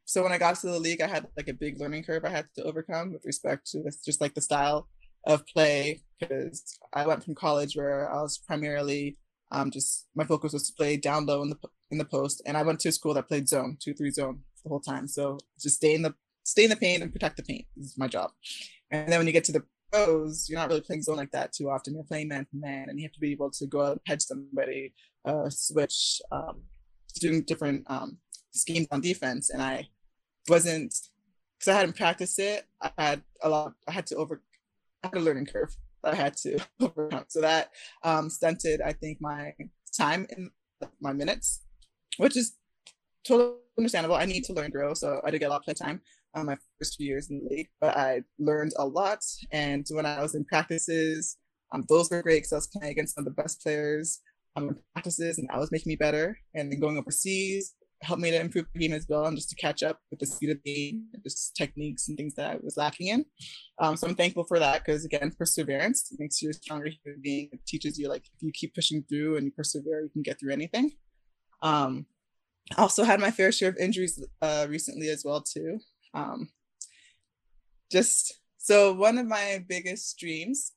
so 0.04 0.24
when 0.24 0.34
I 0.34 0.38
got 0.38 0.58
to 0.58 0.68
the 0.68 0.80
league, 0.80 1.02
I 1.02 1.08
had 1.08 1.28
like 1.38 1.48
a 1.48 1.54
big 1.54 1.80
learning 1.80 2.04
curve 2.04 2.26
I 2.26 2.30
had 2.30 2.48
to 2.56 2.64
overcome 2.64 3.14
with 3.14 3.26
respect 3.26 3.68
to 3.72 3.82
this, 3.82 3.98
just 4.04 4.20
like 4.20 4.34
the 4.34 4.42
style 4.42 4.90
of 5.26 5.46
play 5.48 6.02
because 6.20 6.78
I 6.94 7.06
went 7.08 7.24
from 7.24 7.36
college 7.36 7.76
where 7.76 8.12
I 8.12 8.22
was 8.22 8.38
primarily 8.38 9.18
um, 9.52 9.72
just 9.72 10.08
my 10.16 10.24
focus 10.24 10.54
was 10.54 10.68
to 10.68 10.74
play 10.74 10.98
down 10.98 11.26
low 11.26 11.42
in 11.42 11.50
the 11.50 11.58
in 11.92 11.98
the 11.98 12.06
post, 12.06 12.42
and 12.46 12.56
I 12.56 12.64
went 12.64 12.80
to 12.82 12.90
a 12.90 12.92
school 12.92 13.14
that 13.16 13.28
played 13.28 13.50
zone 13.50 13.78
two 13.80 13.94
three 13.94 14.12
zone 14.12 14.40
the 14.64 14.70
whole 14.70 14.80
time. 14.80 15.08
So 15.08 15.38
just 15.60 15.78
stay 15.78 15.94
in 15.94 16.02
the 16.02 16.14
stay 16.44 16.64
in 16.64 16.70
the 16.70 16.76
paint 16.76 17.04
and 17.04 17.12
protect 17.12 17.38
the 17.38 17.44
paint 17.44 17.66
is 17.78 17.98
my 17.98 18.08
job. 18.08 18.32
And 18.92 19.12
then 19.12 19.20
when 19.20 19.28
you 19.28 19.34
get 19.34 19.44
to 19.46 19.52
the 19.52 19.64
pros, 19.92 20.48
you're 20.50 20.60
not 20.60 20.70
really 20.70 20.82
playing 20.82 21.04
zone 21.04 21.18
like 21.18 21.32
that 21.32 21.54
too 21.54 21.70
often. 21.70 21.94
You're 21.94 22.04
playing 22.04 22.30
man 22.30 22.46
to 22.46 22.58
man, 22.58 22.90
and 22.90 23.00
you 23.00 23.06
have 23.06 23.14
to 23.14 23.20
be 23.20 23.32
able 23.32 23.52
to 23.52 23.68
go 23.68 23.82
out 23.82 23.92
and 23.92 24.02
hedge 24.06 24.22
somebody, 24.22 24.94
uh, 25.26 25.50
switch, 25.50 26.22
um, 26.32 26.62
doing 27.20 27.42
different 27.44 27.84
um, 27.88 28.18
schemes 28.52 28.88
on 28.92 29.02
defense. 29.02 29.50
And 29.50 29.62
I 29.62 29.88
wasn't 30.48 30.96
because 31.60 31.74
I 31.74 31.78
hadn't 31.78 31.98
practiced 31.98 32.40
it. 32.40 32.66
I 32.82 32.92
had 32.98 33.22
a 33.42 33.50
lot. 33.50 33.74
I 33.88 33.92
had 33.92 34.08
to 34.08 34.16
over. 34.16 34.42
Had 35.04 35.16
a 35.16 35.20
learning 35.20 35.48
curve 35.48 35.76
I 36.04 36.16
had 36.16 36.36
to 36.38 36.60
overcome. 36.80 37.26
So 37.28 37.42
that 37.42 37.72
um, 38.04 38.30
stunted, 38.30 38.82
I 38.82 38.94
think, 38.94 39.20
my 39.22 39.54
time 39.96 40.26
in 40.30 40.50
my 41.00 41.14
minutes, 41.14 41.64
which 42.18 42.38
is 42.38 42.56
totally 43.26 43.58
understandable. 43.78 44.16
I 44.16 44.26
need 44.26 44.44
to 44.46 44.54
learn 44.54 44.72
grow, 44.72 44.94
so 44.94 45.22
I 45.24 45.32
did 45.32 45.40
get 45.40 45.48
a 45.48 45.50
lot 45.50 45.64
of 45.68 45.76
time 45.76 46.02
on 46.34 46.42
um, 46.42 46.48
my 46.48 46.58
first 46.80 46.98
few 46.98 47.08
years 47.08 47.30
in 47.30 47.40
the 47.44 47.56
league, 47.56 47.70
but 47.80 47.98
I 47.98 48.24
learned 48.40 48.72
a 48.78 48.86
lot. 48.86 49.20
And 49.52 49.86
when 49.92 50.06
I 50.06 50.22
was 50.22 50.34
in 50.34 50.46
practices, 50.46 51.38
um, 51.74 51.84
those 51.90 52.10
were 52.10 52.22
great 52.22 52.38
because 52.38 52.54
I 52.54 52.58
was 52.58 52.68
playing 52.68 52.92
against 52.92 53.16
some 53.16 53.28
of 53.28 53.36
the 53.36 53.42
best 53.42 53.62
players 53.62 54.22
um, 54.56 54.70
in 54.70 54.76
practices, 54.94 55.38
and 55.38 55.50
that 55.50 55.60
was 55.60 55.72
making 55.72 55.90
me 55.90 55.96
better. 55.96 56.38
And 56.54 56.72
then 56.72 56.80
going 56.80 56.98
overseas, 56.98 57.74
helped 58.04 58.22
me 58.22 58.32
to 58.32 58.40
improve 58.40 58.66
the 58.74 58.80
game 58.80 58.94
as 58.94 59.06
well 59.08 59.26
and 59.26 59.38
just 59.38 59.50
to 59.50 59.56
catch 59.56 59.84
up 59.84 60.00
with 60.10 60.20
the 60.20 60.26
speed 60.26 60.50
of 60.50 60.58
the 60.64 60.74
game, 60.74 61.06
just 61.24 61.56
techniques 61.56 62.08
and 62.08 62.18
things 62.18 62.34
that 62.36 62.52
I 62.52 62.58
was 62.62 62.78
lacking 62.78 63.08
in. 63.08 63.26
Um, 63.80 63.96
so 63.96 64.08
I'm 64.08 64.16
thankful 64.16 64.44
for 64.44 64.60
that 64.60 64.84
because 64.84 65.06
again, 65.06 65.32
perseverance 65.38 66.12
makes 66.18 66.42
you 66.42 66.50
a 66.50 66.54
stronger 66.54 66.90
human 66.90 67.22
being. 67.22 67.50
It 67.52 67.66
teaches 67.68 68.00
you 68.00 68.10
like 68.10 68.24
if 68.26 68.42
you 68.42 68.52
keep 68.54 68.74
pushing 68.74 69.04
through 69.04 69.38
and 69.38 69.46
you 69.46 69.52
persevere, 69.52 70.02
you 70.02 70.10
can 70.10 70.24
get 70.24 70.40
through 70.40 70.54
anything. 70.54 70.92
Um, 71.62 72.06
also 72.78 73.04
had 73.04 73.20
my 73.20 73.32
fair 73.32 73.52
share 73.52 73.70
of 73.70 73.78
injuries 73.78 74.24
uh, 74.42 74.66
recently 74.70 75.10
as 75.10 75.24
well 75.24 75.42
too. 75.42 75.80
Um, 76.14 76.50
just 77.92 78.40
so 78.58 78.94
one 78.94 79.18
of 79.18 79.28
my 79.28 79.64
biggest 79.68 80.18
dreams 80.18 80.74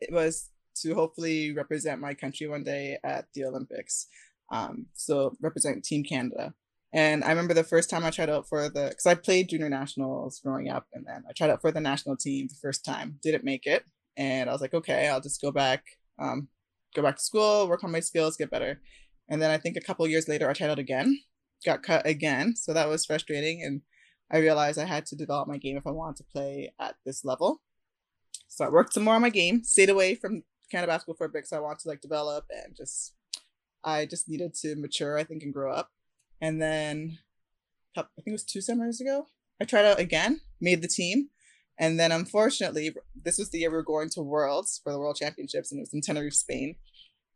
it 0.00 0.12
was 0.12 0.50
to 0.76 0.94
hopefully 0.94 1.52
represent 1.52 2.00
my 2.00 2.14
country 2.14 2.46
one 2.46 2.62
day 2.62 2.98
at 3.02 3.26
the 3.34 3.44
Olympics 3.44 4.06
um, 4.50 4.86
so 4.94 5.36
represent 5.40 5.84
Team 5.84 6.04
Canada. 6.04 6.54
And 6.92 7.22
I 7.22 7.28
remember 7.28 7.52
the 7.52 7.64
first 7.64 7.90
time 7.90 8.04
I 8.04 8.10
tried 8.10 8.30
out 8.30 8.48
for 8.48 8.68
the, 8.70 8.86
because 8.88 9.04
I 9.04 9.14
played 9.14 9.50
junior 9.50 9.68
nationals 9.68 10.40
growing 10.42 10.70
up, 10.70 10.86
and 10.94 11.04
then 11.06 11.22
I 11.28 11.32
tried 11.32 11.50
out 11.50 11.60
for 11.60 11.70
the 11.70 11.80
national 11.80 12.16
team 12.16 12.46
the 12.48 12.56
first 12.62 12.84
time, 12.84 13.18
didn't 13.22 13.44
make 13.44 13.66
it, 13.66 13.84
and 14.16 14.48
I 14.48 14.52
was 14.52 14.62
like, 14.62 14.74
okay, 14.74 15.08
I'll 15.08 15.20
just 15.20 15.42
go 15.42 15.50
back, 15.50 15.84
um, 16.18 16.48
go 16.96 17.02
back 17.02 17.16
to 17.16 17.22
school, 17.22 17.68
work 17.68 17.84
on 17.84 17.92
my 17.92 18.00
skills, 18.00 18.38
get 18.38 18.50
better. 18.50 18.80
And 19.28 19.42
then 19.42 19.50
I 19.50 19.58
think 19.58 19.76
a 19.76 19.82
couple 19.82 20.06
years 20.08 20.28
later, 20.28 20.48
I 20.48 20.54
tried 20.54 20.70
out 20.70 20.78
again, 20.78 21.18
got 21.66 21.82
cut 21.82 22.06
again, 22.06 22.56
so 22.56 22.72
that 22.72 22.88
was 22.88 23.04
frustrating, 23.04 23.62
and 23.62 23.82
I 24.30 24.38
realized 24.38 24.78
I 24.78 24.84
had 24.86 25.04
to 25.06 25.16
develop 25.16 25.46
my 25.46 25.58
game 25.58 25.76
if 25.76 25.86
I 25.86 25.90
wanted 25.90 26.16
to 26.16 26.32
play 26.32 26.72
at 26.80 26.96
this 27.04 27.22
level. 27.24 27.60
So 28.48 28.64
I 28.64 28.70
worked 28.70 28.94
some 28.94 29.04
more 29.04 29.14
on 29.14 29.22
my 29.22 29.30
game, 29.30 29.62
stayed 29.62 29.90
away 29.90 30.14
from 30.14 30.42
Canada 30.70 30.90
basketball 30.92 31.16
for 31.16 31.26
a 31.26 31.28
bit, 31.28 31.46
so 31.46 31.58
I 31.58 31.60
wanted 31.60 31.80
to 31.80 31.88
like 31.88 32.00
develop 32.00 32.46
and 32.50 32.74
just 32.74 33.14
I 33.88 34.06
just 34.06 34.28
needed 34.28 34.54
to 34.62 34.76
mature, 34.76 35.18
I 35.18 35.24
think, 35.24 35.42
and 35.42 35.52
grow 35.52 35.72
up. 35.72 35.90
And 36.40 36.60
then 36.60 37.18
I 37.96 38.02
think 38.16 38.28
it 38.28 38.32
was 38.32 38.44
two 38.44 38.60
summers 38.60 39.00
ago, 39.00 39.26
I 39.60 39.64
tried 39.64 39.86
out 39.86 39.98
again, 39.98 40.40
made 40.60 40.82
the 40.82 40.88
team. 40.88 41.28
And 41.80 41.98
then 41.98 42.12
unfortunately, 42.12 42.94
this 43.24 43.38
was 43.38 43.50
the 43.50 43.58
year 43.58 43.70
we 43.70 43.76
were 43.76 43.82
going 43.82 44.10
to 44.10 44.22
Worlds 44.22 44.80
for 44.82 44.92
the 44.92 44.98
World 44.98 45.16
Championships, 45.16 45.70
and 45.70 45.78
it 45.78 45.82
was 45.82 45.94
in 45.94 46.00
Tenerife, 46.00 46.34
Spain. 46.34 46.74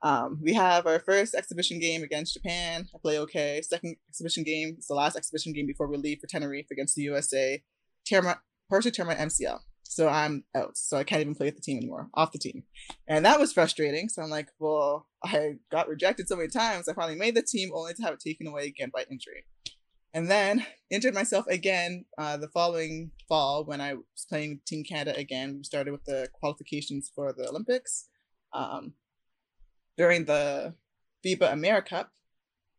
Um, 0.03 0.41
we 0.43 0.53
have 0.55 0.85
our 0.87 0.99
first 0.99 1.35
exhibition 1.35 1.79
game 1.79 2.03
against 2.03 2.35
Japan. 2.35 2.89
I 2.93 2.99
play 2.99 3.19
okay. 3.21 3.63
Second 3.63 3.97
exhibition 4.09 4.43
game 4.43 4.77
is 4.79 4.89
the 4.89 4.95
last 4.95 5.17
exhibition 5.17 5.53
game 5.53 5.67
before 5.67 5.87
we 5.87 5.97
leave 5.97 6.19
for 6.21 6.27
Tenerife 6.27 6.67
against 6.73 6.97
the 6.97 7.03
USA. 7.03 7.63
Tear 8.05 8.21
my, 8.21 8.37
partially 8.69 8.91
tear 8.91 9.05
my 9.05 9.15
MCL. 9.15 9.61
So 9.85 10.09
I'm 10.09 10.45
out. 10.55 10.77
So 10.77 10.97
I 10.97 11.05
can't 11.05 11.21
even 11.21 11.35
play 11.35 11.47
with 11.47 11.57
the 11.57 11.61
team 11.61 11.77
anymore, 11.77 12.09
off 12.15 12.33
the 12.33 12.39
team. 12.39 12.65
And 13.07 13.25
that 13.27 13.39
was 13.39 13.53
frustrating. 13.53 14.09
So 14.09 14.23
I'm 14.23 14.31
like, 14.31 14.49
well, 14.59 15.07
I 15.25 15.57
got 15.71 15.89
rejected 15.89 16.29
so 16.29 16.37
many 16.37 16.49
times. 16.49 16.89
I 16.89 16.95
finally 16.95 17.19
made 17.19 17.35
the 17.35 17.43
team 17.43 17.71
only 17.75 17.95
to 17.95 18.03
have 18.03 18.15
it 18.15 18.21
taken 18.21 18.47
away 18.47 18.67
again 18.67 18.91
by 18.93 19.05
injury. 19.11 19.45
And 20.15 20.31
then 20.31 20.67
injured 20.91 21.15
myself 21.15 21.47
again 21.47 22.05
uh, 22.19 22.37
the 22.37 22.49
following 22.49 23.13
fall 23.29 23.65
when 23.65 23.81
I 23.81 23.95
was 23.95 24.27
playing 24.29 24.61
Team 24.67 24.85
Canada 24.85 25.17
again. 25.19 25.57
We 25.57 25.65
started 25.65 25.93
with 25.93 26.05
the 26.05 26.29
qualifications 26.33 27.11
for 27.15 27.33
the 27.33 27.49
Olympics. 27.49 28.09
Um, 28.53 28.95
during 29.97 30.27
the 30.27 30.75
FIBA 31.25 31.53
AmeriCup, 31.53 32.07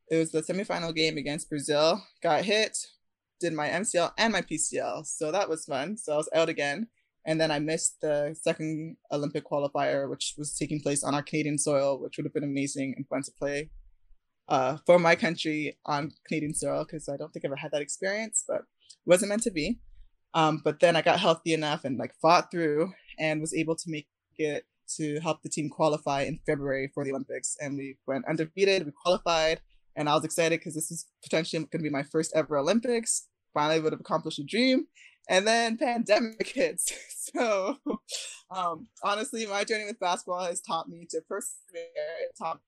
it 0.09 0.17
was 0.17 0.31
the 0.31 0.41
semifinal 0.41 0.93
game 0.93 1.17
against 1.17 1.49
Brazil. 1.49 2.03
Got 2.21 2.45
hit, 2.45 2.77
did 3.43 3.53
my 3.53 3.69
MCL 3.69 4.11
and 4.17 4.33
my 4.33 4.41
PCL. 4.41 5.05
So 5.05 5.31
that 5.31 5.49
was 5.49 5.65
fun. 5.65 5.97
So 5.97 6.13
I 6.13 6.17
was 6.17 6.29
out 6.33 6.49
again. 6.49 6.87
And 7.25 7.39
then 7.39 7.51
I 7.51 7.59
missed 7.59 8.01
the 8.01 8.35
second 8.41 8.97
Olympic 9.11 9.45
qualifier, 9.45 10.09
which 10.09 10.33
was 10.37 10.57
taking 10.57 10.81
place 10.81 11.03
on 11.03 11.15
our 11.15 11.21
Canadian 11.21 11.57
soil, 11.57 12.01
which 12.01 12.17
would 12.17 12.25
have 12.25 12.33
been 12.33 12.43
amazing 12.43 12.93
and 12.97 13.07
fun 13.07 13.21
to 13.23 13.31
play 13.31 13.69
uh, 14.49 14.77
for 14.85 14.99
my 14.99 15.15
country 15.15 15.77
on 15.85 16.11
Canadian 16.27 16.53
soil 16.53 16.83
because 16.83 17.07
I 17.07 17.17
don't 17.17 17.31
think 17.31 17.45
I 17.45 17.47
ever 17.47 17.55
had 17.55 17.71
that 17.71 17.81
experience, 17.81 18.43
but 18.47 18.63
wasn't 19.05 19.29
meant 19.29 19.43
to 19.43 19.51
be. 19.51 19.79
Um, 20.33 20.61
but 20.63 20.79
then 20.79 20.95
I 20.95 21.01
got 21.01 21.19
healthy 21.19 21.53
enough 21.53 21.85
and 21.85 21.97
like 21.97 22.13
fought 22.21 22.49
through 22.51 22.93
and 23.19 23.39
was 23.39 23.53
able 23.53 23.75
to 23.75 23.89
make 23.89 24.07
it 24.37 24.65
to 24.97 25.19
help 25.21 25.43
the 25.43 25.49
team 25.49 25.69
qualify 25.69 26.23
in 26.23 26.39
February 26.45 26.91
for 26.93 27.05
the 27.05 27.11
Olympics. 27.11 27.55
And 27.61 27.77
we 27.77 27.97
went 28.05 28.25
undefeated, 28.27 28.85
we 28.85 28.91
qualified, 28.91 29.61
and 29.95 30.09
I 30.09 30.15
was 30.15 30.25
excited 30.25 30.59
because 30.59 30.75
this 30.75 30.91
is 30.91 31.05
potentially 31.23 31.59
going 31.59 31.83
to 31.83 31.89
be 31.89 31.89
my 31.89 32.03
first 32.03 32.33
ever 32.35 32.57
Olympics. 32.57 33.27
Finally, 33.53 33.81
would 33.81 33.93
have 33.93 34.01
accomplished 34.01 34.39
a 34.39 34.43
dream. 34.43 34.87
And 35.29 35.47
then 35.47 35.77
pandemic 35.77 36.47
hits. 36.55 36.91
So, 37.35 37.77
um, 38.51 38.87
honestly, 39.01 39.45
my 39.45 39.63
journey 39.63 39.85
with 39.85 39.99
basketball 39.99 40.43
has 40.43 40.61
taught 40.61 40.89
me 40.89 41.07
to 41.11 41.21
persevere. 41.21 41.83
It 42.21 42.37
taught 42.37 42.59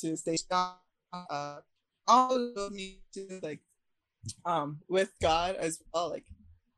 to 0.00 0.16
stay 0.16 0.36
strong. 0.36 0.74
Uh, 1.12 1.58
all 2.06 2.52
of 2.56 2.72
me 2.72 3.00
to 3.14 3.40
like, 3.42 3.60
um, 4.44 4.78
with 4.88 5.10
God 5.20 5.56
as 5.56 5.82
well. 5.92 6.10
Like, 6.10 6.24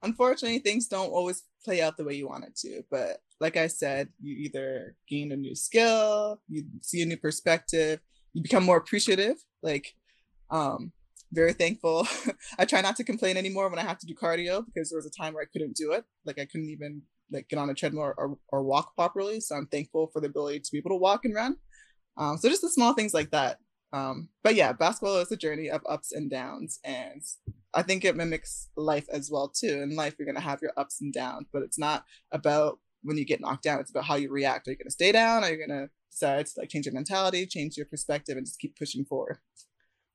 unfortunately, 0.03 0.61
things 0.61 0.89
don't 0.89 1.11
always 1.11 1.43
play 1.65 1.83
out 1.83 1.97
the 1.97 2.05
way 2.05 2.15
you 2.15 2.29
want 2.29 2.45
it 2.45 2.57
to. 2.57 2.83
But 2.91 3.19
like 3.41 3.57
I 3.57 3.67
said, 3.67 4.09
you 4.21 4.35
either 4.37 4.95
gain 5.09 5.33
a 5.33 5.37
new 5.37 5.55
skill, 5.55 6.41
you 6.49 6.65
see 6.83 7.03
a 7.03 7.07
new 7.07 7.17
perspective, 7.17 8.01
you 8.33 8.43
become 8.43 8.65
more 8.65 8.77
appreciative. 8.77 9.37
Like, 9.63 9.95
um, 10.51 10.93
very 11.33 11.53
thankful. 11.53 12.07
I 12.59 12.65
try 12.65 12.81
not 12.81 12.97
to 12.97 13.05
complain 13.05 13.37
anymore 13.37 13.69
when 13.69 13.79
I 13.79 13.83
have 13.83 13.99
to 13.99 14.07
do 14.07 14.15
cardio 14.15 14.65
because 14.65 14.91
there 14.91 14.99
was 14.99 15.07
a 15.07 15.23
time 15.23 15.35
where 15.35 15.43
I 15.43 15.51
couldn't 15.53 15.77
do 15.77 15.93
it. 15.93 16.05
Like 16.25 16.39
I 16.39 16.47
couldn't 16.47 16.71
even 16.71 17.03
like 17.33 17.49
get 17.49 17.59
on 17.59 17.71
a 17.71 17.75
treadmill 17.75 18.13
or, 18.17 18.39
or 18.49 18.63
walk 18.63 18.95
properly. 18.95 19.41
So 19.41 19.55
I'm 19.55 19.67
thankful 19.67 20.11
for 20.13 20.21
the 20.21 20.29
ability 20.29 20.61
to 20.61 20.73
be 20.73 20.79
able 20.79 20.91
to 20.91 20.97
walk 20.97 21.25
and 21.25 21.35
run. 21.35 21.57
Um, 22.17 22.37
so 22.39 22.49
just 22.49 22.63
the 22.63 22.71
small 22.71 22.95
things 22.95 23.15
like 23.15 23.31
that. 23.31 23.59
Um, 23.93 24.29
but 24.43 24.55
yeah, 24.55 24.73
basketball 24.73 25.19
is 25.19 25.33
a 25.33 25.37
journey 25.37 25.69
of 25.69 25.83
ups 25.89 26.13
and 26.13 26.31
downs, 26.31 26.79
and 26.85 27.23
I 27.75 27.83
think 27.83 28.05
it 28.05 28.17
mimics 28.17 28.69
life 28.77 29.07
as 29.13 29.31
well 29.33 29.49
too. 29.49 29.83
In 29.83 29.97
life, 29.97 30.15
you're 30.19 30.27
gonna 30.27 30.41
have 30.41 30.63
your 30.63 30.73
ups 30.77 31.01
and 31.01 31.13
downs, 31.13 31.49
but 31.53 31.63
it's 31.63 31.79
not 31.79 32.05
about 32.31 32.79
when 33.03 33.19
you 33.19 33.25
get 33.25 33.41
knocked 33.41 33.65
down. 33.65 33.81
It's 33.81 33.91
about 33.91 34.05
how 34.05 34.15
you 34.15 34.31
react. 34.31 34.69
Are 34.69 34.71
you 34.71 34.77
gonna 34.77 34.93
stay 34.93 35.11
down? 35.11 35.43
Are 35.43 35.51
you 35.51 35.67
gonna 35.67 35.89
decide 36.13 36.47
to 36.47 36.53
like 36.59 36.69
change 36.69 36.87
your 36.87 36.95
mentality, 36.95 37.47
change 37.47 37.77
your 37.77 37.87
perspective, 37.87 38.37
and 38.37 38.47
just 38.47 38.61
keep 38.61 38.77
pushing 38.77 39.05
forward? 39.05 39.39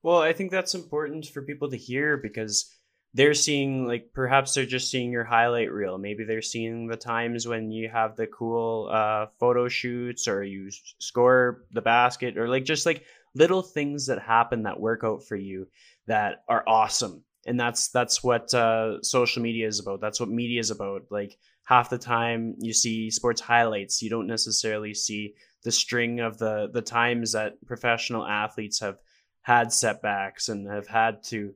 Well, 0.06 0.22
I 0.22 0.34
think 0.34 0.51
that's 0.51 0.76
important 0.76 1.26
for 1.26 1.41
people 1.41 1.68
to 1.72 1.78
hear 1.78 2.16
because 2.16 2.72
they're 3.16 3.34
seeing 3.34 3.88
like 3.88 4.12
perhaps 4.14 4.53
they're 4.53 4.64
just 4.64 4.91
seeing 4.91 5.12
your 5.12 5.24
highlight 5.24 5.72
reel. 5.72 5.97
Maybe 5.97 6.24
they're 6.24 6.43
seeing 6.43 6.86
the 6.86 6.95
times 6.95 7.47
when 7.47 7.72
you 7.72 7.89
have 7.89 8.16
the 8.16 8.28
cool 8.28 8.88
uh, 8.93 9.26
photo 9.39 9.68
shoots 9.68 10.28
or 10.28 10.43
you 10.43 10.70
score 10.99 11.64
the 11.72 11.82
basket 11.82 12.38
or 12.38 12.47
like 12.47 12.66
just 12.66 12.86
like 12.86 13.03
little 13.34 13.64
things 13.64 14.06
that 14.06 14.22
happen 14.22 14.62
that 14.62 14.80
work 14.80 15.03
out 15.03 15.24
for 15.24 15.38
you 15.38 15.66
that 16.06 16.43
are 16.47 16.64
awesome. 16.68 17.24
And 17.47 17.60
that's 17.60 17.88
that's 17.88 18.24
what 18.24 18.53
uh, 18.53 19.01
social 19.01 19.41
media 19.41 19.68
is 19.68 19.80
about. 19.80 20.01
That's 20.01 20.20
what 20.20 20.30
media 20.30 20.60
is 20.60 20.70
about. 20.70 21.01
Like 21.10 21.36
half 21.64 21.89
the 21.89 21.97
time 21.97 22.53
you 22.60 22.74
see 22.74 23.10
sports 23.10 23.41
highlights, 23.41 24.03
you 24.03 24.12
don't 24.12 24.28
necessarily 24.28 24.93
see 24.93 25.34
the 25.64 25.72
string 25.72 26.20
of 26.20 26.38
the 26.38 26.70
the 26.72 26.84
times 26.84 27.32
that 27.32 27.53
professional 27.66 28.24
athletes 28.24 28.80
have 28.82 28.99
had 29.46 29.72
setbacks 29.72 30.50
and 30.50 30.68
have 30.68 30.88
had 30.88 31.22
to 31.22 31.54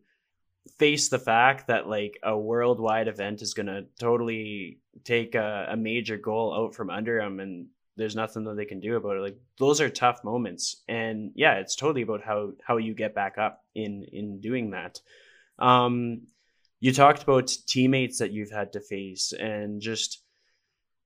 face 0.78 1.10
the 1.10 1.18
fact 1.18 1.66
that 1.66 1.90
like 1.90 2.20
a 2.22 2.38
worldwide 2.38 3.08
event 3.08 3.42
is 3.42 3.56
going 3.56 3.66
to 3.66 3.84
totally 4.00 4.78
take 5.04 5.34
a, 5.34 5.70
a, 5.72 5.76
major 5.76 6.16
goal 6.16 6.54
out 6.54 6.76
from 6.76 6.92
under 6.92 7.18
them 7.18 7.40
and 7.40 7.66
there's 7.98 8.16
nothing 8.16 8.44
that 8.44 8.56
they 8.56 8.66
can 8.66 8.80
do 8.80 8.96
about 8.96 9.18
it. 9.18 9.22
Like 9.22 9.40
those 9.58 9.82
are 9.82 9.90
tough 9.90 10.24
moments. 10.24 10.84
And 10.88 11.32
yeah 11.34 11.56
it's 11.56 11.76
totally 11.76 12.04
about 12.04 12.22
how 12.22 12.52
how 12.64 12.78
you 12.78 12.94
get 12.94 13.16
back 13.16 13.40
up 13.40 13.64
in 13.74 14.06
in 14.12 14.40
doing 14.40 14.70
that. 14.70 15.00
Um 15.58 16.28
you 16.80 16.94
talked 16.94 17.24
about 17.24 17.52
teammates 17.66 18.20
that 18.20 18.32
you've 18.32 18.52
had 18.52 18.74
to 18.74 18.82
face 18.82 19.34
and 19.34 19.82
just 19.82 20.22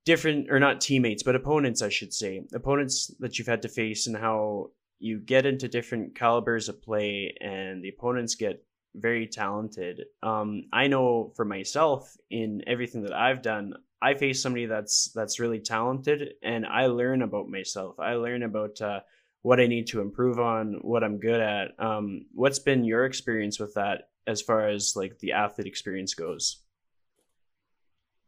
different 0.04 0.52
or 0.52 0.60
not 0.60 0.82
teammates 0.82 1.24
but 1.24 1.38
opponents 1.38 1.82
i 1.82 1.88
should 1.88 2.14
say. 2.14 2.42
Opponents 2.54 3.10
that 3.22 3.40
you've 3.40 3.48
had 3.48 3.62
to 3.62 3.70
face 3.70 4.06
and 4.06 4.18
how 4.18 4.72
you 5.00 5.20
get 5.20 5.46
into 5.46 5.68
different 5.68 6.16
calibers 6.16 6.70
of 6.70 6.82
play 6.82 7.36
and 7.41 7.84
the 7.84 7.89
opponents 7.89 8.36
get 8.36 8.64
very 8.96 9.28
talented. 9.28 10.06
Um, 10.22 10.66
I 10.72 10.88
know 10.88 11.34
for 11.36 11.46
myself 11.46 12.16
in 12.30 12.64
everything 12.68 13.04
that 13.04 13.14
I've 13.14 13.41
done, 13.41 13.74
I 14.02 14.16
face 14.16 14.41
somebody 14.41 14.66
that's 14.66 15.12
that's 15.16 15.39
really 15.39 15.60
talented, 15.60 16.34
and 16.44 16.66
I 16.66 16.88
learn 16.88 17.22
about 17.22 17.48
myself. 17.48 18.00
I 18.00 18.16
learn 18.16 18.44
about 18.44 18.82
uh, 18.82 19.00
what 19.44 19.62
I 19.62 19.68
need 19.68 19.88
to 19.88 20.02
improve 20.02 20.39
on, 20.39 20.80
what 20.82 21.04
I'm 21.04 21.20
good 21.20 21.39
at. 21.39 21.72
Um, 21.80 22.26
what's 22.34 22.60
been 22.60 22.84
your 22.84 23.06
experience 23.06 23.60
with 23.60 23.76
that 23.76 24.10
as 24.28 24.41
far 24.41 24.68
as 24.68 24.96
like 24.96 25.20
the 25.20 25.32
athlete 25.32 25.68
experience 25.68 26.14
goes? 26.14 26.64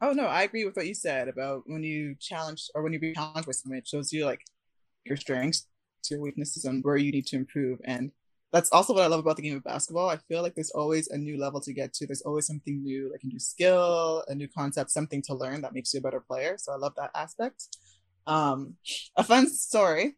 Oh 0.02 0.12
no, 0.12 0.26
I 0.26 0.44
agree 0.44 0.66
with 0.66 0.76
what 0.76 0.88
you 0.88 0.94
said 0.94 1.28
about 1.28 1.64
when 1.66 1.84
you 1.84 2.16
challenge 2.20 2.70
or 2.74 2.82
when 2.82 2.94
you 2.94 3.00
be 3.00 3.14
challenged 3.14 3.48
with 3.48 3.58
something, 3.58 3.78
it 3.78 3.88
shows 3.88 4.14
you 4.14 4.26
like 4.26 4.42
your 5.06 5.18
strengths 5.18 5.68
your 6.12 6.22
weaknesses 6.22 6.66
and 6.66 6.84
where 6.84 6.98
you 6.98 7.12
need 7.12 7.28
to 7.28 7.36
improve. 7.36 7.80
And 7.86 8.12
that's 8.52 8.72
also 8.72 8.94
what 8.94 9.04
I 9.04 9.08
love 9.08 9.20
about 9.20 9.36
the 9.36 9.42
game 9.42 9.58
of 9.58 9.64
basketball. 9.64 10.10
I 10.10 10.18
feel 10.18 10.42
like 10.42 10.56
there's 10.56 10.72
always 10.72 11.10
a 11.10 11.18
new 11.18 11.38
level 11.38 11.60
to 11.62 11.74
get 11.74 11.94
to. 11.96 12.08
There's 12.08 12.22
always 12.22 12.48
something 12.48 12.82
new, 12.84 13.12
like 13.12 13.22
a 13.24 13.28
new 13.28 13.40
skill, 13.40 14.24
a 14.28 14.36
new 14.36 14.48
concept, 14.48 14.92
something 14.92 15.22
to 15.24 15.36
learn 15.36 15.62
that 15.62 15.74
makes 15.74 15.94
you 15.94 16.00
a 16.00 16.04
better 16.04 16.22
player. 16.22 16.56
So 16.58 16.72
I 16.72 16.78
love 16.78 16.94
that 16.96 17.12
aspect. 17.16 17.68
Um, 18.28 18.76
a 19.18 19.24
fun 19.24 19.50
story. 19.50 20.16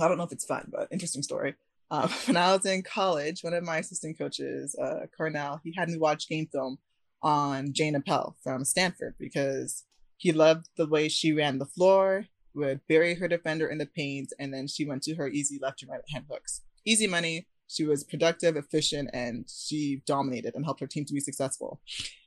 I 0.00 0.08
don't 0.08 0.18
know 0.18 0.24
if 0.24 0.32
it's 0.32 0.44
fun, 0.44 0.68
but 0.70 0.88
interesting 0.90 1.22
story. 1.22 1.54
Uh, 1.90 2.08
when 2.26 2.36
I 2.36 2.54
was 2.54 2.66
in 2.66 2.82
college, 2.82 3.42
one 3.42 3.54
of 3.54 3.64
my 3.64 3.78
assistant 3.78 4.18
coaches, 4.18 4.76
uh, 4.80 5.06
Cornell, 5.16 5.60
he 5.64 5.74
had 5.76 5.88
me 5.88 5.98
watch 5.98 6.28
game 6.28 6.48
film 6.52 6.78
on 7.22 7.72
Jayne 7.72 7.96
Appel 7.96 8.36
from 8.42 8.64
Stanford 8.64 9.14
because 9.18 9.84
he 10.16 10.32
loved 10.32 10.68
the 10.76 10.86
way 10.86 11.08
she 11.08 11.32
ran 11.32 11.58
the 11.58 11.66
floor 11.66 12.26
would 12.56 12.80
bury 12.88 13.14
her 13.14 13.28
defender 13.28 13.68
in 13.68 13.78
the 13.78 13.86
paint, 13.86 14.32
and 14.38 14.52
then 14.52 14.66
she 14.66 14.84
went 14.84 15.02
to 15.04 15.14
her 15.14 15.28
easy 15.28 15.58
left 15.60 15.82
and 15.82 15.90
right 15.90 16.00
hand 16.12 16.24
hooks. 16.30 16.62
Easy 16.84 17.06
money. 17.06 17.46
She 17.68 17.84
was 17.84 18.04
productive, 18.04 18.56
efficient, 18.56 19.10
and 19.12 19.44
she 19.48 20.02
dominated 20.06 20.54
and 20.54 20.64
helped 20.64 20.80
her 20.80 20.86
team 20.86 21.04
to 21.04 21.14
be 21.14 21.20
successful. 21.20 21.80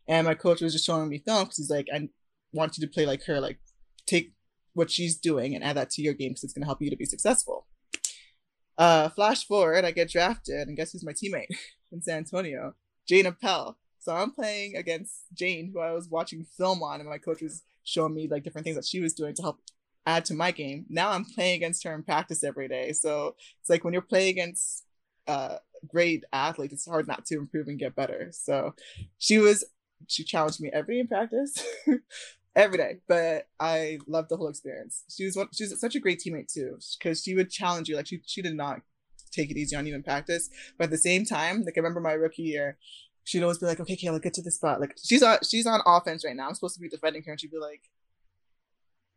And 0.07 0.27
my 0.27 0.36
coach 0.36 0.61
was 0.61 0.73
just 0.73 0.86
showing 0.86 1.09
me 1.09 1.19
film 1.19 1.43
because 1.43 1.57
he's 1.57 1.69
like, 1.69 1.88
I 1.93 2.09
want 2.53 2.77
you 2.77 2.86
to 2.86 2.91
play 2.91 3.05
like 3.05 3.23
her. 3.25 3.39
Like, 3.39 3.59
take 4.05 4.34
what 4.73 4.91
she's 4.91 5.17
doing 5.17 5.55
and 5.55 5.63
add 5.63 5.77
that 5.77 5.89
to 5.91 6.01
your 6.01 6.13
game 6.13 6.32
because 6.32 6.43
it's 6.43 6.53
going 6.53 6.61
to 6.61 6.67
help 6.67 6.82
you 6.82 6.89
to 6.89 6.95
be 6.95 7.05
successful. 7.05 7.67
Uh, 8.77 9.09
flash 9.09 9.45
forward, 9.45 9.84
I 9.84 9.91
get 9.91 10.09
drafted, 10.09 10.67
and 10.67 10.77
guess 10.77 10.91
who's 10.91 11.05
my 11.05 11.11
teammate 11.11 11.47
in 11.91 12.01
San 12.01 12.19
Antonio? 12.19 12.75
Jayne 13.07 13.25
Appel. 13.25 13.77
So 13.99 14.15
I'm 14.15 14.32
playing 14.32 14.75
against 14.75 15.25
Jayne, 15.34 15.71
who 15.73 15.80
I 15.80 15.91
was 15.91 16.07
watching 16.09 16.45
film 16.57 16.82
on, 16.82 17.01
and 17.01 17.09
my 17.09 17.17
coach 17.17 17.41
was 17.41 17.63
showing 17.84 18.13
me 18.13 18.27
like 18.30 18.43
different 18.43 18.65
things 18.65 18.77
that 18.77 18.86
she 18.86 19.01
was 19.01 19.13
doing 19.13 19.36
to 19.36 19.41
help 19.41 19.59
add 20.06 20.26
to 20.26 20.34
my 20.34 20.52
game. 20.52 20.86
Now 20.89 21.12
I'm 21.12 21.26
playing 21.26 21.56
against 21.56 21.84
her 21.84 21.93
in 21.93 22.04
practice 22.04 22.43
every 22.43 22.68
day. 22.68 22.93
So 22.93 23.36
it's 23.60 23.70
like 23.70 23.84
when 23.84 23.93
you're 23.93 24.02
playing 24.02 24.30
against 24.30 24.86
uh, 25.28 25.58
great 25.88 26.24
athletes, 26.34 26.74
it's 26.74 26.88
hard 26.88 27.08
not 27.08 27.26
to 27.28 27.38
improve 27.38 27.68
and 27.68 27.80
get 27.80 27.95
better. 27.95 28.30
So 28.32 28.74
she 29.18 29.38
was, 29.38 29.64
she 30.08 30.24
challenged 30.24 30.62
me 30.62 30.70
every 30.74 31.00
in 31.00 31.08
practice, 31.08 31.64
every 32.56 32.78
day. 32.78 32.97
But 33.08 33.47
I 33.60 34.00
loved 34.08 34.30
the 34.30 34.38
whole 34.38 34.50
experience. 34.50 35.04
She 35.10 35.26
was 35.26 35.36
one, 35.36 35.50
she 35.54 35.64
was 35.66 35.80
such 35.80 35.95
a 35.95 36.00
great 36.00 36.22
teammate 36.26 36.52
too, 36.52 36.78
because 36.97 37.22
she 37.22 37.36
would 37.36 37.52
challenge 37.52 37.89
you. 37.89 37.95
Like 37.95 38.08
she, 38.08 38.22
she 38.26 38.41
did 38.41 38.56
not 38.56 38.82
take 39.32 39.52
it 39.52 39.58
easy 39.58 39.76
on 39.76 39.86
you 39.86 39.95
in 39.95 40.04
practice. 40.04 40.50
But 40.78 40.86
at 40.86 40.91
the 40.91 40.97
same 40.97 41.26
time, 41.26 41.64
like 41.64 41.78
I 41.78 41.80
remember 41.80 42.00
my 42.00 42.14
rookie 42.14 42.43
year, 42.43 42.78
she'd 43.24 43.43
always 43.43 43.60
be 43.60 43.68
like, 43.68 43.80
okay, 43.80 43.95
Kayla, 43.95 44.22
get 44.22 44.34
to 44.36 44.41
the 44.41 44.52
spot. 44.52 44.80
Like 44.80 44.97
she's 45.02 45.22
on, 45.22 45.38
she's 45.47 45.68
on 45.68 45.82
offense 45.86 46.26
right 46.26 46.36
now. 46.36 46.47
I'm 46.47 46.56
supposed 46.56 46.76
to 46.76 46.82
be 46.82 46.89
defending 46.89 47.24
her. 47.24 47.32
And 47.32 47.39
she'd 47.39 47.52
be 47.52 47.60
like, 47.60 47.82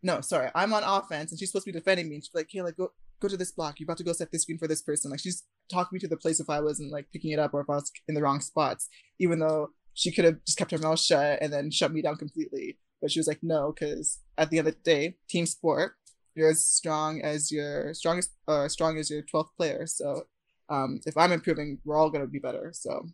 no, 0.02 0.20
sorry, 0.20 0.50
I'm 0.54 0.72
on 0.72 0.82
offense 0.82 1.30
and 1.30 1.38
she's 1.38 1.50
supposed 1.50 1.66
to 1.66 1.72
be 1.72 1.78
defending 1.78 2.08
me. 2.08 2.16
And 2.16 2.24
she's 2.24 2.34
like, 2.34 2.48
Kayla, 2.48 2.76
go 2.76 2.90
go 3.20 3.28
to 3.28 3.36
this 3.36 3.52
block. 3.52 3.78
You're 3.78 3.86
about 3.86 3.98
to 3.98 4.04
go 4.04 4.12
set 4.12 4.32
this 4.32 4.42
screen 4.42 4.58
for 4.58 4.66
this 4.66 4.82
person. 4.82 5.10
Like 5.10 5.20
she's 5.20 5.44
talking 5.70 5.96
me 5.96 6.00
to 6.00 6.08
the 6.08 6.16
place 6.16 6.40
if 6.40 6.50
I 6.50 6.60
wasn't 6.60 6.92
like 6.92 7.06
picking 7.12 7.30
it 7.30 7.38
up 7.38 7.54
or 7.54 7.60
if 7.60 7.70
I 7.70 7.74
was 7.74 7.90
in 8.08 8.14
the 8.14 8.22
wrong 8.22 8.40
spots, 8.40 8.88
even 9.20 9.38
though 9.38 9.70
she 9.94 10.10
could 10.10 10.24
have 10.24 10.44
just 10.44 10.58
kept 10.58 10.72
her 10.72 10.78
mouth 10.78 10.98
shut 10.98 11.38
and 11.40 11.52
then 11.52 11.70
shut 11.70 11.92
me 11.92 12.02
down 12.02 12.16
completely. 12.16 12.78
But 13.00 13.10
she 13.10 13.18
was 13.18 13.26
like, 13.26 13.40
no, 13.42 13.72
because 13.72 14.18
at 14.38 14.50
the 14.50 14.58
end 14.58 14.68
of 14.68 14.74
the 14.74 14.80
day, 14.80 15.16
team 15.28 15.46
sport, 15.46 15.94
you're 16.34 16.50
as 16.50 16.66
strong 16.66 17.20
as 17.20 17.50
your 17.52 17.92
strongest, 17.94 18.32
or 18.46 18.64
uh, 18.64 18.68
strong 18.68 18.98
as 18.98 19.10
your 19.10 19.22
12th 19.22 19.50
player. 19.56 19.86
So 19.86 20.24
um, 20.68 21.00
if 21.04 21.16
I'm 21.16 21.32
improving, 21.32 21.78
we're 21.84 21.96
all 21.96 22.10
gonna 22.10 22.26
be 22.26 22.38
better. 22.38 22.70
So 22.72 23.06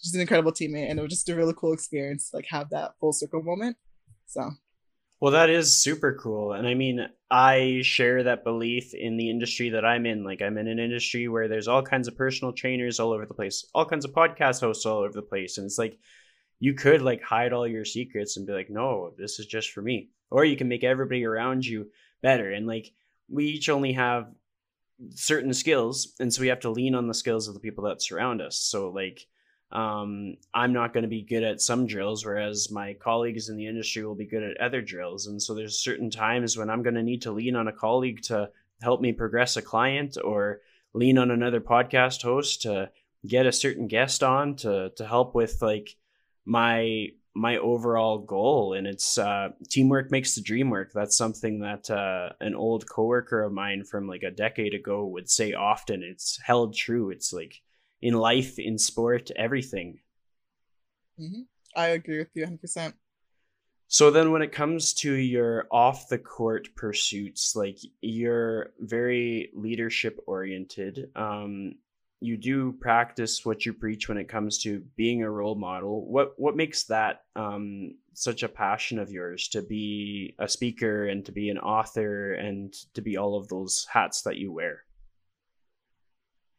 she's 0.00 0.14
an 0.14 0.20
incredible 0.20 0.52
teammate, 0.52 0.90
and 0.90 0.98
it 0.98 1.02
was 1.02 1.10
just 1.10 1.28
a 1.28 1.34
really 1.34 1.54
cool 1.56 1.72
experience, 1.72 2.30
like 2.32 2.46
have 2.48 2.70
that 2.70 2.92
full 3.00 3.12
circle 3.12 3.42
moment. 3.42 3.76
So 4.26 4.50
well, 5.22 5.30
that 5.30 5.50
is 5.50 5.80
super 5.80 6.18
cool. 6.20 6.52
And 6.52 6.66
I 6.66 6.74
mean, 6.74 7.06
I 7.30 7.82
share 7.84 8.24
that 8.24 8.42
belief 8.42 8.92
in 8.92 9.16
the 9.16 9.30
industry 9.30 9.70
that 9.70 9.84
I'm 9.84 10.04
in. 10.04 10.24
Like, 10.24 10.42
I'm 10.42 10.58
in 10.58 10.66
an 10.66 10.80
industry 10.80 11.28
where 11.28 11.46
there's 11.46 11.68
all 11.68 11.80
kinds 11.80 12.08
of 12.08 12.16
personal 12.16 12.52
trainers 12.52 12.98
all 12.98 13.12
over 13.12 13.24
the 13.24 13.32
place, 13.32 13.64
all 13.72 13.84
kinds 13.84 14.04
of 14.04 14.10
podcast 14.10 14.58
hosts 14.58 14.84
all 14.84 14.98
over 14.98 15.12
the 15.12 15.22
place. 15.22 15.58
And 15.58 15.64
it's 15.64 15.78
like, 15.78 15.96
you 16.58 16.74
could 16.74 17.02
like 17.02 17.22
hide 17.22 17.52
all 17.52 17.68
your 17.68 17.84
secrets 17.84 18.36
and 18.36 18.48
be 18.48 18.52
like, 18.52 18.68
no, 18.68 19.12
this 19.16 19.38
is 19.38 19.46
just 19.46 19.70
for 19.70 19.80
me. 19.80 20.10
Or 20.28 20.44
you 20.44 20.56
can 20.56 20.66
make 20.66 20.82
everybody 20.82 21.24
around 21.24 21.64
you 21.64 21.92
better. 22.20 22.50
And 22.50 22.66
like, 22.66 22.90
we 23.28 23.44
each 23.44 23.68
only 23.68 23.92
have 23.92 24.26
certain 25.14 25.54
skills. 25.54 26.14
And 26.18 26.34
so 26.34 26.40
we 26.40 26.48
have 26.48 26.58
to 26.60 26.70
lean 26.70 26.96
on 26.96 27.06
the 27.06 27.14
skills 27.14 27.46
of 27.46 27.54
the 27.54 27.60
people 27.60 27.84
that 27.84 28.02
surround 28.02 28.42
us. 28.42 28.58
So, 28.58 28.88
like, 28.88 29.24
um, 29.72 30.36
I'm 30.52 30.72
not 30.72 30.92
going 30.92 31.02
to 31.02 31.08
be 31.08 31.22
good 31.22 31.42
at 31.42 31.60
some 31.60 31.86
drills, 31.86 32.24
whereas 32.24 32.70
my 32.70 32.94
colleagues 32.94 33.48
in 33.48 33.56
the 33.56 33.66
industry 33.66 34.04
will 34.04 34.14
be 34.14 34.26
good 34.26 34.42
at 34.42 34.60
other 34.60 34.82
drills. 34.82 35.26
And 35.26 35.42
so 35.42 35.54
there's 35.54 35.78
certain 35.78 36.10
times 36.10 36.56
when 36.56 36.68
I'm 36.68 36.82
going 36.82 36.94
to 36.94 37.02
need 37.02 37.22
to 37.22 37.32
lean 37.32 37.56
on 37.56 37.68
a 37.68 37.72
colleague 37.72 38.22
to 38.24 38.50
help 38.82 39.00
me 39.00 39.12
progress 39.12 39.56
a 39.56 39.62
client 39.62 40.18
or 40.22 40.60
lean 40.92 41.16
on 41.16 41.30
another 41.30 41.60
podcast 41.60 42.22
host 42.22 42.62
to 42.62 42.90
get 43.26 43.46
a 43.46 43.52
certain 43.52 43.86
guest 43.86 44.22
on 44.22 44.56
to 44.56 44.90
to 44.96 45.06
help 45.06 45.34
with 45.34 45.62
like 45.62 45.96
my 46.44 47.08
my 47.34 47.56
overall 47.56 48.18
goal. 48.18 48.74
And 48.74 48.86
it's 48.86 49.16
uh, 49.16 49.50
teamwork 49.70 50.10
makes 50.10 50.34
the 50.34 50.42
dream 50.42 50.68
work. 50.68 50.92
That's 50.92 51.16
something 51.16 51.60
that 51.60 51.90
uh, 51.90 52.30
an 52.40 52.54
old 52.54 52.86
coworker 52.86 53.42
of 53.42 53.52
mine 53.52 53.84
from 53.84 54.06
like 54.06 54.22
a 54.22 54.30
decade 54.30 54.74
ago 54.74 55.06
would 55.06 55.30
say 55.30 55.54
often. 55.54 56.02
It's 56.02 56.38
held 56.42 56.74
true. 56.76 57.10
It's 57.10 57.32
like 57.32 57.62
in 58.02 58.14
life, 58.14 58.58
in 58.58 58.78
sport, 58.78 59.30
everything. 59.36 60.00
Mm-hmm. 61.18 61.42
I 61.74 61.88
agree 61.88 62.18
with 62.18 62.30
you 62.34 62.44
100%. 62.44 62.92
So 63.88 64.10
then 64.10 64.32
when 64.32 64.42
it 64.42 64.52
comes 64.52 64.94
to 64.94 65.12
your 65.12 65.66
off 65.70 66.08
the 66.08 66.18
court 66.18 66.68
pursuits, 66.74 67.54
like 67.54 67.78
you're 68.00 68.70
very 68.80 69.50
leadership 69.54 70.18
oriented. 70.26 71.10
Um, 71.14 71.74
you 72.20 72.36
do 72.36 72.72
practice 72.72 73.44
what 73.44 73.66
you 73.66 73.74
preach 73.74 74.08
when 74.08 74.16
it 74.16 74.28
comes 74.28 74.58
to 74.62 74.82
being 74.96 75.22
a 75.22 75.30
role 75.30 75.56
model. 75.56 76.06
What 76.06 76.38
what 76.38 76.56
makes 76.56 76.84
that 76.84 77.24
um, 77.36 77.96
such 78.14 78.42
a 78.42 78.48
passion 78.48 78.98
of 78.98 79.10
yours 79.10 79.48
to 79.48 79.60
be 79.60 80.34
a 80.38 80.48
speaker 80.48 81.08
and 81.08 81.24
to 81.26 81.32
be 81.32 81.50
an 81.50 81.58
author 81.58 82.32
and 82.34 82.72
to 82.94 83.02
be 83.02 83.16
all 83.16 83.36
of 83.36 83.48
those 83.48 83.86
hats 83.92 84.22
that 84.22 84.36
you 84.36 84.52
wear? 84.52 84.84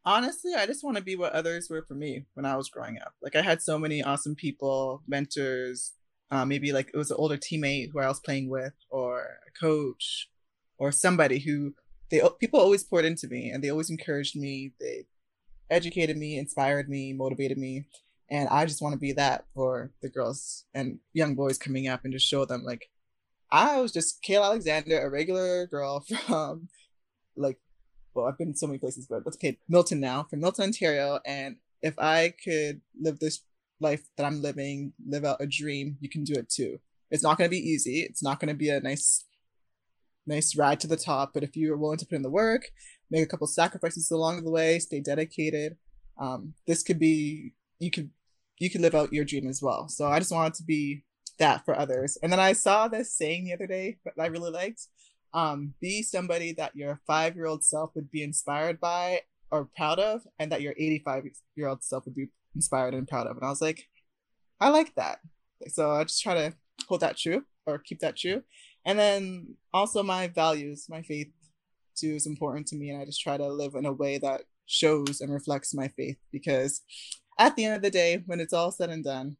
Honestly, 0.05 0.53
I 0.55 0.65
just 0.65 0.83
want 0.83 0.97
to 0.97 1.03
be 1.03 1.15
what 1.15 1.33
others 1.33 1.69
were 1.69 1.83
for 1.87 1.95
me 1.95 2.25
when 2.33 2.45
I 2.45 2.55
was 2.55 2.69
growing 2.69 2.97
up. 2.99 3.13
Like 3.21 3.35
I 3.35 3.41
had 3.41 3.61
so 3.61 3.77
many 3.77 4.03
awesome 4.03 4.35
people, 4.35 5.01
mentors, 5.07 5.93
uh, 6.31 6.45
maybe 6.45 6.71
like 6.71 6.89
it 6.93 6.97
was 6.97 7.11
an 7.11 7.17
older 7.19 7.37
teammate 7.37 7.89
who 7.91 7.99
I 7.99 8.07
was 8.07 8.19
playing 8.19 8.49
with, 8.49 8.73
or 8.89 9.37
a 9.47 9.59
coach, 9.59 10.29
or 10.77 10.91
somebody 10.91 11.39
who 11.39 11.73
they 12.09 12.21
people 12.39 12.59
always 12.59 12.83
poured 12.83 13.05
into 13.05 13.27
me 13.27 13.49
and 13.49 13.63
they 13.63 13.69
always 13.69 13.89
encouraged 13.89 14.35
me. 14.35 14.73
They 14.79 15.05
educated 15.69 16.17
me, 16.17 16.37
inspired 16.37 16.89
me, 16.89 17.13
motivated 17.13 17.57
me, 17.57 17.85
and 18.29 18.49
I 18.49 18.65
just 18.65 18.81
want 18.81 18.93
to 18.93 18.99
be 18.99 19.13
that 19.13 19.45
for 19.53 19.91
the 20.01 20.09
girls 20.09 20.65
and 20.73 20.99
young 21.13 21.35
boys 21.35 21.57
coming 21.57 21.87
up 21.87 22.01
and 22.03 22.13
just 22.13 22.27
show 22.27 22.45
them 22.45 22.63
like 22.63 22.89
I 23.51 23.79
was 23.79 23.91
just 23.91 24.23
Kayla 24.23 24.45
Alexander, 24.45 24.99
a 24.99 25.09
regular 25.09 25.67
girl 25.67 25.99
from 26.27 26.69
like 27.35 27.59
well, 28.13 28.25
I've 28.25 28.37
been 28.37 28.55
so 28.55 28.67
many 28.67 28.79
places, 28.79 29.07
but 29.09 29.23
let's 29.25 29.37
okay, 29.37 29.57
Milton 29.67 29.99
now, 29.99 30.23
from 30.23 30.41
Milton, 30.41 30.65
Ontario. 30.65 31.19
And 31.25 31.57
if 31.81 31.97
I 31.97 32.33
could 32.43 32.81
live 32.99 33.19
this 33.19 33.43
life 33.79 34.03
that 34.17 34.25
I'm 34.25 34.41
living, 34.41 34.93
live 35.05 35.25
out 35.25 35.41
a 35.41 35.47
dream, 35.47 35.97
you 35.99 36.09
can 36.09 36.23
do 36.23 36.33
it 36.33 36.49
too. 36.49 36.79
It's 37.11 37.23
not 37.23 37.37
going 37.37 37.49
to 37.49 37.55
be 37.55 37.69
easy. 37.69 38.01
It's 38.01 38.23
not 38.23 38.39
going 38.39 38.49
to 38.49 38.55
be 38.55 38.69
a 38.69 38.79
nice, 38.79 39.25
nice 40.25 40.55
ride 40.55 40.79
to 40.81 40.87
the 40.87 40.97
top. 40.97 41.31
But 41.33 41.43
if 41.43 41.55
you're 41.55 41.77
willing 41.77 41.97
to 41.99 42.05
put 42.05 42.15
in 42.15 42.21
the 42.21 42.29
work, 42.29 42.63
make 43.11 43.23
a 43.23 43.27
couple 43.27 43.47
sacrifices 43.47 44.09
along 44.09 44.43
the 44.43 44.51
way, 44.51 44.79
stay 44.79 44.99
dedicated, 44.99 45.77
um, 46.19 46.53
this 46.67 46.83
could 46.83 46.99
be 46.99 47.53
you 47.79 47.91
could 47.91 48.11
you 48.59 48.69
could 48.69 48.81
live 48.81 48.95
out 48.95 49.13
your 49.13 49.25
dream 49.25 49.47
as 49.47 49.61
well. 49.61 49.89
So 49.89 50.07
I 50.07 50.19
just 50.19 50.31
wanted 50.31 50.53
to 50.55 50.63
be 50.63 51.03
that 51.39 51.65
for 51.65 51.77
others. 51.77 52.17
And 52.21 52.31
then 52.31 52.39
I 52.39 52.53
saw 52.53 52.87
this 52.87 53.13
saying 53.13 53.45
the 53.45 53.53
other 53.53 53.67
day 53.67 53.97
that 54.05 54.13
I 54.21 54.27
really 54.27 54.51
liked 54.51 54.87
um, 55.33 55.73
be 55.81 56.01
somebody 56.03 56.53
that 56.53 56.75
your 56.75 57.01
five 57.07 57.35
year 57.35 57.45
old 57.45 57.63
self 57.63 57.91
would 57.95 58.11
be 58.11 58.23
inspired 58.23 58.79
by 58.79 59.21
or 59.51 59.69
proud 59.75 59.99
of, 59.99 60.21
and 60.39 60.51
that 60.51 60.61
your 60.61 60.73
85 60.77 61.25
year 61.55 61.67
old 61.67 61.83
self 61.83 62.05
would 62.05 62.15
be 62.15 62.27
inspired 62.55 62.93
and 62.93 63.07
proud 63.07 63.27
of. 63.27 63.37
And 63.37 63.45
I 63.45 63.49
was 63.49 63.61
like, 63.61 63.87
I 64.59 64.69
like 64.69 64.95
that. 64.95 65.19
So 65.67 65.91
I 65.91 66.03
just 66.03 66.21
try 66.21 66.33
to 66.33 66.53
hold 66.87 67.01
that 67.01 67.17
true 67.17 67.43
or 67.65 67.77
keep 67.77 67.99
that 67.99 68.17
true. 68.17 68.43
And 68.85 68.99
then 68.99 69.55
also 69.73 70.03
my 70.03 70.27
values, 70.27 70.87
my 70.89 71.01
faith 71.01 71.31
too 71.95 72.15
is 72.15 72.27
important 72.27 72.67
to 72.67 72.75
me. 72.75 72.89
And 72.89 73.01
I 73.01 73.05
just 73.05 73.21
try 73.21 73.37
to 73.37 73.47
live 73.47 73.75
in 73.75 73.85
a 73.85 73.93
way 73.93 74.17
that 74.17 74.41
shows 74.65 75.21
and 75.21 75.31
reflects 75.31 75.73
my 75.73 75.87
faith 75.89 76.17
because 76.31 76.81
at 77.39 77.55
the 77.55 77.65
end 77.65 77.75
of 77.75 77.81
the 77.81 77.89
day, 77.89 78.23
when 78.25 78.39
it's 78.39 78.53
all 78.53 78.71
said 78.71 78.89
and 78.89 79.03
done, 79.03 79.37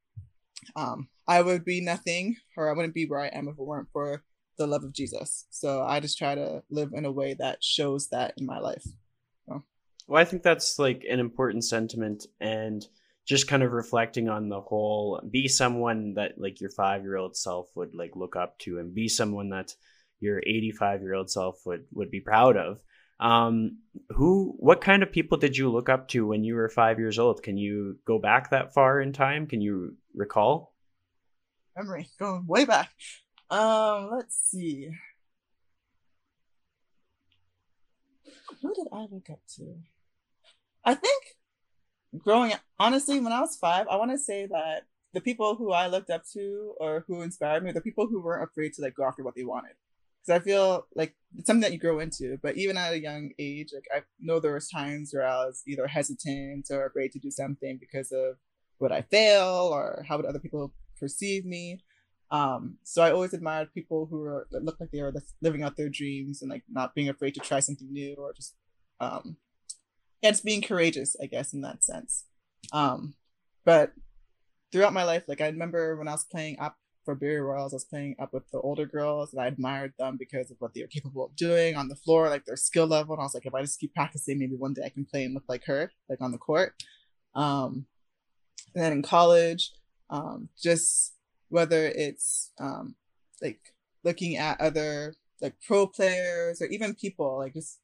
um, 0.76 1.08
I 1.28 1.42
would 1.42 1.66
be 1.66 1.82
nothing 1.82 2.36
or 2.58 2.70
I 2.70 2.74
wouldn't 2.74 2.94
be 2.94 3.06
where 3.06 3.20
I 3.20 3.28
am 3.28 3.48
if 3.48 3.54
it 3.54 3.60
weren't 3.60 3.90
for 3.92 4.24
the 4.58 4.68
love 4.68 4.84
of 4.84 4.94
Jesus. 4.94 5.46
So 5.50 5.84
I 5.84 6.00
just 6.00 6.18
try 6.18 6.36
to 6.36 6.64
live 6.70 6.92
in 6.94 7.06
a 7.06 7.12
way 7.12 7.36
that 7.36 7.64
shows 7.64 8.10
that 8.10 8.34
in 8.38 8.46
my 8.46 8.60
life. 8.60 8.84
So. 9.48 9.64
Well, 10.08 10.22
I 10.22 10.26
think 10.26 10.44
that's 10.44 10.78
like 10.80 11.06
an 11.10 11.20
important 11.20 11.64
sentiment 11.64 12.26
and 12.40 12.86
just 13.26 13.48
kind 13.48 13.64
of 13.64 13.72
reflecting 13.72 14.28
on 14.28 14.50
the 14.50 14.60
whole 14.60 15.22
be 15.32 15.48
someone 15.48 16.16
that 16.16 16.34
like 16.38 16.60
your 16.60 16.70
5-year-old 16.70 17.38
self 17.38 17.70
would 17.76 17.96
like 17.96 18.16
look 18.16 18.36
up 18.36 18.60
to 18.60 18.80
and 18.80 18.94
be 18.94 19.08
someone 19.08 19.50
that 19.50 19.74
your 20.20 20.42
85-year-old 20.42 21.32
self 21.32 21.66
would 21.66 21.86
would 21.94 22.12
be 22.12 22.20
proud 22.20 22.58
of. 22.58 22.82
Um 23.20 23.78
who 24.10 24.56
what 24.58 24.82
kind 24.82 25.04
of 25.04 25.12
people 25.14 25.38
did 25.38 25.56
you 25.56 25.72
look 25.72 25.88
up 25.88 26.10
to 26.10 26.28
when 26.28 26.44
you 26.44 26.56
were 26.56 26.68
5 26.68 27.00
years 27.00 27.18
old? 27.18 27.42
Can 27.44 27.58
you 27.58 27.98
go 28.06 28.20
back 28.20 28.50
that 28.50 28.74
far 28.74 29.00
in 29.00 29.14
time? 29.14 29.48
Can 29.48 29.62
you 29.62 29.96
recall? 30.14 30.74
Memory 31.78 32.10
going 32.20 32.46
way 32.46 32.66
back. 32.66 32.90
Um, 33.54 34.10
let's 34.12 34.36
see. 34.36 34.90
Who 38.64 38.74
did 38.74 38.88
I 38.92 39.06
look 39.12 39.30
up 39.30 39.42
to? 39.58 39.76
I 40.84 40.96
think 40.96 41.24
growing 42.18 42.54
honestly, 42.80 43.20
when 43.20 43.32
I 43.32 43.42
was 43.42 43.56
five, 43.56 43.88
I 43.88 43.98
want 43.98 44.10
to 44.10 44.18
say 44.18 44.48
that 44.48 44.88
the 45.14 45.22
people 45.22 45.54
who 45.54 45.72
I 45.72 45.86
looked 45.86 46.10
up 46.10 46.24
to 46.34 46.74
or 46.80 47.04
who 47.06 47.22
inspired 47.22 47.64
me, 47.64 47.72
the 47.72 47.82
people 47.82 48.08
who 48.08 48.24
weren't 48.24 48.50
afraid 48.50 48.74
to 48.74 48.82
like 48.82 48.96
go 48.96 49.06
after 49.06 49.24
what 49.24 49.36
they 49.36 49.44
wanted. 49.44 49.74
Because 50.26 50.42
I 50.42 50.44
feel 50.44 50.88
like 50.96 51.14
it's 51.38 51.46
something 51.46 51.62
that 51.62 51.74
you 51.74 51.78
grow 51.78 52.00
into. 52.00 52.40
But 52.42 52.58
even 52.58 52.76
at 52.76 52.94
a 52.94 53.00
young 53.00 53.34
age, 53.38 53.70
like 53.72 53.86
I 53.94 54.02
know 54.20 54.40
there 54.40 54.56
was 54.56 54.68
times 54.68 55.14
where 55.14 55.28
I 55.28 55.46
was 55.46 55.62
either 55.68 55.86
hesitant 55.86 56.70
or 56.72 56.88
afraid 56.88 57.12
to 57.12 57.20
do 57.20 57.30
something 57.30 57.78
because 57.78 58.12
of 58.12 58.38
would 58.80 58.92
I 58.92 59.04
fail 59.04 59.70
or 59.72 60.04
how 60.10 60.18
would 60.18 60.26
other 60.26 60.40
people 60.40 60.74
perceive 61.00 61.46
me. 61.46 61.84
Um, 62.34 62.80
so 62.84 63.04
I 63.04 63.12
always 63.12 63.34
admired 63.36 63.76
people 63.76 64.08
who 64.08 64.18
were 64.22 64.48
looked 64.52 64.82
like 64.82 64.90
they 64.90 65.04
were 65.04 65.14
living 65.44 65.62
out 65.62 65.78
their 65.78 65.88
dreams 65.88 66.42
and 66.42 66.50
like 66.50 66.64
not 66.68 66.96
being 66.96 67.08
afraid 67.08 67.36
to 67.36 67.40
try 67.40 67.60
something 67.60 67.94
new 67.94 68.16
or 68.16 68.34
just 68.34 68.56
um, 69.00 69.38
yeah, 70.24 70.32
just 70.32 70.44
being 70.44 70.64
courageous, 70.64 71.16
I 71.22 71.28
guess, 71.28 71.54
in 71.54 71.62
that 71.62 71.84
sense. 71.84 72.26
Um, 72.72 73.14
but 73.66 73.92
throughout 74.72 74.94
my 74.94 75.04
life, 75.04 75.26
like 75.28 75.42
I 75.42 75.48
remember 75.48 75.96
when 75.96 76.08
I 76.08 76.14
was 76.14 76.24
playing 76.24 76.58
up 76.60 76.76
for 77.06 77.14
Barry 77.14 77.40
Royals, 77.40 77.72
I 77.72 77.76
was 77.76 77.86
playing 77.86 78.16
up 78.20 78.34
with 78.34 78.50
the 78.50 78.60
older 78.62 78.88
girls 78.88 79.32
and 79.32 79.40
I 79.40 79.46
admired 79.46 79.94
them 80.00 80.18
because 80.18 80.50
of 80.50 80.58
what 80.58 80.74
they 80.74 80.82
were 80.82 80.88
capable 80.88 81.26
of 81.26 81.36
doing 81.36 81.76
on 81.76 81.88
the 81.88 81.96
floor, 81.96 82.30
like 82.30 82.46
their 82.46 82.56
skill 82.56 82.88
level. 82.88 83.14
And 83.14 83.22
I 83.22 83.26
was 83.26 83.36
like, 83.36 83.46
if 83.46 83.54
I 83.54 83.62
just 83.62 83.80
keep 83.80 83.94
practicing, 83.94 84.40
maybe 84.40 84.56
one 84.56 84.74
day 84.74 84.82
I 84.84 84.90
can 84.90 85.06
play 85.06 85.24
and 85.24 85.36
look 85.36 85.44
like 85.48 85.66
her, 85.66 85.92
like 86.10 86.20
on 86.20 86.32
the 86.32 86.40
court. 86.40 86.74
Um, 87.36 87.86
and 88.74 88.84
then 88.84 88.92
in 88.92 89.04
college, 89.04 89.72
um, 90.10 90.50
just 90.60 91.13
whether 91.54 91.86
it's 91.86 92.52
um, 92.60 92.96
like 93.42 93.60
looking 94.04 94.36
at 94.38 94.60
other 94.60 95.16
like 95.42 95.56
pro 95.66 95.86
players 95.88 96.62
or 96.62 96.68
even 96.68 96.96
people 96.96 97.38
like 97.38 97.54
just 97.54 97.80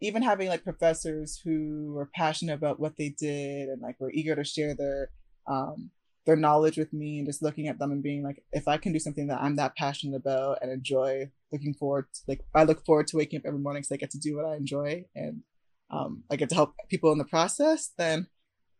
even 0.00 0.22
having 0.22 0.48
like 0.48 0.64
professors 0.64 1.40
who 1.44 1.92
were 1.94 2.10
passionate 2.14 2.54
about 2.54 2.78
what 2.78 2.96
they 2.96 3.08
did 3.08 3.68
and 3.68 3.80
like 3.80 3.98
were 4.00 4.12
eager 4.12 4.34
to 4.34 4.44
share 4.44 4.74
their 4.74 5.10
um, 5.46 5.90
their 6.26 6.36
knowledge 6.36 6.76
with 6.76 6.92
me 6.92 7.18
and 7.18 7.26
just 7.26 7.42
looking 7.42 7.68
at 7.68 7.78
them 7.78 7.92
and 7.92 8.02
being 8.02 8.22
like 8.22 8.42
if 8.52 8.66
i 8.66 8.76
can 8.76 8.92
do 8.92 8.98
something 8.98 9.28
that 9.28 9.40
i'm 9.40 9.56
that 9.56 9.76
passionate 9.76 10.16
about 10.16 10.58
and 10.60 10.72
enjoy 10.72 11.30
looking 11.52 11.74
forward 11.74 12.06
to, 12.14 12.20
like 12.28 12.40
I 12.54 12.64
look 12.64 12.84
forward 12.84 13.06
to 13.08 13.16
waking 13.16 13.38
up 13.38 13.46
every 13.46 13.60
morning 13.60 13.80
because 13.80 13.92
I 13.92 13.96
get 13.96 14.10
to 14.10 14.18
do 14.18 14.36
what 14.36 14.44
I 14.44 14.56
enjoy 14.56 15.04
and 15.14 15.42
um, 15.90 16.24
I 16.30 16.36
get 16.36 16.48
to 16.50 16.54
help 16.54 16.74
people 16.88 17.12
in 17.12 17.18
the 17.18 17.24
process, 17.24 17.92
then 17.96 18.26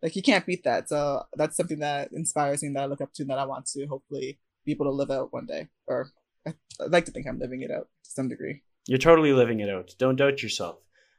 like 0.03 0.17
you 0.17 0.23
can't 0.23 0.47
beat 0.47 0.65
that. 0.65 0.89
So 0.89 1.23
that's 1.35 1.57
something 1.57 1.79
that 1.81 2.13
inspires 2.13 2.63
me 2.63 2.71
that 2.75 2.83
I 2.83 2.87
look 2.87 3.01
up 3.01 3.13
to 3.15 3.23
and 3.23 3.31
that 3.31 3.39
I 3.39 3.45
want 3.45 3.67
to 3.67 3.87
hopefully 3.87 4.39
be 4.65 4.73
able 4.73 4.87
to 4.87 4.93
live 4.93 5.11
out 5.11 5.33
one 5.33 5.47
day. 5.47 5.69
Or 5.87 6.11
I'd 6.47 6.55
like 6.91 7.05
to 7.07 7.13
think 7.13 7.27
I'm 7.27 7.39
living 7.39 7.63
it 7.63 7.71
out 7.71 7.89
to 8.05 8.11
some 8.11 8.29
degree. 8.29 8.63
You're 8.87 8.99
totally 8.99 9.33
living 9.33 9.61
it 9.61 9.71
out. 9.71 9.95
Don't 9.99 10.17
doubt 10.17 10.43
yourself. 10.43 10.79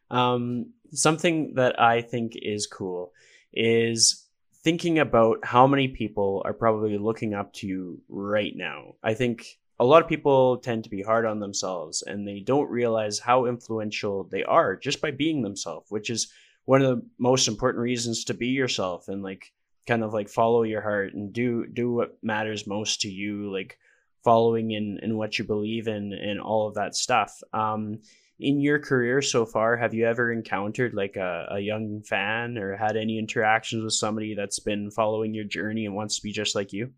Um, 0.09 0.73
something 0.91 1.55
that 1.55 1.79
I 1.81 2.01
think 2.01 2.33
is 2.35 2.67
cool 2.67 3.11
is 3.53 4.25
thinking 4.63 4.99
about 4.99 5.39
how 5.43 5.67
many 5.67 5.87
people 5.87 6.41
are 6.45 6.53
probably 6.53 6.97
looking 6.97 7.33
up 7.33 7.53
to 7.53 7.67
you 7.67 8.01
right 8.07 8.53
now. 8.55 8.95
I 9.03 9.13
think 9.13 9.45
a 9.79 9.85
lot 9.85 10.01
of 10.01 10.09
people 10.09 10.57
tend 10.57 10.83
to 10.83 10.89
be 10.89 11.01
hard 11.01 11.25
on 11.25 11.39
themselves 11.39 12.01
and 12.01 12.27
they 12.27 12.39
don't 12.39 12.69
realize 12.69 13.19
how 13.19 13.45
influential 13.45 14.23
they 14.23 14.43
are 14.43 14.75
just 14.75 15.01
by 15.01 15.11
being 15.11 15.41
themselves, 15.41 15.87
which 15.89 16.09
is 16.09 16.31
one 16.67 16.81
of 16.81 16.97
the 16.97 17.05
most 17.17 17.47
important 17.47 17.81
reasons 17.81 18.25
to 18.25 18.33
be 18.33 18.47
yourself 18.47 19.07
and 19.07 19.23
like 19.23 19.53
kind 19.87 20.03
of 20.03 20.13
like 20.13 20.27
follow 20.27 20.63
your 20.63 20.81
heart 20.81 21.13
and 21.13 21.31
do 21.31 21.65
do 21.65 21.93
what 21.93 22.17
matters 22.21 22.67
most 22.67 22.99
to 23.01 23.09
you, 23.09 23.49
like 23.49 23.79
following 24.25 24.71
in 24.71 24.99
in 25.01 25.15
what 25.17 25.39
you 25.39 25.45
believe 25.45 25.87
in 25.87 26.11
and 26.11 26.41
all 26.41 26.67
of 26.67 26.75
that 26.75 26.93
stuff. 26.93 27.41
Um, 27.53 27.99
in 28.37 28.59
your 28.59 28.79
career 28.79 29.21
so 29.21 29.45
far, 29.45 29.77
have 29.77 29.93
you 29.93 30.05
ever 30.05 30.29
encountered 30.29 30.93
like 30.93 31.15
a, 31.15 31.47
a 31.51 31.59
young 31.59 32.01
fan 32.01 32.57
or 32.57 32.75
had 32.75 32.97
any 32.97 33.17
interactions 33.17 33.81
with 33.81 33.93
somebody 33.93 34.35
that's 34.35 34.59
been 34.59 34.91
following 34.91 35.33
your 35.33 35.45
journey 35.45 35.85
and 35.85 35.95
wants 35.95 36.17
to 36.17 36.21
be 36.23 36.33
just 36.33 36.53
like 36.53 36.73
you? 36.73 36.91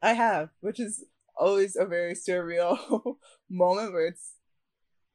I 0.00 0.14
have, 0.14 0.48
which 0.62 0.80
is 0.80 1.04
always 1.36 1.76
a 1.76 1.84
very 1.84 2.14
surreal 2.14 2.78
moment 3.50 3.92
where 3.92 4.06
it's 4.06 4.32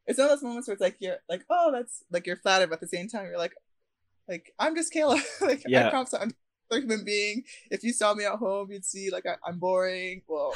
it's 0.08 0.18
one 0.18 0.26
of 0.26 0.32
those 0.32 0.44
moments 0.44 0.68
where 0.68 0.74
it's 0.74 0.82
like 0.82 0.98
you're 1.00 1.18
like, 1.30 1.44
oh, 1.50 1.72
that's 1.72 2.04
like 2.12 2.26
you're 2.26 2.38
flattered, 2.38 2.70
but 2.70 2.76
at 2.76 2.82
the 2.82 2.88
same 2.88 3.10
time 3.10 3.26
you're 3.26 3.38
like, 3.38 3.54
like 4.28 4.54
I'm 4.58 4.76
just 4.76 4.94
Kayla. 4.94 5.22
like 5.42 5.64
yeah. 5.68 5.88
I 5.88 5.90
promise 5.90 6.14
I'm 6.14 6.34
a 6.72 6.80
human 6.80 7.04
being. 7.04 7.44
If 7.70 7.84
you 7.84 7.94
saw 7.94 8.14
me 8.14 8.26
at 8.26 8.36
home, 8.36 8.72
you'd 8.72 8.86
see 8.86 9.10
like 9.12 9.26
I, 9.26 9.36
am 9.48 9.60
boring. 9.60 10.22
Well, 10.28 10.54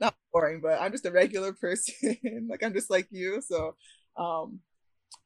not 0.00 0.14
boring, 0.32 0.60
but 0.60 0.80
I'm 0.80 0.92
just 0.92 1.06
a 1.06 1.10
regular 1.10 1.52
person. 1.60 2.48
like 2.48 2.62
I'm 2.62 2.74
just 2.74 2.90
like 2.90 3.08
you. 3.10 3.40
So 3.40 3.74
um 4.16 4.60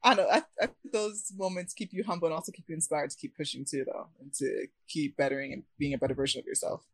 I 0.02 0.14
don't 0.14 0.26
know. 0.26 0.32
I, 0.32 0.42
I 0.62 0.68
those 0.92 1.32
moments 1.36 1.74
keep 1.74 1.92
you 1.92 2.04
humble 2.04 2.28
and 2.28 2.34
also 2.34 2.52
keep 2.52 2.66
you 2.68 2.74
inspired 2.74 3.10
to 3.10 3.16
keep 3.16 3.36
pushing 3.36 3.64
too, 3.64 3.84
though, 3.84 4.06
and 4.20 4.32
to 4.34 4.66
keep 4.88 5.16
bettering 5.16 5.52
and 5.52 5.62
being 5.78 5.94
a 5.94 5.98
better 5.98 6.14
version 6.14 6.38
of 6.38 6.46
yourself. 6.46 6.84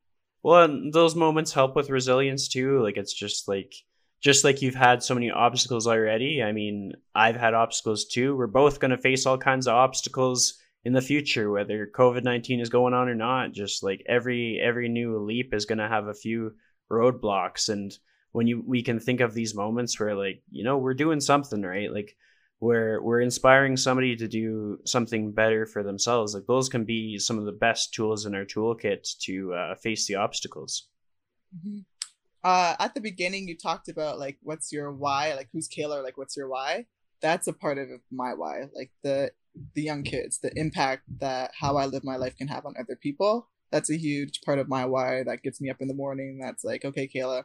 Well, 0.43 0.91
those 0.93 1.15
moments 1.15 1.53
help 1.53 1.77
with 1.77 1.91
resilience 1.91 2.49
too. 2.49 2.83
Like 2.83 2.97
it's 2.97 3.13
just 3.13 3.47
like 3.47 3.75
just 4.21 4.45
like 4.45 4.63
you've 4.63 4.75
had 4.75 5.03
so 5.03 5.15
many 5.15 5.31
obstacles 5.31 5.87
already. 5.87 6.43
I 6.43 6.53
mean, 6.53 6.93
I've 7.15 7.37
had 7.37 7.55
obstacles 7.55 8.05
too. 8.05 8.37
We're 8.37 8.47
both 8.47 8.81
going 8.81 8.91
to 8.91 8.99
face 8.99 9.27
all 9.27 9.39
kinds 9.39 9.67
of 9.67 9.75
obstacles 9.75 10.59
in 10.85 10.93
the 10.93 11.01
future, 11.01 11.51
whether 11.51 11.87
COVID 11.87 12.23
nineteen 12.23 12.61
is 12.61 12.69
going 12.69 12.95
on 12.95 13.09
or 13.09 13.15
not. 13.15 13.53
Just 13.53 13.83
like 13.83 14.03
every 14.07 14.61
every 14.61 14.89
new 14.89 15.19
leap 15.19 15.55
is 15.55 15.67
going 15.67 15.79
to 15.79 15.89
have 15.89 16.07
a 16.07 16.15
few 16.15 16.53
roadblocks, 16.91 17.69
and 17.69 17.97
when 18.33 18.47
you 18.47 18.63
we 18.67 18.83
can 18.83 19.01
think 19.01 19.21
of 19.21 19.35
these 19.35 19.55
moments 19.55 19.99
where 19.99 20.15
like 20.15 20.43
you 20.51 20.65
know 20.65 20.79
we're 20.79 20.95
doing 20.95 21.21
something 21.21 21.63
right, 21.63 21.93
like 21.93 22.17
where 22.61 23.01
we're 23.03 23.23
inspiring 23.23 23.75
somebody 23.77 24.15
to 24.15 24.29
do 24.29 24.79
something 24.85 25.33
better 25.33 25.67
for 25.67 25.83
themselves 25.83 26.35
like 26.35 26.47
those 26.47 26.69
can 26.69 26.85
be 26.85 27.19
some 27.19 27.39
of 27.39 27.47
the 27.47 27.53
best 27.53 27.93
tools 27.93 28.27
in 28.27 28.35
our 28.35 28.45
toolkit 28.45 29.19
to 29.19 29.53
uh, 29.55 29.75
face 29.77 30.07
the 30.07 30.15
obstacles 30.15 30.89
mm-hmm. 31.57 31.79
Uh, 32.45 32.75
at 32.79 32.95
the 32.95 33.01
beginning 33.01 33.49
you 33.49 33.57
talked 33.57 33.89
about 33.89 34.19
like 34.19 34.39
what's 34.43 34.73
your 34.73 34.93
why 34.93 35.35
like 35.35 35.49
who's 35.53 35.69
kayla 35.69 36.03
like 36.03 36.17
what's 36.17 36.37
your 36.37 36.49
why 36.49 36.87
that's 37.21 37.47
a 37.47 37.53
part 37.53 37.79
of 37.79 37.89
my 38.11 38.33
why 38.35 38.63
like 38.75 38.91
the 39.03 39.31
the 39.75 39.83
young 39.83 40.03
kids 40.03 40.39
the 40.39 40.53
impact 40.57 41.03
that 41.19 41.51
how 41.59 41.77
i 41.77 41.85
live 41.85 42.05
my 42.05 42.17
life 42.17 42.37
can 42.37 42.49
have 42.49 42.65
on 42.65 42.75
other 42.79 42.97
people 42.97 43.49
that's 43.73 43.91
a 43.91 43.97
huge 43.97 44.41
part 44.43 44.59
of 44.59 44.69
my 44.69 44.85
why 44.85 45.23
that 45.23 45.43
gets 45.43 45.61
me 45.61 45.71
up 45.71 45.81
in 45.81 45.89
the 45.89 45.95
morning 45.95 46.39
that's 46.41 46.65
like 46.65 46.85
okay 46.85 47.09
kayla 47.09 47.45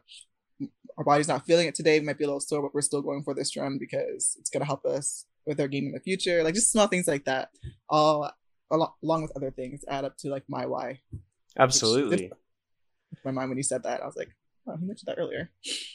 our 0.97 1.03
body's 1.03 1.27
not 1.27 1.45
feeling 1.45 1.67
it 1.67 1.75
today. 1.75 1.99
We 1.99 2.05
might 2.05 2.17
be 2.17 2.23
a 2.23 2.27
little 2.27 2.39
sore, 2.39 2.61
but 2.61 2.73
we're 2.73 2.81
still 2.81 3.01
going 3.01 3.23
for 3.23 3.33
this 3.33 3.55
run 3.55 3.77
because 3.77 4.35
it's 4.39 4.49
gonna 4.49 4.65
help 4.65 4.85
us 4.85 5.25
with 5.45 5.59
our 5.59 5.67
game 5.67 5.85
in 5.85 5.91
the 5.91 5.99
future. 5.99 6.43
Like 6.43 6.55
just 6.55 6.71
small 6.71 6.87
things 6.87 7.07
like 7.07 7.25
that, 7.25 7.49
all 7.89 8.31
along 8.71 9.21
with 9.21 9.35
other 9.35 9.51
things, 9.51 9.83
add 9.87 10.05
up 10.05 10.17
to 10.19 10.29
like 10.29 10.43
my 10.47 10.65
why. 10.65 11.01
Absolutely. 11.57 12.31
My 13.23 13.31
mind 13.31 13.49
when 13.49 13.57
you 13.57 13.63
said 13.63 13.83
that, 13.83 14.01
I 14.01 14.05
was 14.05 14.15
like, 14.15 14.29
oh, 14.67 14.77
he 14.77 14.85
mentioned 14.85 15.07
that 15.07 15.19
earlier. 15.19 15.51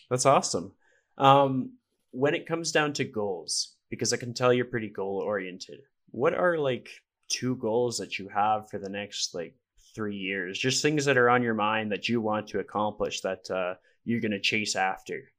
That's 0.09 0.27
awesome. 0.27 0.73
Um, 1.19 1.73
when 2.13 2.35
it 2.35 2.47
comes 2.47 2.73
down 2.73 2.93
to 2.95 3.05
goals, 3.05 3.77
because 3.91 4.13
I 4.13 4.17
can 4.17 4.33
tell 4.35 4.53
you're 4.53 4.65
pretty 4.65 4.89
goal 4.89 5.21
oriented. 5.25 5.81
What 6.11 6.35
are 6.35 6.59
like 6.59 6.89
two 7.29 7.57
goals 7.57 7.99
that 7.99 8.19
you 8.19 8.29
have 8.29 8.71
for 8.71 8.79
the 8.79 8.89
next 8.89 9.35
like 9.35 9.55
three 9.95 10.17
years? 10.17 10.59
Just 10.59 10.83
things 10.83 11.05
that 11.05 11.19
are 11.19 11.31
on 11.31 11.43
your 11.43 11.55
mind 11.55 11.93
that 11.93 12.09
you 12.09 12.21
want 12.21 12.49
to 12.49 12.61
accomplish 12.61 13.21
that 13.21 13.51
uh, 13.51 13.75
you're 14.05 14.21
going 14.21 14.31
to 14.33 14.41
chase 14.41 14.77
after? 14.77 15.33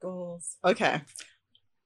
Goals. 0.00 0.56
Okay. 0.64 1.02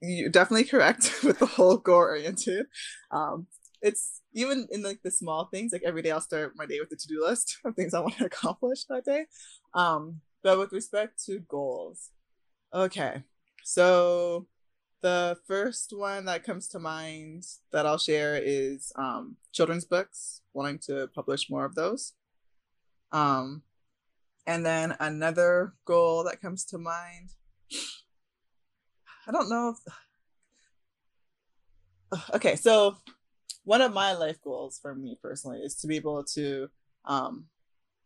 You're 0.00 0.30
definitely 0.30 0.64
correct 0.64 1.12
with 1.24 1.38
the 1.40 1.46
whole 1.46 1.76
goal 1.76 1.96
oriented. 1.96 2.66
Um, 3.10 3.46
it's 3.82 4.20
even 4.32 4.66
in 4.70 4.82
like 4.82 5.00
the 5.02 5.10
small 5.10 5.46
things, 5.46 5.72
like 5.72 5.82
every 5.84 6.02
day 6.02 6.10
I'll 6.10 6.20
start 6.20 6.54
my 6.56 6.66
day 6.66 6.80
with 6.80 6.92
a 6.92 6.96
to 6.96 7.08
do 7.08 7.24
list 7.24 7.58
of 7.64 7.74
things 7.74 7.94
I 7.94 8.00
want 8.00 8.18
to 8.18 8.26
accomplish 8.32 8.84
that 8.84 9.04
day. 9.04 9.26
Um, 9.74 10.20
but 10.42 10.58
with 10.58 10.72
respect 10.72 11.24
to 11.26 11.40
goals, 11.40 12.10
okay. 12.72 13.22
So 13.64 14.46
the 15.00 15.36
first 15.46 15.92
one 15.96 16.24
that 16.24 16.44
comes 16.44 16.68
to 16.68 16.78
mind 16.78 17.44
that 17.72 17.86
I'll 17.86 17.98
share 17.98 18.40
is 18.42 18.92
um, 18.96 19.36
children's 19.52 19.84
books, 19.84 20.42
wanting 20.54 20.78
to 20.86 21.08
publish 21.14 21.50
more 21.50 21.64
of 21.64 21.74
those. 21.74 22.14
Um, 23.12 23.62
and 24.46 24.64
then 24.64 24.96
another 24.98 25.74
goal 25.84 26.24
that 26.24 26.40
comes 26.40 26.64
to 26.66 26.78
mind. 26.78 27.30
I 29.26 29.32
don't 29.32 29.48
know 29.50 29.74
if. 29.76 29.78
Okay, 32.34 32.56
so 32.56 32.96
one 33.68 33.82
of 33.82 33.92
my 33.92 34.14
life 34.14 34.40
goals 34.42 34.78
for 34.80 34.94
me 34.94 35.18
personally 35.22 35.58
is 35.58 35.74
to 35.74 35.86
be 35.86 35.96
able 35.96 36.24
to 36.24 36.70
um, 37.04 37.44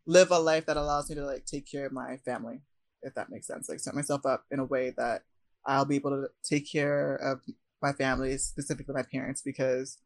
live 0.07 0.33
a 0.33 0.39
life 0.39 0.67
that 0.67 0.77
allows 0.77 1.09
me 1.09 1.15
to 1.15 1.25
like 1.25 1.47
take 1.47 1.71
care 1.71 1.87
of 1.87 1.93
my 1.93 2.17
family, 2.25 2.63
if 3.03 3.15
that 3.15 3.31
makes 3.31 3.47
sense. 3.47 3.69
Like 3.69 3.79
set 3.79 3.95
myself 3.95 4.27
up 4.27 4.45
in 4.51 4.59
a 4.59 4.65
way 4.65 4.93
that 4.97 5.23
I'll 5.65 5.85
be 5.85 5.95
able 5.95 6.11
to 6.11 6.27
take 6.43 6.71
care 6.71 7.15
of 7.15 7.43
my 7.81 7.93
family, 7.93 8.37
specifically 8.39 8.93
my 8.93 9.05
parents, 9.05 9.41
because 9.41 9.99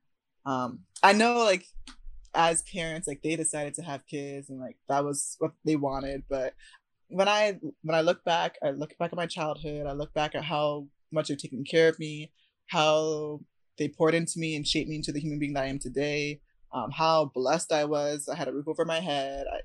um, 0.44 0.80
I 1.02 1.14
know 1.14 1.38
like 1.38 1.64
as 2.34 2.60
parents 2.70 3.08
like 3.08 3.22
they 3.22 3.34
decided 3.34 3.72
to 3.76 3.82
have 3.82 4.06
kids 4.06 4.50
and 4.50 4.60
like 4.60 4.76
that 4.90 5.02
was 5.02 5.36
what 5.38 5.52
they 5.64 5.74
wanted 5.74 6.22
but 6.28 6.52
when 7.08 7.28
i 7.28 7.58
when 7.82 7.94
i 7.94 8.02
look 8.02 8.22
back 8.24 8.58
i 8.62 8.68
look 8.68 8.92
back 8.98 9.10
at 9.10 9.16
my 9.16 9.24
childhood 9.24 9.86
i 9.86 9.92
look 9.92 10.12
back 10.12 10.34
at 10.34 10.44
how 10.44 10.86
much 11.10 11.28
they've 11.28 11.38
taken 11.38 11.64
care 11.64 11.88
of 11.88 11.98
me 11.98 12.30
how 12.66 13.40
they 13.78 13.88
poured 13.88 14.14
into 14.14 14.38
me 14.38 14.56
and 14.56 14.66
shaped 14.66 14.88
me 14.88 14.96
into 14.96 15.12
the 15.12 15.20
human 15.20 15.38
being 15.38 15.54
that 15.54 15.64
i 15.64 15.68
am 15.68 15.78
today. 15.78 16.40
Um, 16.72 16.90
how 16.90 17.30
blessed 17.34 17.72
i 17.72 17.84
was. 17.84 18.28
I 18.28 18.36
had 18.36 18.48
a 18.48 18.52
roof 18.52 18.68
over 18.68 18.84
my 18.84 19.00
head. 19.00 19.46
I 19.52 19.60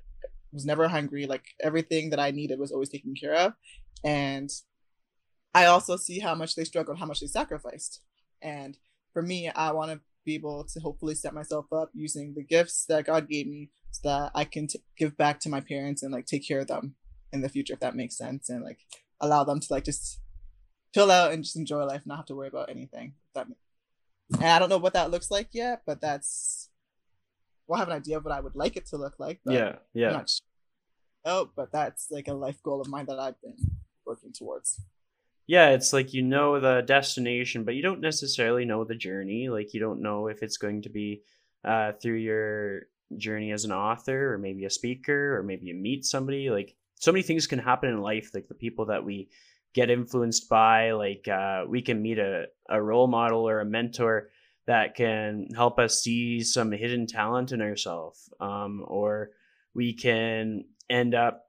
was 0.52 0.64
never 0.64 0.88
hungry. 0.88 1.26
Like 1.26 1.44
everything 1.62 2.10
that 2.10 2.20
i 2.20 2.30
needed 2.30 2.58
was 2.58 2.72
always 2.72 2.88
taken 2.88 3.14
care 3.14 3.34
of. 3.34 3.52
And 4.04 4.50
i 5.54 5.66
also 5.66 5.96
see 5.96 6.18
how 6.18 6.34
much 6.34 6.54
they 6.54 6.64
struggled 6.64 6.98
how 6.98 7.06
much 7.06 7.20
they 7.20 7.26
sacrificed. 7.26 8.00
And 8.40 8.76
for 9.12 9.22
me 9.22 9.48
i 9.48 9.70
want 9.72 9.90
to 9.92 10.00
be 10.24 10.34
able 10.34 10.64
to 10.64 10.80
hopefully 10.80 11.14
set 11.14 11.34
myself 11.34 11.66
up 11.72 11.90
using 11.92 12.34
the 12.34 12.44
gifts 12.44 12.84
that 12.86 13.06
God 13.06 13.28
gave 13.28 13.46
me 13.46 13.70
so 13.90 14.08
that 14.08 14.32
I 14.34 14.44
can 14.44 14.66
t- 14.68 14.82
give 14.96 15.16
back 15.16 15.40
to 15.40 15.48
my 15.48 15.60
parents 15.60 16.02
and 16.02 16.12
like 16.12 16.26
take 16.26 16.46
care 16.46 16.60
of 16.60 16.68
them 16.68 16.94
in 17.32 17.40
the 17.40 17.48
future, 17.48 17.74
if 17.74 17.80
that 17.80 17.96
makes 17.96 18.16
sense, 18.16 18.48
and 18.48 18.62
like 18.62 18.78
allow 19.20 19.44
them 19.44 19.60
to 19.60 19.66
like 19.70 19.84
just 19.84 20.20
chill 20.94 21.10
out 21.10 21.32
and 21.32 21.44
just 21.44 21.56
enjoy 21.56 21.84
life, 21.84 22.02
not 22.04 22.18
have 22.18 22.26
to 22.26 22.34
worry 22.34 22.48
about 22.48 22.70
anything. 22.70 23.14
That 23.34 23.46
and 24.34 24.44
I 24.44 24.58
don't 24.58 24.68
know 24.68 24.78
what 24.78 24.94
that 24.94 25.10
looks 25.10 25.30
like 25.30 25.48
yet, 25.52 25.82
but 25.86 26.00
that's 26.00 26.68
well, 27.66 27.76
I 27.76 27.80
have 27.80 27.88
an 27.88 27.96
idea 27.96 28.16
of 28.16 28.24
what 28.24 28.34
I 28.34 28.40
would 28.40 28.56
like 28.56 28.76
it 28.76 28.86
to 28.86 28.96
look 28.96 29.14
like. 29.18 29.40
yeah, 29.44 29.76
yeah. 29.94 30.24
Oh, 31.24 31.50
but 31.54 31.70
that's 31.72 32.08
like 32.10 32.28
a 32.28 32.34
life 32.34 32.62
goal 32.62 32.80
of 32.80 32.88
mine 32.88 33.06
that 33.06 33.18
I've 33.18 33.40
been 33.40 33.56
working 34.04 34.32
towards 34.32 34.80
yeah, 35.46 35.70
it's 35.70 35.92
like 35.92 36.14
you 36.14 36.22
know 36.22 36.60
the 36.60 36.82
destination, 36.82 37.64
but 37.64 37.74
you 37.74 37.82
don't 37.82 38.00
necessarily 38.00 38.64
know 38.64 38.84
the 38.84 38.94
journey. 38.94 39.48
Like 39.48 39.74
you 39.74 39.80
don't 39.80 40.00
know 40.00 40.28
if 40.28 40.42
it's 40.42 40.56
going 40.56 40.82
to 40.82 40.88
be 40.88 41.22
uh, 41.64 41.92
through 41.92 42.16
your 42.16 42.82
journey 43.16 43.52
as 43.52 43.64
an 43.64 43.72
author 43.72 44.32
or 44.32 44.38
maybe 44.38 44.64
a 44.64 44.70
speaker 44.70 45.36
or 45.36 45.42
maybe 45.42 45.66
you 45.66 45.74
meet 45.74 46.04
somebody. 46.04 46.48
Like 46.48 46.74
so 46.94 47.12
many 47.12 47.22
things 47.22 47.46
can 47.46 47.58
happen 47.58 47.90
in 47.90 48.00
life. 48.00 48.30
Like 48.32 48.48
the 48.48 48.54
people 48.54 48.86
that 48.86 49.04
we 49.04 49.28
get 49.74 49.90
influenced 49.90 50.48
by, 50.48 50.92
like 50.92 51.28
uh, 51.28 51.64
we 51.66 51.82
can 51.82 52.02
meet 52.02 52.18
a, 52.18 52.46
a 52.68 52.80
role 52.80 53.06
model 53.06 53.48
or 53.48 53.60
a 53.60 53.64
mentor 53.64 54.30
that 54.66 54.94
can 54.94 55.48
help 55.54 55.78
us 55.78 56.02
see 56.02 56.40
some 56.42 56.70
hidden 56.70 57.06
talent 57.06 57.52
in 57.52 57.60
ourselves. 57.60 58.32
Um, 58.40 58.84
or 58.86 59.30
we 59.74 59.92
can 59.92 60.64
end 60.88 61.14
up 61.14 61.46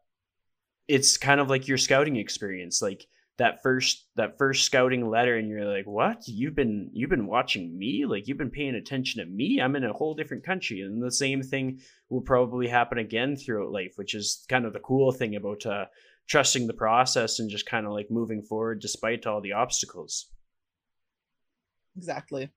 it's 0.88 1.16
kind 1.16 1.40
of 1.40 1.50
like 1.50 1.68
your 1.68 1.78
scouting 1.78 2.18
experience. 2.18 2.82
Like 2.82 3.08
that 3.38 3.64
first 3.64 4.06
that 4.16 4.38
first 4.38 4.64
scouting 4.66 5.10
letter 5.10 5.38
and 5.38 5.50
you're 5.50 5.66
like 5.66 5.86
what 5.86 6.28
you've 6.28 6.56
been 6.56 6.90
you've 6.94 7.10
been 7.10 7.26
watching 7.26 7.78
me 7.78 8.06
like 8.06 8.28
you've 8.28 8.38
been 8.38 8.52
paying 8.52 8.76
attention 8.76 9.20
to 9.20 9.30
me 9.30 9.60
i'm 9.60 9.76
in 9.76 9.84
a 9.84 9.94
whole 9.94 10.14
different 10.14 10.44
country 10.44 10.82
and 10.82 11.02
the 11.02 11.12
same 11.12 11.42
thing 11.42 11.80
will 12.10 12.22
probably 12.22 12.68
happen 12.68 13.00
again 13.00 13.36
throughout 13.36 13.72
life 13.72 13.94
which 13.96 14.14
is 14.14 14.46
kind 14.50 14.66
of 14.66 14.74
the 14.74 14.80
cool 14.80 15.12
thing 15.12 15.36
about 15.36 15.66
uh, 15.66 15.86
trusting 16.28 16.68
the 16.68 16.74
process 16.74 17.40
and 17.40 17.50
just 17.50 17.66
kind 17.66 17.86
of 17.86 17.94
like 17.94 18.08
moving 18.10 18.42
forward 18.42 18.80
despite 18.80 19.26
all 19.26 19.42
the 19.42 19.54
obstacles. 19.54 20.30
Exactly. 21.96 22.50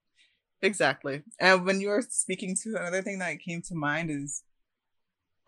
Exactly. 0.62 1.22
And 1.38 1.66
when 1.66 1.80
you 1.80 1.88
were 1.88 2.02
speaking 2.08 2.56
to 2.62 2.70
another 2.70 3.02
thing 3.02 3.18
that 3.18 3.40
came 3.40 3.62
to 3.62 3.74
mind 3.74 4.10
is 4.10 4.42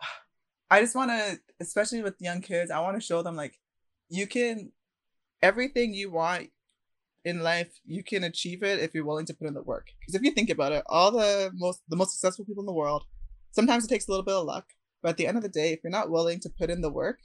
i 0.69 0.81
just 0.81 0.95
want 0.95 1.09
to 1.09 1.39
especially 1.59 2.01
with 2.01 2.15
young 2.19 2.41
kids 2.41 2.69
i 2.69 2.79
want 2.79 2.95
to 2.95 3.05
show 3.05 3.21
them 3.23 3.35
like 3.35 3.59
you 4.09 4.27
can 4.27 4.71
everything 5.41 5.93
you 5.93 6.11
want 6.11 6.49
in 7.25 7.41
life 7.41 7.79
you 7.85 8.03
can 8.03 8.23
achieve 8.23 8.63
it 8.63 8.79
if 8.79 8.93
you're 8.93 9.05
willing 9.05 9.25
to 9.25 9.33
put 9.33 9.47
in 9.47 9.53
the 9.53 9.61
work. 9.61 9.87
Because 9.99 10.15
if 10.15 10.21
you 10.21 10.31
think 10.31 10.49
about 10.49 10.71
it 10.71 10.83
all 10.87 11.11
the 11.11 11.51
most 11.55 11.81
the 11.89 11.95
most 11.95 12.11
successful 12.11 12.45
people 12.45 12.61
in 12.61 12.67
the 12.67 12.73
world 12.73 13.03
sometimes 13.51 13.83
it 13.83 13.89
takes 13.89 14.07
a 14.07 14.11
little 14.11 14.25
bit 14.25 14.35
of 14.35 14.45
luck 14.45 14.65
but 15.01 15.09
at 15.09 15.17
the 15.17 15.27
end 15.27 15.37
of 15.37 15.43
the 15.43 15.49
day 15.49 15.73
if 15.73 15.79
you're 15.83 15.91
not 15.91 16.11
willing 16.11 16.39
to 16.41 16.49
put 16.49 16.69
in 16.69 16.81
the 16.81 16.91
work 16.91 17.19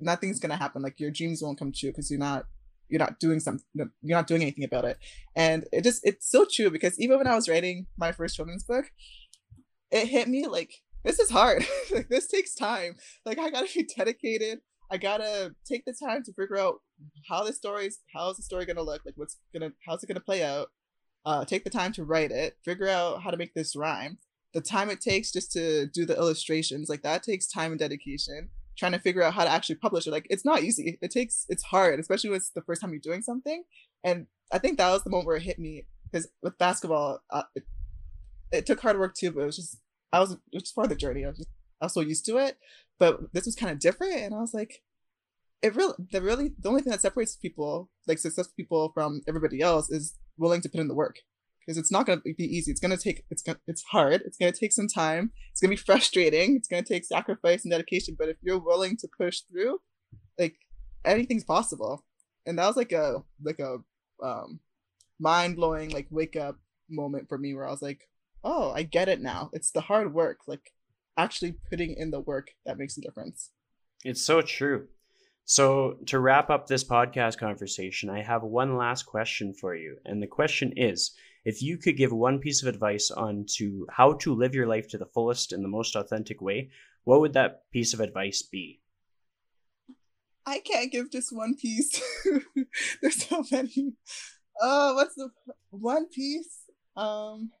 nothing's 0.00 0.40
gonna 0.40 0.56
happen 0.56 0.82
like 0.82 1.00
your 1.00 1.10
dreams 1.10 1.42
won't 1.42 1.58
come 1.58 1.72
true 1.72 1.90
because 1.90 2.10
you're 2.10 2.20
not 2.20 2.46
you're 2.88 3.00
not 3.00 3.18
doing 3.18 3.40
something 3.40 3.64
you're 3.74 4.16
not 4.16 4.26
doing 4.26 4.42
anything 4.42 4.64
about 4.64 4.84
it 4.84 4.98
and 5.34 5.64
it 5.72 5.82
just 5.82 6.00
it's 6.04 6.30
so 6.30 6.46
true 6.50 6.70
because 6.70 6.98
even 7.00 7.18
when 7.18 7.26
i 7.26 7.34
was 7.34 7.48
writing 7.48 7.86
my 7.96 8.12
first 8.12 8.36
children's 8.36 8.64
book 8.64 8.86
it 9.90 10.06
hit 10.08 10.28
me 10.28 10.46
like 10.46 10.82
this 11.04 11.18
is 11.18 11.30
hard 11.30 11.64
like 11.92 12.08
this 12.08 12.28
takes 12.28 12.54
time 12.54 12.94
like 13.24 13.38
i 13.38 13.50
gotta 13.50 13.68
be 13.72 13.88
dedicated 13.96 14.60
I 14.90 14.98
gotta 14.98 15.54
take 15.64 15.84
the 15.84 15.92
time 15.92 16.22
to 16.24 16.32
figure 16.32 16.58
out 16.58 16.80
how 17.28 17.44
the 17.44 17.52
story's 17.52 17.98
how's 18.14 18.36
the 18.36 18.42
story 18.42 18.66
gonna 18.66 18.82
look, 18.82 19.02
like 19.04 19.14
what's 19.16 19.38
gonna 19.52 19.72
how's 19.86 20.02
it 20.02 20.06
gonna 20.06 20.20
play 20.20 20.44
out. 20.44 20.68
Uh, 21.24 21.44
take 21.44 21.64
the 21.64 21.70
time 21.70 21.92
to 21.92 22.04
write 22.04 22.30
it, 22.30 22.56
figure 22.64 22.88
out 22.88 23.22
how 23.22 23.30
to 23.30 23.36
make 23.36 23.52
this 23.52 23.74
rhyme. 23.74 24.18
The 24.54 24.60
time 24.60 24.90
it 24.90 25.00
takes 25.00 25.32
just 25.32 25.50
to 25.52 25.86
do 25.86 26.06
the 26.06 26.16
illustrations, 26.16 26.88
like 26.88 27.02
that 27.02 27.24
takes 27.24 27.48
time 27.48 27.72
and 27.72 27.80
dedication. 27.80 28.50
Trying 28.76 28.92
to 28.92 28.98
figure 28.98 29.22
out 29.22 29.34
how 29.34 29.44
to 29.44 29.50
actually 29.50 29.76
publish 29.76 30.06
it, 30.06 30.10
like 30.10 30.26
it's 30.28 30.44
not 30.44 30.62
easy. 30.62 30.98
It 31.00 31.10
takes 31.10 31.46
it's 31.48 31.64
hard, 31.64 31.98
especially 31.98 32.30
when 32.30 32.38
it's 32.38 32.50
the 32.50 32.62
first 32.62 32.80
time 32.80 32.90
you're 32.90 33.00
doing 33.00 33.22
something. 33.22 33.64
And 34.04 34.26
I 34.52 34.58
think 34.58 34.78
that 34.78 34.90
was 34.90 35.02
the 35.02 35.10
moment 35.10 35.26
where 35.26 35.36
it 35.36 35.42
hit 35.42 35.58
me 35.58 35.86
because 36.04 36.28
with 36.42 36.58
basketball, 36.58 37.20
uh, 37.30 37.42
it, 37.54 37.64
it 38.52 38.66
took 38.66 38.80
hard 38.80 38.98
work 38.98 39.14
too, 39.14 39.32
but 39.32 39.40
it 39.40 39.46
was 39.46 39.56
just 39.56 39.78
I 40.12 40.20
was 40.20 40.32
it 40.32 40.38
was 40.52 40.64
just 40.64 40.74
part 40.74 40.86
of 40.86 40.90
the 40.90 40.96
journey. 40.96 41.24
I 41.24 41.28
was 41.28 41.38
just 41.38 41.50
I 41.80 41.86
was 41.86 41.94
so 41.94 42.00
used 42.00 42.26
to 42.26 42.38
it 42.38 42.58
but 42.98 43.32
this 43.32 43.46
was 43.46 43.54
kind 43.54 43.72
of 43.72 43.78
different 43.78 44.16
and 44.16 44.34
i 44.34 44.38
was 44.38 44.54
like 44.54 44.82
it 45.62 45.74
really 45.74 45.94
the 46.12 46.20
really 46.20 46.52
the 46.58 46.68
only 46.68 46.82
thing 46.82 46.90
that 46.90 47.00
separates 47.00 47.36
people 47.36 47.90
like 48.06 48.18
successful 48.18 48.54
people 48.56 48.90
from 48.94 49.22
everybody 49.26 49.60
else 49.60 49.90
is 49.90 50.14
willing 50.36 50.60
to 50.60 50.68
put 50.68 50.80
in 50.80 50.88
the 50.88 50.94
work 50.94 51.20
because 51.66 51.78
it's 51.78 51.90
not 51.90 52.06
going 52.06 52.20
to 52.20 52.34
be 52.34 52.44
easy. 52.44 52.70
It's 52.70 52.80
going 52.80 52.96
to 52.96 53.02
take 53.02 53.24
it's 53.30 53.42
going 53.42 53.58
it's 53.66 53.82
hard. 53.90 54.22
It's 54.24 54.38
going 54.38 54.52
to 54.52 54.58
take 54.58 54.72
some 54.72 54.88
time. 54.88 55.32
It's 55.50 55.60
going 55.60 55.70
to 55.70 55.76
be 55.76 55.82
frustrating. 55.86 56.56
It's 56.56 56.68
going 56.68 56.84
to 56.84 56.92
take 56.92 57.04
sacrifice 57.04 57.64
and 57.64 57.72
dedication. 57.72 58.16
But 58.18 58.28
if 58.28 58.36
you're 58.42 58.58
willing 58.58 58.96
to 58.98 59.08
push 59.18 59.40
through 59.40 59.80
like 60.38 60.56
anything's 61.04 61.44
possible. 61.44 62.04
And 62.46 62.58
that 62.58 62.66
was 62.66 62.76
like 62.76 62.92
a 62.92 63.22
like 63.42 63.58
a 63.58 63.78
um 64.22 64.60
mind-blowing 65.18 65.90
like 65.90 66.06
wake 66.10 66.36
up 66.36 66.56
moment 66.90 67.26
for 67.28 67.38
me 67.38 67.54
where 67.54 67.66
i 67.66 67.70
was 67.70 67.80
like 67.80 68.06
oh 68.44 68.70
i 68.72 68.82
get 68.82 69.08
it 69.08 69.20
now. 69.20 69.50
It's 69.52 69.70
the 69.70 69.80
hard 69.80 70.14
work 70.14 70.38
like 70.46 70.72
actually 71.16 71.56
putting 71.70 71.94
in 71.96 72.10
the 72.10 72.20
work 72.20 72.50
that 72.64 72.78
makes 72.78 72.96
a 72.96 73.00
difference. 73.00 73.50
It's 74.04 74.22
so 74.22 74.42
true. 74.42 74.86
So, 75.48 75.98
to 76.06 76.18
wrap 76.18 76.50
up 76.50 76.66
this 76.66 76.82
podcast 76.82 77.38
conversation, 77.38 78.10
I 78.10 78.20
have 78.20 78.42
one 78.42 78.76
last 78.76 79.04
question 79.04 79.54
for 79.54 79.76
you. 79.76 79.96
And 80.04 80.20
the 80.20 80.26
question 80.26 80.72
is 80.76 81.12
if 81.46 81.62
you 81.62 81.78
could 81.78 81.96
give 81.96 82.12
one 82.12 82.40
piece 82.40 82.60
of 82.60 82.68
advice 82.68 83.12
on 83.12 83.46
to 83.56 83.86
how 83.88 84.14
to 84.14 84.34
live 84.34 84.52
your 84.52 84.66
life 84.66 84.88
to 84.88 84.98
the 84.98 85.06
fullest 85.06 85.52
in 85.52 85.62
the 85.62 85.68
most 85.68 85.94
authentic 85.94 86.42
way, 86.42 86.70
what 87.04 87.20
would 87.20 87.34
that 87.34 87.70
piece 87.70 87.94
of 87.94 88.00
advice 88.00 88.42
be? 88.42 88.80
I 90.44 90.58
can't 90.58 90.90
give 90.90 91.12
just 91.12 91.34
one 91.34 91.54
piece. 91.54 92.02
There's 93.00 93.22
so 93.22 93.44
many. 93.52 93.94
Uh, 94.60 94.92
what's 94.94 95.14
the 95.14 95.30
one 95.70 96.08
piece? 96.08 96.64
Um, 96.96 97.52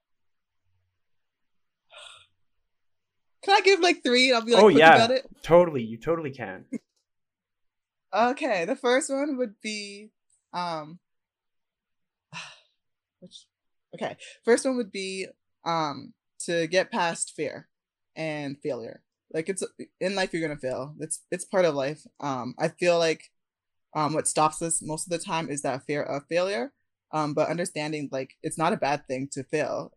Can 3.44 3.54
I 3.54 3.60
give 3.60 3.78
like 3.78 4.02
three? 4.02 4.32
I'll 4.32 4.44
be 4.44 4.54
like, 4.54 4.64
oh 4.64 4.68
yeah, 4.68 5.18
totally. 5.44 5.84
You 5.84 5.96
totally 5.98 6.32
can. 6.32 6.64
okay, 8.12 8.64
the 8.64 8.74
first 8.74 9.08
one 9.08 9.36
would 9.36 9.54
be, 9.62 10.10
um, 10.52 10.98
okay, 13.96 14.16
first 14.44 14.64
one 14.64 14.76
would 14.76 14.92
be, 14.92 15.26
um, 15.64 16.12
to 16.40 16.66
get 16.66 16.92
past 16.92 17.32
fear 17.34 17.68
and 18.14 18.58
failure. 18.60 19.02
Like 19.32 19.48
it's 19.48 19.62
in 20.00 20.14
life, 20.14 20.32
you're 20.32 20.46
gonna 20.46 20.60
fail. 20.60 20.94
It's 21.00 21.22
it's 21.30 21.44
part 21.44 21.64
of 21.64 21.74
life. 21.74 22.06
Um, 22.20 22.54
I 22.58 22.68
feel 22.68 22.98
like, 22.98 23.30
um, 23.94 24.14
what 24.14 24.28
stops 24.28 24.62
us 24.62 24.82
most 24.82 25.06
of 25.06 25.10
the 25.10 25.24
time 25.24 25.50
is 25.50 25.62
that 25.62 25.84
fear 25.86 26.02
of 26.02 26.26
failure. 26.28 26.72
Um, 27.12 27.34
but 27.34 27.48
understanding 27.48 28.08
like 28.12 28.36
it's 28.42 28.58
not 28.58 28.72
a 28.72 28.76
bad 28.76 29.06
thing 29.08 29.28
to 29.32 29.44
fail 29.44 29.92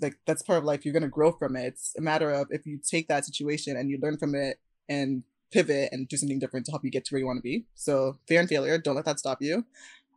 like 0.00 0.18
that's 0.26 0.42
part 0.42 0.58
of 0.58 0.64
life 0.64 0.84
you're 0.84 0.98
to 0.98 1.08
grow 1.08 1.32
from 1.32 1.56
it 1.56 1.66
it's 1.66 1.94
a 1.96 2.00
matter 2.00 2.30
of 2.30 2.48
if 2.50 2.66
you 2.66 2.78
take 2.78 3.08
that 3.08 3.24
situation 3.24 3.76
and 3.76 3.90
you 3.90 3.98
learn 4.00 4.16
from 4.16 4.34
it 4.34 4.58
and 4.88 5.22
pivot 5.52 5.88
and 5.92 6.08
do 6.08 6.16
something 6.16 6.38
different 6.38 6.66
to 6.66 6.72
help 6.72 6.84
you 6.84 6.90
get 6.90 7.04
to 7.04 7.14
where 7.14 7.20
you 7.20 7.26
want 7.26 7.38
to 7.38 7.42
be 7.42 7.64
so 7.74 8.18
fear 8.26 8.40
and 8.40 8.48
failure 8.48 8.78
don't 8.78 8.96
let 8.96 9.04
that 9.04 9.18
stop 9.18 9.38
you 9.40 9.64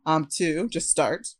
um 0.06 0.26
two 0.30 0.68
just 0.68 0.90
start 0.90 1.34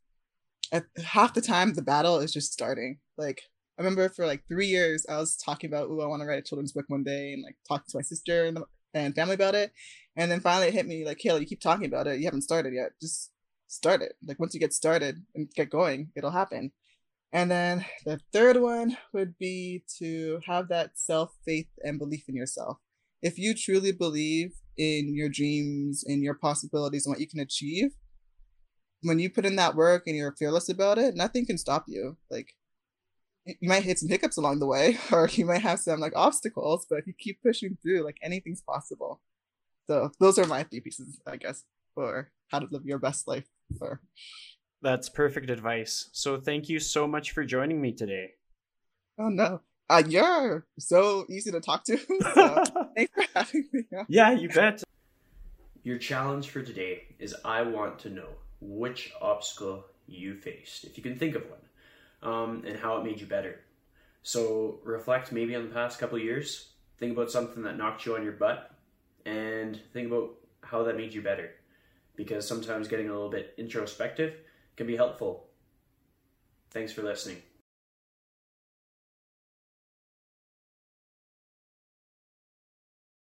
At 0.73 0.85
half 1.05 1.35
the 1.35 1.41
time 1.41 1.75
the 1.75 1.83
battle 1.83 2.19
is 2.19 2.33
just 2.33 2.53
starting. 2.53 2.99
Like 3.17 3.43
i 3.79 3.83
remember 3.83 4.09
for 4.09 4.27
like 4.27 4.43
three 4.49 4.67
years 4.67 5.07
i 5.09 5.17
was 5.17 5.37
talking 5.37 5.71
about 5.71 5.87
oh 5.89 6.01
i 6.01 6.07
want 6.07 6.21
to 6.21 6.27
write 6.27 6.41
a 6.41 6.43
children's 6.43 6.73
book 6.73 6.87
one 6.89 7.05
day 7.05 7.33
and 7.33 7.45
like 7.45 7.55
talking 7.69 7.85
to 7.89 7.97
my 7.97 8.03
sister 8.03 8.45
and, 8.45 8.59
and 8.93 9.15
family 9.15 9.35
about 9.35 9.55
it. 9.55 9.73
And 10.17 10.31
then 10.31 10.41
finally 10.41 10.69
it 10.69 10.75
hit 10.75 10.87
me 10.87 11.05
like 11.05 11.19
kayla 11.19 11.41
you 11.41 11.47
keep 11.47 11.61
talking 11.61 11.87
about 11.87 12.07
it. 12.07 12.19
You 12.19 12.25
haven't 12.25 12.43
started 12.43 12.73
yet. 12.75 12.91
Just 13.01 13.31
start 13.69 14.03
it. 14.03 14.15
Like 14.27 14.41
once 14.41 14.55
you 14.55 14.61
get 14.61 14.73
started 14.73 15.17
and 15.35 15.49
get 15.55 15.71
going 15.71 16.11
it'll 16.17 16.31
happen. 16.31 16.73
And 17.33 17.51
then 17.51 17.85
the 18.07 18.21
third 18.33 18.57
one 18.57 18.97
would 19.13 19.37
be 19.39 19.85
to 19.99 20.41
have 20.47 20.69
that 20.69 20.93
self 20.95 21.31
faith 21.45 21.69
and 21.85 21.99
belief 21.99 22.25
in 22.29 22.35
yourself. 22.35 22.79
If 23.21 23.39
you 23.39 23.55
truly 23.55 23.93
believe 23.93 24.53
in 24.77 25.15
your 25.15 25.29
dreams 25.29 26.05
and 26.07 26.23
your 26.23 26.35
possibilities 26.35 27.05
and 27.05 27.13
what 27.13 27.21
you 27.21 27.29
can 27.29 27.41
achieve, 27.41 27.91
when 29.03 29.19
you 29.19 29.31
put 29.31 29.47
in 29.47 29.57
that 29.57 29.75
work 29.75 30.05
and 30.07 30.17
you're 30.17 30.33
fearless 30.33 30.69
about 30.69 30.99
it, 30.99 31.15
nothing 31.15 31.47
can 31.47 31.59
stop 31.59 31.85
you. 31.87 32.17
Like 32.31 32.55
you 33.45 33.69
might 33.69 33.85
hit 33.85 33.99
some 33.99 34.09
hiccups 34.09 34.37
along 34.37 34.59
the 34.59 34.67
way, 34.67 34.99
or 35.13 35.29
you 35.33 35.45
might 35.47 35.63
have 35.63 35.79
some 35.79 36.01
like 36.01 36.13
obstacles, 36.17 36.87
but 36.89 36.99
if 36.99 37.07
you 37.07 37.15
keep 37.19 37.43
pushing 37.43 37.79
through, 37.83 38.05
like 38.05 38.19
anything's 38.23 38.63
possible. 38.63 39.21
So 39.87 40.13
those 40.21 40.39
are 40.39 40.47
my 40.47 40.65
three 40.65 40.81
pieces, 40.81 41.21
I 41.27 41.37
guess, 41.37 41.65
for 41.95 42.31
how 42.49 42.59
to 42.59 42.69
live 42.71 42.85
your 42.85 42.99
best 42.99 43.27
life. 43.27 43.47
For 43.79 44.01
that's 44.83 45.09
perfect 45.09 45.51
advice. 45.51 46.11
So 46.13 46.39
thank 46.39 46.69
you 46.69 46.79
so 46.79 47.07
much 47.07 47.31
for 47.33 47.45
joining 47.45 47.81
me 47.81 47.93
today. 47.93 48.33
Oh 49.19 49.29
no. 49.29 49.63
Uh, 49.91 50.03
you're 50.07 50.67
so 50.79 51.25
easy 51.31 51.51
to 51.51 51.61
talk 51.61 51.85
to. 51.85 51.97
So 52.35 52.63
thanks 52.97 53.13
for 53.15 53.25
having 53.35 53.69
me. 53.73 53.85
Yeah, 54.09 54.33
you 54.33 54.51
bet. 54.51 54.83
Your 55.83 55.97
challenge 55.97 56.51
for 56.51 56.63
today 56.63 57.05
is 57.19 57.35
I 57.45 57.63
want 57.63 57.99
to 58.01 58.11
know 58.11 58.29
which 58.61 59.13
obstacle 59.21 59.85
you 60.07 60.35
faced, 60.35 60.85
if 60.85 60.97
you 60.97 61.03
can 61.03 61.19
think 61.19 61.35
of 61.35 61.45
one, 61.49 62.33
um, 62.33 62.65
and 62.67 62.79
how 62.79 62.97
it 62.97 63.05
made 63.05 63.21
you 63.21 63.27
better. 63.27 63.61
So 64.23 64.81
reflect 64.85 65.33
maybe 65.33 65.55
on 65.55 65.69
the 65.69 65.75
past 65.75 65.99
couple 65.99 66.19
years, 66.19 66.71
think 66.99 67.13
about 67.13 67.31
something 67.31 67.63
that 67.63 67.77
knocked 67.77 68.05
you 68.07 68.17
on 68.17 68.25
your 68.25 68.33
butt, 68.33 68.71
and 69.25 69.79
think 69.93 70.09
about 70.09 70.31
how 70.63 70.83
that 70.85 70.97
made 70.97 71.15
you 71.15 71.23
better. 71.23 71.51
Because 72.17 72.47
sometimes 72.47 72.89
getting 72.89 73.09
a 73.09 73.13
little 73.13 73.31
bit 73.31 73.55
introspective 73.59 74.35
can 74.77 74.87
be 74.87 74.97
helpful. 74.97 75.47
Thanks 76.71 76.93
for 76.93 77.03
listening. 77.03 77.48